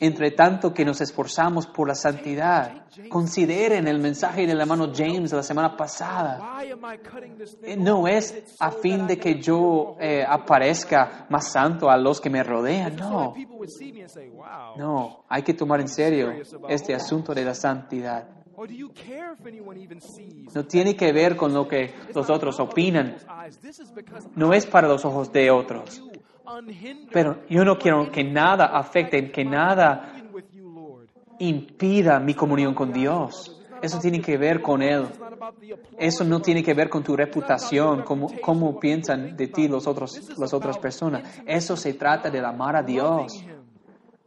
Entre 0.01 0.31
tanto 0.31 0.73
que 0.73 0.83
nos 0.83 0.99
esforzamos 0.99 1.67
por 1.67 1.87
la 1.87 1.95
santidad, 1.95 2.85
consideren 3.09 3.87
el 3.87 3.99
mensaje 3.99 4.45
del 4.45 4.59
hermano 4.59 4.91
James 4.93 5.31
de 5.31 5.37
la 5.37 5.43
semana 5.43 5.77
pasada. 5.77 6.59
Eh, 7.63 7.77
No 7.77 8.09
es 8.09 8.57
a 8.59 8.71
fin 8.71 9.07
de 9.07 9.17
que 9.17 9.39
yo 9.41 9.95
eh, 10.01 10.25
aparezca 10.27 11.27
más 11.29 11.49
santo 11.49 11.89
a 11.89 11.97
los 11.97 12.19
que 12.19 12.29
me 12.29 12.43
rodean. 12.43 12.97
No, 12.97 13.33
no, 14.75 15.23
hay 15.29 15.43
que 15.43 15.53
tomar 15.53 15.79
en 15.79 15.87
serio 15.87 16.33
este 16.67 16.93
asunto 16.93 17.33
de 17.33 17.45
la 17.45 17.55
santidad. 17.55 18.27
No 20.53 20.63
tiene 20.65 20.95
que 20.95 21.11
ver 21.11 21.35
con 21.35 21.53
lo 21.53 21.67
que 21.67 21.93
los 22.13 22.29
otros 22.29 22.59
opinan. 22.59 23.17
No 24.35 24.53
es 24.53 24.65
para 24.65 24.87
los 24.87 25.03
ojos 25.05 25.31
de 25.31 25.51
otros. 25.51 26.03
Pero 27.11 27.43
yo 27.49 27.65
no 27.65 27.77
quiero 27.77 28.09
que 28.11 28.23
nada 28.23 28.65
afecte, 28.65 29.31
que 29.31 29.43
nada 29.43 30.13
impida 31.39 32.19
mi 32.19 32.33
comunión 32.33 32.73
con 32.73 32.93
Dios. 32.93 33.51
Eso 33.81 33.99
tiene 33.99 34.21
que 34.21 34.37
ver 34.37 34.61
con 34.61 34.81
Él. 34.81 35.05
Eso 35.97 36.23
no 36.23 36.41
tiene 36.41 36.63
que 36.63 36.73
ver 36.73 36.89
con 36.89 37.03
tu 37.03 37.15
reputación, 37.15 38.03
cómo, 38.03 38.27
cómo 38.41 38.79
piensan 38.79 39.35
de 39.35 39.47
ti 39.47 39.67
los 39.67 39.85
otros, 39.85 40.37
las 40.37 40.53
otras 40.53 40.77
personas. 40.77 41.41
Eso 41.45 41.75
se 41.75 41.93
trata 41.93 42.29
de 42.29 42.39
amar 42.39 42.75
a 42.75 42.83
Dios. 42.83 43.43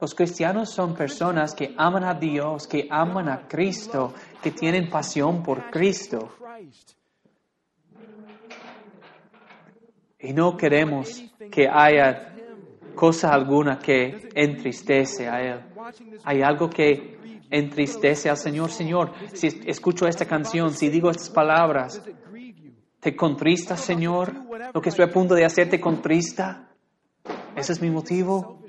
Los 0.01 0.15
cristianos 0.15 0.71
son 0.71 0.95
personas 0.95 1.55
que 1.55 1.75
aman 1.77 2.05
a 2.05 2.15
Dios, 2.15 2.67
que 2.67 2.87
aman 2.91 3.29
a 3.29 3.49
Cristo, 3.49 4.15
que 4.43 4.53
tienen 4.53 4.89
pasión 4.89 5.43
por 5.43 5.71
Cristo. 5.71 6.31
Y 10.21 10.33
no 10.33 10.57
queremos 10.57 11.23
que 11.51 11.69
haya 11.69 12.35
cosa 12.95 13.33
alguna 13.33 13.79
que 13.79 14.29
entristece 14.35 15.29
a 15.29 15.41
Él. 15.41 15.61
Hay 16.25 16.43
algo 16.43 16.69
que 16.69 17.45
entristece 17.51 18.29
al 18.29 18.37
Señor. 18.37 18.71
Señor, 18.71 19.13
si 19.35 19.49
escucho 19.67 20.07
esta 20.07 20.27
canción, 20.27 20.73
si 20.73 20.89
digo 20.89 21.11
estas 21.11 21.31
palabras? 21.31 22.03
¿te 23.01 23.15
contrista, 23.15 23.77
Señor? 23.77 24.33
Lo 24.75 24.81
que 24.81 24.89
estoy 24.89 25.05
a 25.05 25.11
punto 25.11 25.35
de 25.35 25.45
hacer 25.45 25.69
te 25.69 25.81
contrista. 25.81 26.69
Ese 27.57 27.73
es 27.73 27.81
mi 27.81 27.91
motivo. 27.91 28.61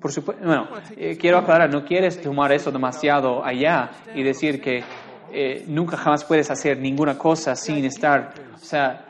Por 0.00 0.12
supuesto, 0.12 0.44
bueno, 0.44 0.68
eh, 0.96 1.16
quiero 1.16 1.38
aclarar, 1.38 1.70
no 1.70 1.84
quieres 1.84 2.20
tomar 2.20 2.52
eso 2.52 2.70
demasiado 2.70 3.44
allá 3.44 3.90
y 4.14 4.22
decir 4.22 4.60
que 4.60 4.84
eh, 5.32 5.64
nunca 5.66 5.96
jamás 5.96 6.24
puedes 6.24 6.50
hacer 6.50 6.78
ninguna 6.78 7.18
cosa 7.18 7.56
sin 7.56 7.84
estar, 7.84 8.32
o 8.54 8.58
sea, 8.58 9.06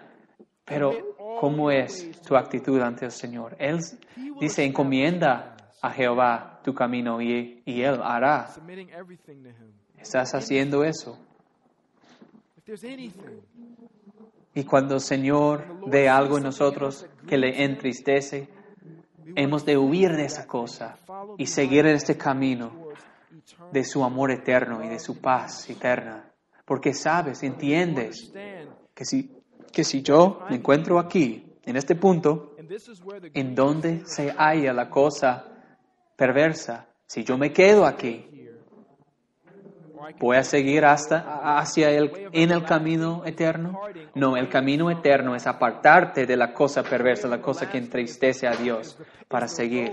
pero 0.64 1.14
¿cómo 1.38 1.70
es 1.70 2.10
tu 2.22 2.36
actitud 2.36 2.80
ante 2.80 3.04
el 3.04 3.10
Señor? 3.10 3.54
Él 3.58 3.78
dice, 4.40 4.64
encomienda 4.64 5.56
a 5.82 5.90
Jehová 5.90 6.60
tu 6.64 6.74
camino 6.74 7.20
y, 7.20 7.62
y 7.64 7.82
Él 7.82 8.00
hará. 8.02 8.48
¿Estás 9.98 10.34
haciendo 10.34 10.84
eso? 10.84 11.18
Y 14.54 14.64
cuando 14.64 14.94
el 14.94 15.00
Señor 15.00 15.64
ve 15.86 16.08
algo 16.08 16.38
en 16.38 16.44
nosotros 16.44 17.06
que 17.28 17.38
le 17.38 17.62
entristece, 17.62 18.48
hemos 19.36 19.64
de 19.64 19.76
huir 19.76 20.12
de 20.12 20.24
esa 20.24 20.46
cosa 20.46 20.96
y 21.36 21.46
seguir 21.46 21.86
en 21.86 21.96
este 21.96 22.16
camino 22.16 22.88
de 23.72 23.84
su 23.84 24.04
amor 24.04 24.30
eterno 24.30 24.84
y 24.84 24.88
de 24.88 24.98
su 24.98 25.20
paz 25.20 25.68
eterna. 25.70 26.30
Porque 26.64 26.92
sabes, 26.92 27.42
entiendes 27.42 28.32
que 28.94 29.04
si, 29.04 29.30
que 29.72 29.84
si 29.84 30.02
yo 30.02 30.40
me 30.50 30.56
encuentro 30.56 30.98
aquí, 30.98 31.56
en 31.64 31.76
este 31.76 31.94
punto, 31.94 32.54
en 33.34 33.54
donde 33.54 34.04
se 34.04 34.30
halla 34.32 34.72
la 34.72 34.88
cosa 34.88 35.44
perversa, 36.16 36.86
si 37.06 37.24
yo 37.24 37.38
me 37.38 37.52
quedo 37.52 37.86
aquí, 37.86 38.28
here, 38.32 38.58
or 38.70 38.84
I 39.48 39.52
can 39.52 39.87
¿voy 40.18 40.42
seguir 40.44 40.84
hasta 40.84 41.58
hacia 41.58 41.90
el, 41.90 42.28
en 42.32 42.50
el 42.50 42.64
camino 42.64 43.24
eterno? 43.24 43.80
No, 44.14 44.36
el 44.36 44.48
camino 44.48 44.90
eterno 44.90 45.34
es 45.34 45.46
apartarte 45.46 46.26
de 46.26 46.36
la 46.36 46.52
cosa 46.52 46.82
perversa, 46.82 47.28
la 47.28 47.40
cosa 47.40 47.70
que 47.70 47.78
entristece 47.78 48.46
a 48.46 48.52
Dios, 48.52 48.98
para 49.28 49.48
seguir. 49.48 49.92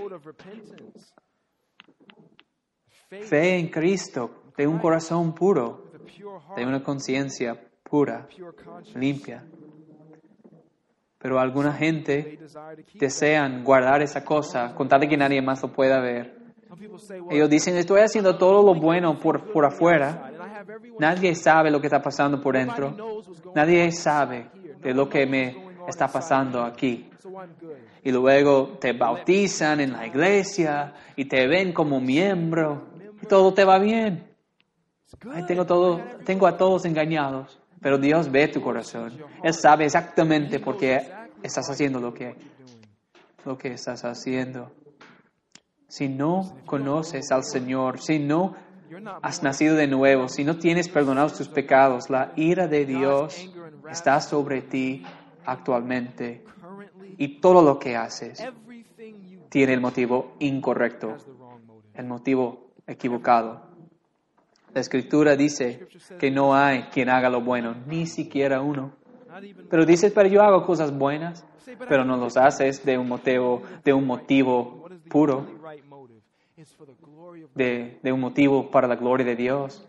Fe 3.08 3.58
en 3.58 3.68
Cristo, 3.68 4.52
de 4.56 4.66
un 4.66 4.78
corazón 4.78 5.34
puro, 5.34 5.92
de 6.56 6.64
una 6.64 6.82
conciencia 6.82 7.56
pura, 7.82 8.28
limpia. 8.94 9.44
Pero 11.18 11.40
alguna 11.40 11.72
gente 11.72 12.38
desean 12.94 13.64
guardar 13.64 14.02
esa 14.02 14.24
cosa 14.24 14.74
con 14.74 14.88
tal 14.88 15.00
de 15.00 15.08
que 15.08 15.16
nadie 15.16 15.42
más 15.42 15.62
lo 15.62 15.72
pueda 15.72 16.00
ver. 16.00 16.45
Ellos 17.30 17.48
dicen, 17.50 17.76
estoy 17.76 18.00
haciendo 18.00 18.36
todo 18.36 18.62
lo 18.62 18.78
bueno 18.78 19.18
por, 19.18 19.50
por 19.52 19.64
afuera. 19.64 20.32
Nadie 20.98 21.34
sabe 21.34 21.70
lo 21.70 21.80
que 21.80 21.86
está 21.86 22.02
pasando 22.02 22.40
por 22.40 22.56
dentro. 22.56 22.94
Nadie 23.54 23.90
sabe 23.92 24.50
de 24.80 24.94
lo 24.94 25.08
que 25.08 25.26
me 25.26 25.56
está 25.88 26.08
pasando 26.08 26.62
aquí. 26.62 27.08
Y 28.02 28.12
luego 28.12 28.78
te 28.80 28.92
bautizan 28.92 29.80
en 29.80 29.92
la 29.92 30.06
iglesia 30.06 30.94
y 31.16 31.24
te 31.26 31.46
ven 31.46 31.72
como 31.72 32.00
miembro 32.00 32.88
y 33.20 33.26
todo 33.26 33.52
te 33.52 33.64
va 33.64 33.78
bien. 33.78 34.26
Ay, 35.32 35.44
tengo, 35.46 35.64
todo, 35.64 36.00
tengo 36.24 36.46
a 36.46 36.56
todos 36.56 36.84
engañados, 36.84 37.58
pero 37.80 37.98
Dios 37.98 38.30
ve 38.30 38.48
tu 38.48 38.60
corazón. 38.60 39.12
Él 39.42 39.54
sabe 39.54 39.84
exactamente 39.86 40.60
por 40.60 40.76
qué 40.76 41.00
estás 41.42 41.68
haciendo 41.70 42.00
lo 42.00 42.12
que, 42.12 42.34
lo 43.44 43.56
que 43.56 43.72
estás 43.72 44.04
haciendo. 44.04 44.70
Si 45.88 46.08
no 46.08 46.56
conoces 46.64 47.30
al 47.30 47.44
Señor, 47.44 48.00
si 48.00 48.18
no 48.18 48.54
has 49.22 49.42
nacido 49.42 49.74
de 49.74 49.86
nuevo, 49.86 50.28
si 50.28 50.44
no 50.44 50.56
tienes 50.58 50.88
perdonados 50.88 51.36
tus 51.36 51.48
pecados, 51.48 52.10
la 52.10 52.32
ira 52.36 52.66
de 52.66 52.84
Dios 52.84 53.50
está 53.90 54.20
sobre 54.20 54.62
ti 54.62 55.04
actualmente 55.44 56.44
y 57.18 57.40
todo 57.40 57.62
lo 57.62 57.78
que 57.78 57.96
haces 57.96 58.42
tiene 59.48 59.72
el 59.74 59.80
motivo 59.80 60.34
incorrecto, 60.40 61.16
el 61.94 62.06
motivo 62.06 62.72
equivocado. 62.86 63.62
La 64.74 64.80
escritura 64.80 65.36
dice 65.36 65.88
que 66.18 66.30
no 66.30 66.54
hay 66.54 66.82
quien 66.92 67.08
haga 67.08 67.30
lo 67.30 67.40
bueno, 67.40 67.74
ni 67.86 68.06
siquiera 68.06 68.60
uno. 68.60 68.92
Pero 69.70 69.86
dices, 69.86 70.12
pero 70.14 70.28
yo 70.28 70.42
hago 70.42 70.66
cosas 70.66 70.96
buenas, 70.96 71.46
pero 71.88 72.04
no 72.04 72.16
los 72.16 72.36
haces 72.36 72.84
de 72.84 72.98
un 72.98 73.08
motivo, 73.08 73.62
de 73.84 73.92
un 73.92 74.06
motivo 74.06 74.85
puro, 75.08 75.46
de, 77.54 77.98
de 78.02 78.12
un 78.12 78.20
motivo 78.20 78.70
para 78.70 78.88
la 78.88 78.96
gloria 78.96 79.26
de 79.26 79.36
Dios. 79.36 79.84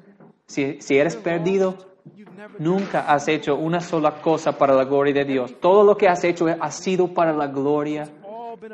Si, 0.45 0.81
si 0.81 0.97
eres 0.97 1.15
perdido, 1.15 1.77
nunca 2.59 3.11
has 3.11 3.27
hecho 3.27 3.55
una 3.55 3.81
sola 3.81 4.21
cosa 4.21 4.57
para 4.57 4.73
la 4.73 4.85
gloria 4.85 5.13
de 5.13 5.25
Dios. 5.25 5.59
Todo 5.59 5.83
lo 5.83 5.97
que 5.97 6.07
has 6.07 6.23
hecho 6.23 6.47
ha 6.47 6.71
sido 6.71 7.13
para 7.13 7.33
la 7.33 7.47
gloria, 7.47 8.09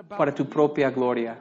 para 0.09 0.33
tu 0.33 0.47
propia 0.47 0.89
gloria. 0.91 1.39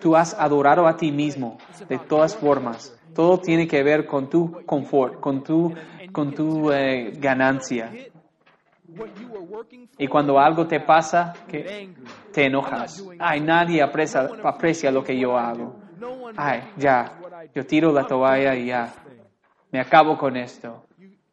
Tú 0.00 0.14
has 0.14 0.34
adorado 0.34 0.86
a 0.86 0.96
ti 0.96 1.10
mismo 1.10 1.58
de 1.88 1.98
todas 1.98 2.36
formas. 2.36 2.94
Todo 3.14 3.38
tiene 3.38 3.66
que 3.66 3.82
ver 3.82 4.06
con 4.06 4.28
tu 4.28 4.64
confort, 4.66 5.20
con 5.20 5.42
tu, 5.42 5.72
con 6.12 6.34
tu 6.34 6.70
eh, 6.70 7.12
ganancia. 7.18 7.90
what 7.90 7.94
you 7.94 8.04
were 8.04 8.12
working 8.12 8.85
for 8.85 8.85
Y 9.98 10.06
cuando 10.08 10.38
algo 10.38 10.66
te 10.66 10.80
pasa, 10.80 11.32
que 11.48 11.94
te 12.32 12.46
enojas. 12.46 13.04
Ay, 13.18 13.40
nadie 13.40 13.82
aprecia, 13.82 14.28
aprecia 14.42 14.90
lo 14.90 15.02
que 15.02 15.18
yo 15.18 15.36
hago. 15.36 15.76
Ay, 16.36 16.62
ya, 16.76 17.18
yo 17.54 17.64
tiro 17.66 17.92
la 17.92 18.06
toalla 18.06 18.54
y 18.54 18.66
ya. 18.66 18.92
Me 19.72 19.80
acabo 19.80 20.16
con 20.16 20.36
esto. 20.36 20.86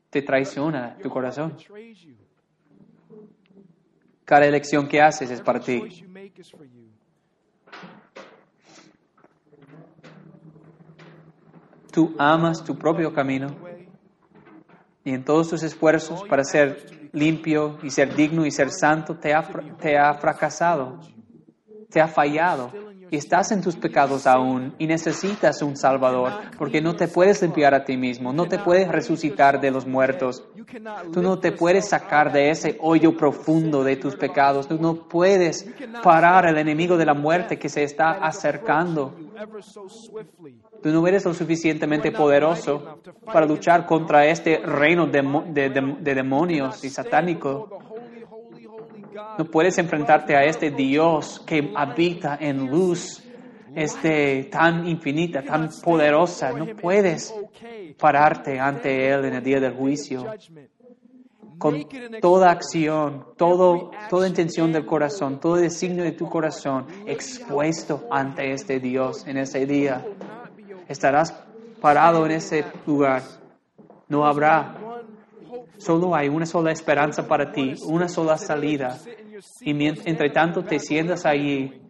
Te 0.09 0.21
traiciona 0.21 0.97
tu 1.01 1.09
corazón. 1.09 1.57
Cada 4.25 4.45
elección 4.45 4.87
que 4.87 5.01
haces 5.01 5.29
es 5.29 5.41
para 5.41 5.59
ti. 5.59 6.05
Tú 11.91 12.15
amas 12.17 12.63
tu 12.63 12.75
propio 12.75 13.13
camino 13.13 13.47
y 15.03 15.13
en 15.13 15.23
todos 15.23 15.49
tus 15.49 15.61
esfuerzos 15.63 16.23
para 16.23 16.43
ser 16.43 17.02
limpio 17.13 17.77
y 17.81 17.89
ser 17.89 18.13
digno 18.15 18.45
y 18.45 18.51
ser 18.51 18.69
santo 18.71 19.15
te 19.15 19.33
ha, 19.33 19.47
te 19.79 19.97
ha 19.97 20.13
fracasado, 20.15 20.99
te 21.89 22.01
ha 22.01 22.07
fallado 22.07 22.92
estás 23.17 23.51
en 23.51 23.61
tus 23.61 23.75
pecados 23.75 24.27
aún 24.27 24.73
y 24.77 24.87
necesitas 24.87 25.61
un 25.61 25.75
Salvador 25.75 26.33
porque 26.57 26.81
no 26.81 26.95
te 26.95 27.07
puedes 27.07 27.41
limpiar 27.41 27.73
a 27.73 27.85
ti 27.85 27.97
mismo, 27.97 28.33
no 28.33 28.47
te 28.47 28.59
puedes 28.59 28.87
resucitar 28.87 29.61
de 29.61 29.71
los 29.71 29.85
muertos, 29.85 30.43
tú 31.11 31.21
no 31.21 31.39
te 31.39 31.51
puedes 31.51 31.89
sacar 31.89 32.31
de 32.31 32.49
ese 32.49 32.77
hoyo 32.81 33.15
profundo 33.15 33.83
de 33.83 33.95
tus 33.95 34.15
pecados, 34.15 34.67
tú 34.67 34.77
no 34.79 35.07
puedes 35.07 35.67
parar 36.01 36.45
al 36.45 36.57
enemigo 36.57 36.97
de 36.97 37.05
la 37.05 37.13
muerte 37.13 37.59
que 37.59 37.69
se 37.69 37.83
está 37.83 38.11
acercando. 38.11 39.13
Tú 40.81 40.89
no 40.89 41.07
eres 41.07 41.23
lo 41.25 41.33
suficientemente 41.33 42.11
poderoso 42.11 42.99
para 43.25 43.45
luchar 43.45 43.85
contra 43.85 44.25
este 44.25 44.57
reino 44.57 45.07
de, 45.07 45.21
de, 45.53 45.95
de 45.99 46.15
demonios 46.15 46.83
y 46.83 46.89
satánicos. 46.89 47.69
No 49.37 49.45
puedes 49.45 49.77
enfrentarte 49.77 50.35
a 50.35 50.43
este 50.43 50.71
Dios 50.71 51.41
que 51.45 51.71
habita 51.75 52.37
en 52.39 52.69
luz, 52.69 53.23
este 53.75 54.45
tan 54.45 54.87
infinita, 54.87 55.43
tan 55.43 55.69
poderosa. 55.83 56.51
No 56.51 56.67
puedes 56.75 57.33
pararte 57.97 58.59
ante 58.59 59.09
Él 59.09 59.25
en 59.25 59.35
el 59.35 59.43
día 59.43 59.59
del 59.59 59.73
juicio. 59.73 60.25
Con 61.57 61.85
toda 62.19 62.51
acción, 62.51 63.27
todo, 63.37 63.91
toda 64.09 64.27
intención 64.27 64.71
del 64.71 64.85
corazón, 64.85 65.39
todo 65.39 65.55
designio 65.55 66.03
de 66.03 66.11
tu 66.11 66.29
corazón 66.29 66.87
expuesto 67.05 68.05
ante 68.11 68.51
este 68.51 68.79
Dios 68.79 69.25
en 69.27 69.37
ese 69.37 69.65
día. 69.65 70.05
Estarás 70.89 71.33
parado 71.79 72.25
en 72.25 72.33
ese 72.33 72.65
lugar. 72.85 73.21
No 74.09 74.25
habrá 74.25 74.75
Solo 75.83 76.15
hay 76.15 76.29
una 76.29 76.45
sola 76.45 76.71
esperanza 76.71 77.27
para 77.27 77.51
ti, 77.51 77.73
una 77.85 78.07
sola 78.07 78.37
salida. 78.37 78.97
Y 79.59 79.71
entre 79.85 80.29
tanto 80.29 80.63
te 80.63 80.79
sientas 80.79 81.25
allí 81.25 81.81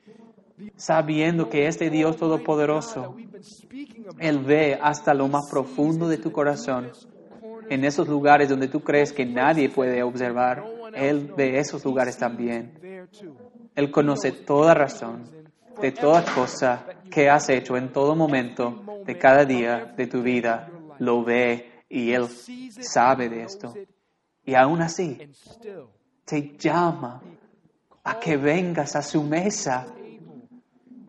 sabiendo 0.75 1.47
que 1.47 1.67
este 1.67 1.91
Dios 1.91 2.17
Todopoderoso, 2.17 3.15
Él 4.17 4.39
ve 4.39 4.79
hasta 4.81 5.13
lo 5.13 5.27
más 5.27 5.47
profundo 5.51 6.07
de 6.07 6.17
tu 6.17 6.31
corazón. 6.31 6.89
En 7.69 7.85
esos 7.85 8.07
lugares 8.07 8.49
donde 8.49 8.67
tú 8.67 8.79
crees 8.79 9.13
que 9.13 9.27
nadie 9.27 9.69
puede 9.69 10.01
observar, 10.01 10.65
Él 10.95 11.31
ve 11.37 11.59
esos 11.59 11.85
lugares 11.85 12.17
también. 12.17 12.73
Él 13.75 13.91
conoce 13.91 14.31
toda 14.31 14.73
razón 14.73 15.23
de 15.79 15.91
toda 15.91 16.25
cosa 16.33 16.83
que 17.11 17.29
has 17.29 17.47
hecho 17.49 17.77
en 17.77 17.91
todo 17.91 18.15
momento 18.15 18.81
de 19.05 19.19
cada 19.19 19.45
día 19.45 19.93
de 19.95 20.07
tu 20.07 20.23
vida. 20.23 20.67
Lo 20.97 21.23
ve 21.23 21.72
y 21.93 22.11
Él 22.11 22.27
sabe 22.27 23.29
de 23.29 23.43
esto. 23.43 23.71
Y 24.43 24.55
aún 24.55 24.81
así, 24.81 25.29
te 26.25 26.57
llama 26.57 27.21
a 28.03 28.19
que 28.19 28.35
vengas 28.35 28.95
a 28.95 29.03
su 29.03 29.21
mesa, 29.21 29.85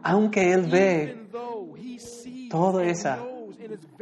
aunque 0.02 0.52
Él 0.52 0.68
ve 0.70 1.26
todo 2.50 2.80
eso 2.80 3.16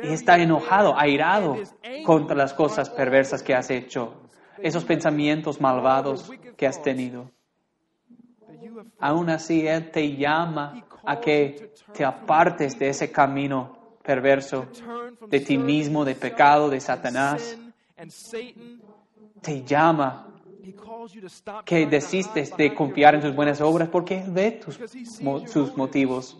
y 0.02 0.12
está 0.12 0.38
enojado, 0.38 0.98
airado 0.98 1.56
contra 2.04 2.34
las 2.34 2.52
cosas 2.52 2.90
perversas 2.90 3.44
que 3.44 3.54
has 3.54 3.70
hecho, 3.70 4.14
esos 4.58 4.84
pensamientos 4.84 5.60
malvados 5.60 6.32
que 6.56 6.66
has 6.66 6.82
tenido. 6.82 7.30
Aún 8.98 9.30
así, 9.30 9.68
Él 9.68 9.92
te 9.92 10.16
llama 10.16 10.84
a 11.04 11.20
que 11.20 11.74
te 11.92 12.04
apartes 12.04 12.76
de 12.76 12.88
ese 12.88 13.12
camino 13.12 13.81
perverso, 14.02 14.66
de 15.28 15.40
ti 15.40 15.58
mismo, 15.58 16.04
de 16.04 16.14
pecado, 16.14 16.68
de 16.68 16.80
Satanás. 16.80 17.56
Te 19.40 19.64
llama 19.64 20.28
que 21.64 21.86
desistes 21.86 22.56
de 22.56 22.74
confiar 22.74 23.14
en 23.14 23.20
tus 23.20 23.34
buenas 23.34 23.60
obras 23.60 23.88
porque 23.88 24.20
Él 24.20 24.30
ve 24.30 24.52
tus, 24.52 24.78
sus 25.50 25.76
motivos. 25.76 26.38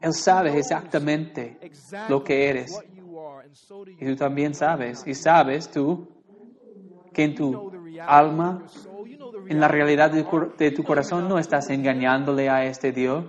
Él 0.00 0.14
sabe 0.14 0.56
exactamente 0.58 1.58
lo 2.08 2.22
que 2.22 2.48
eres. 2.48 2.78
Y 3.98 4.06
tú 4.06 4.16
también 4.16 4.54
sabes. 4.54 5.06
Y 5.06 5.14
sabes 5.14 5.70
tú 5.70 6.08
que 7.12 7.24
en 7.24 7.34
tu 7.34 7.72
alma 8.06 8.64
en 9.48 9.60
la 9.60 9.68
realidad 9.68 10.10
de, 10.10 10.70
tu 10.70 10.84
corazón 10.84 11.26
no 11.26 11.38
estás 11.38 11.70
engañándole 11.70 12.50
a 12.50 12.64
este 12.64 12.92
Dios. 12.92 13.24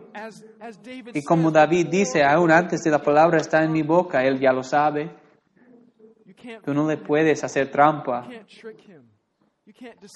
Y 1.14 1.24
como 1.24 1.50
David 1.50 1.88
dice, 1.90 2.24
aún 2.24 2.52
antes 2.52 2.82
de 2.82 2.92
la 2.92 3.02
palabra 3.02 3.38
está 3.38 3.64
en 3.64 3.72
mi 3.72 3.84
boca, 3.84 4.24
él 4.24 4.38
ya 4.38 4.52
lo 4.52 4.64
sabe. 4.64 5.10
Tú 6.64 6.74
no 6.74 6.88
le 6.88 6.98
puedes 6.98 7.44
hacer 7.44 7.72
trampa. 7.72 8.28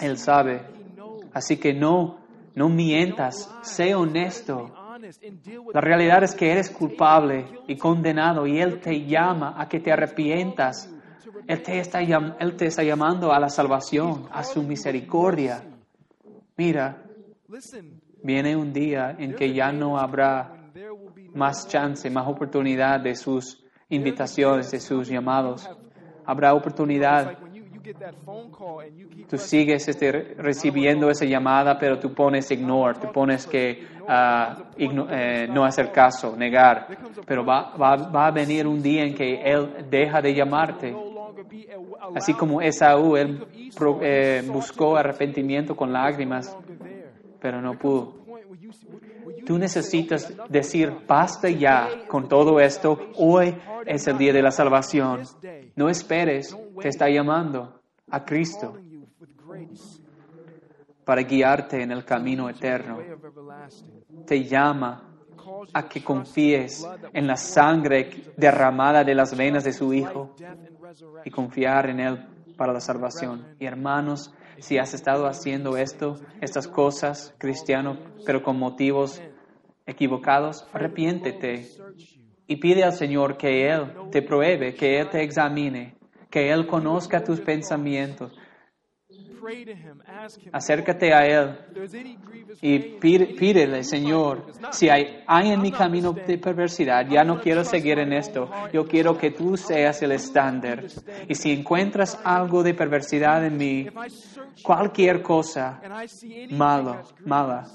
Él 0.01 0.17
sabe. 0.17 0.67
Así 1.33 1.57
que 1.57 1.73
no, 1.73 2.19
no 2.53 2.67
mientas, 2.67 3.49
sé 3.61 3.95
honesto. 3.95 4.71
La 5.73 5.79
realidad 5.81 6.23
es 6.23 6.35
que 6.35 6.51
eres 6.51 6.69
culpable 6.69 7.45
y 7.67 7.77
condenado 7.77 8.45
y 8.45 8.59
Él 8.59 8.79
te 8.79 9.05
llama 9.05 9.55
a 9.57 9.67
que 9.67 9.79
te 9.79 9.91
arrepientas. 9.91 10.89
Él 11.47 11.61
te 11.61 11.79
está, 11.79 11.99
él 12.01 12.55
te 12.55 12.67
está 12.67 12.83
llamando 12.83 13.33
a 13.33 13.39
la 13.39 13.49
salvación, 13.49 14.27
a 14.31 14.43
su 14.43 14.63
misericordia. 14.63 15.63
Mira, 16.55 17.03
viene 18.21 18.55
un 18.55 18.71
día 18.71 19.15
en 19.17 19.33
que 19.35 19.53
ya 19.53 19.71
no 19.71 19.97
habrá 19.97 20.71
más 21.33 21.67
chance, 21.67 22.09
más 22.09 22.27
oportunidad 22.27 22.99
de 22.99 23.15
sus 23.15 23.63
invitaciones, 23.89 24.71
de 24.71 24.79
sus 24.79 25.07
llamados. 25.07 25.69
Habrá 26.25 26.53
oportunidad. 26.53 27.37
Tú 29.27 29.37
sigues 29.37 29.87
este, 29.87 30.11
recibiendo 30.37 31.09
esa 31.09 31.25
llamada, 31.25 31.77
pero 31.77 31.99
tú 31.99 32.13
pones 32.13 32.49
ignore, 32.51 32.99
tú 32.99 33.11
pones 33.11 33.45
que 33.45 33.87
ah, 34.07 34.69
eh, 34.77 35.47
no 35.49 35.65
hacer 35.65 35.91
caso, 35.91 36.35
negar. 36.37 36.87
Pero 37.25 37.43
va, 37.43 37.75
va, 37.75 37.95
va 38.09 38.27
a 38.27 38.31
venir 38.31 38.67
un 38.67 38.81
día 38.81 39.03
en 39.03 39.15
que 39.15 39.41
Él 39.41 39.87
deja 39.89 40.21
de 40.21 40.33
llamarte 40.33 40.95
Así 42.15 42.33
como 42.33 42.61
Esaú, 42.61 43.15
él 43.15 43.45
eh, 44.01 44.43
buscó 44.51 44.95
arrepentimiento 44.95 45.75
con 45.75 45.91
lágrimas, 45.91 46.55
pero 47.39 47.61
no 47.61 47.77
pudo. 47.77 48.23
Tú 49.45 49.57
necesitas 49.57 50.33
decir, 50.49 50.93
basta 51.07 51.49
ya 51.49 52.07
con 52.07 52.27
todo 52.27 52.59
esto, 52.59 52.99
hoy 53.15 53.55
es 53.85 54.07
el 54.07 54.17
día 54.17 54.33
de 54.33 54.41
la 54.41 54.51
salvación. 54.51 55.23
No 55.75 55.89
esperes, 55.89 56.55
te 56.81 56.87
está 56.87 57.09
llamando 57.09 57.81
a 58.09 58.23
Cristo 58.23 58.77
para 61.03 61.23
guiarte 61.23 61.81
en 61.81 61.91
el 61.91 62.05
camino 62.05 62.49
eterno. 62.49 62.99
Te 64.25 64.43
llama 64.43 65.09
a 65.73 65.87
que 65.87 66.03
confíes 66.03 66.87
en 67.11 67.27
la 67.27 67.35
sangre 67.35 68.09
derramada 68.37 69.03
de 69.03 69.15
las 69.15 69.35
venas 69.35 69.63
de 69.63 69.73
su 69.73 69.93
Hijo 69.93 70.35
y 71.25 71.29
confiar 71.29 71.89
en 71.89 71.99
Él 71.99 72.25
para 72.57 72.73
la 72.73 72.79
salvación. 72.79 73.55
Y 73.59 73.65
hermanos, 73.65 74.33
si 74.59 74.77
has 74.77 74.93
estado 74.93 75.27
haciendo 75.27 75.77
esto, 75.77 76.15
estas 76.41 76.67
cosas, 76.67 77.33
cristiano, 77.37 77.97
pero 78.25 78.43
con 78.43 78.57
motivos 78.57 79.21
equivocados, 79.85 80.67
arrepiéntete 80.73 81.67
y 82.47 82.57
pide 82.57 82.83
al 82.83 82.93
Señor 82.93 83.37
que 83.37 83.67
Él 83.69 83.91
te 84.11 84.21
pruebe, 84.21 84.75
que 84.75 84.99
Él 84.99 85.09
te 85.09 85.23
examine, 85.23 85.95
que 86.29 86.51
Él 86.51 86.67
conozca 86.67 87.23
tus 87.23 87.41
pensamientos, 87.41 88.33
Acércate 90.51 91.13
a 91.13 91.25
Él 91.25 91.57
y 92.61 92.79
pídele, 92.99 93.83
Señor, 93.83 94.45
si 94.71 94.89
hay, 94.89 95.23
hay 95.27 95.51
en 95.51 95.61
mi 95.61 95.71
camino 95.71 96.13
de 96.13 96.37
perversidad, 96.37 97.07
ya 97.09 97.23
no 97.23 97.39
quiero 97.39 97.63
seguir 97.63 97.99
en 97.99 98.13
esto, 98.13 98.49
yo 98.71 98.85
quiero 98.87 99.17
que 99.17 99.31
tú 99.31 99.57
seas 99.57 100.01
el 100.01 100.13
estándar. 100.13 100.85
Y 101.27 101.35
si 101.35 101.51
encuentras 101.51 102.19
algo 102.23 102.63
de 102.63 102.73
perversidad 102.73 103.45
en 103.45 103.57
mí, 103.57 103.87
cualquier 104.61 105.21
cosa 105.21 105.81
malo, 106.51 107.01
mala, 107.25 107.67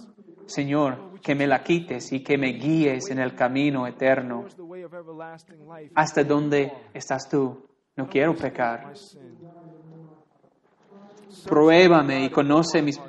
Señor, 0.46 1.20
que 1.20 1.34
me 1.34 1.46
la 1.46 1.62
quites 1.62 2.12
y 2.12 2.22
que 2.22 2.38
me 2.38 2.52
guíes 2.52 3.10
en 3.10 3.18
el 3.18 3.34
camino 3.34 3.86
eterno. 3.86 4.46
¿Hasta 5.94 6.24
dónde 6.24 6.72
estás 6.94 7.28
tú? 7.28 7.66
No 7.96 8.08
quiero 8.08 8.34
pecar. 8.34 8.92
Pruébame 11.46 12.24
y 12.24 12.30
conoce 12.30 12.82
mis... 12.82 13.00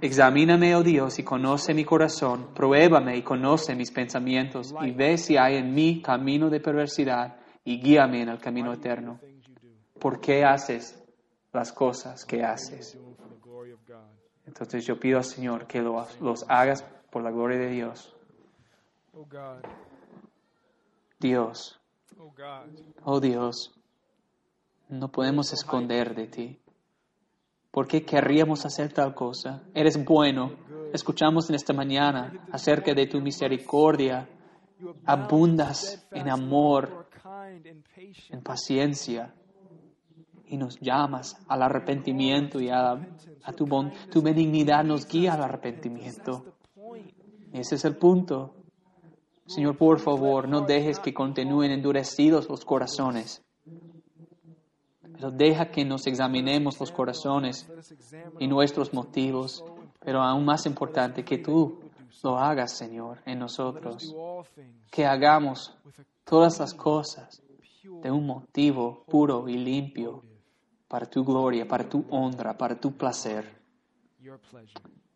Examíname, 0.00 0.74
oh 0.74 0.82
Dios, 0.82 1.18
y 1.18 1.22
conoce 1.22 1.72
mi 1.74 1.84
corazón. 1.84 2.48
Pruébame 2.54 3.16
y 3.16 3.22
conoce 3.22 3.74
mis 3.74 3.90
pensamientos 3.90 4.74
y 4.82 4.90
ve 4.90 5.16
si 5.16 5.36
hay 5.36 5.56
en 5.56 5.74
mí 5.74 6.02
camino 6.02 6.50
de 6.50 6.60
perversidad 6.60 7.36
y 7.64 7.80
guíame 7.80 8.22
en 8.22 8.28
el 8.28 8.38
camino 8.38 8.72
eterno. 8.72 9.18
¿Por 9.98 10.20
qué 10.20 10.44
haces 10.44 11.02
las 11.52 11.72
cosas 11.72 12.24
que 12.24 12.42
haces? 12.42 12.98
Entonces 14.46 14.86
yo 14.86 14.98
pido 14.98 15.18
al 15.18 15.24
Señor 15.24 15.66
que 15.66 15.80
los, 15.80 16.20
los 16.20 16.44
hagas 16.48 16.82
por 17.10 17.22
la 17.22 17.30
gloria 17.30 17.58
de 17.58 17.70
Dios. 17.70 18.14
Dios. 21.18 21.80
Oh 23.04 23.20
Dios. 23.20 23.72
No 24.88 25.10
podemos 25.10 25.52
esconder 25.52 26.14
de 26.14 26.26
ti. 26.28 26.60
¿Por 27.70 27.88
qué 27.88 28.04
querríamos 28.04 28.64
hacer 28.64 28.92
tal 28.92 29.14
cosa? 29.14 29.64
Eres 29.74 30.02
bueno, 30.04 30.52
escuchamos 30.92 31.48
en 31.50 31.56
esta 31.56 31.72
mañana 31.72 32.46
acerca 32.52 32.94
de 32.94 33.06
tu 33.06 33.20
misericordia, 33.20 34.28
abundas 35.04 36.06
en 36.12 36.30
amor, 36.30 37.08
en 38.30 38.42
paciencia, 38.42 39.34
y 40.48 40.56
nos 40.56 40.78
llamas 40.80 41.36
al 41.48 41.62
arrepentimiento 41.62 42.60
y 42.60 42.70
a, 42.70 42.92
a 42.92 43.52
tu, 43.52 43.66
bon, 43.66 43.92
tu 44.10 44.22
benignidad 44.22 44.84
nos 44.84 45.06
guía 45.06 45.34
al 45.34 45.42
arrepentimiento. 45.42 46.44
Ese 47.52 47.74
es 47.74 47.84
el 47.84 47.96
punto. 47.96 48.54
Señor, 49.46 49.76
por 49.76 50.00
favor, 50.00 50.48
no 50.48 50.62
dejes 50.62 50.98
que 50.98 51.12
continúen 51.12 51.72
endurecidos 51.72 52.48
los 52.48 52.64
corazones. 52.64 53.45
Pero 55.16 55.30
deja 55.30 55.70
que 55.70 55.84
nos 55.84 56.06
examinemos 56.06 56.78
los 56.78 56.92
corazones 56.92 57.66
y 58.38 58.46
nuestros 58.46 58.92
motivos. 58.92 59.64
Pero 60.00 60.22
aún 60.22 60.44
más 60.44 60.66
importante, 60.66 61.24
que 61.24 61.38
tú 61.38 61.80
lo 62.22 62.38
hagas, 62.38 62.76
Señor, 62.76 63.18
en 63.24 63.38
nosotros. 63.38 64.14
Que 64.90 65.06
hagamos 65.06 65.74
todas 66.24 66.58
las 66.60 66.74
cosas 66.74 67.42
de 68.02 68.10
un 68.10 68.26
motivo 68.26 69.04
puro 69.06 69.48
y 69.48 69.56
limpio 69.56 70.22
para 70.88 71.06
tu 71.06 71.24
gloria, 71.24 71.66
para 71.66 71.88
tu 71.88 72.04
honra, 72.10 72.56
para 72.56 72.78
tu 72.78 72.92
placer. 72.92 73.60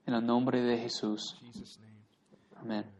En 0.06 0.14
el 0.14 0.24
nombre 0.24 0.60
de 0.62 0.78
Jesús. 0.78 1.40
Amén. 2.56 2.99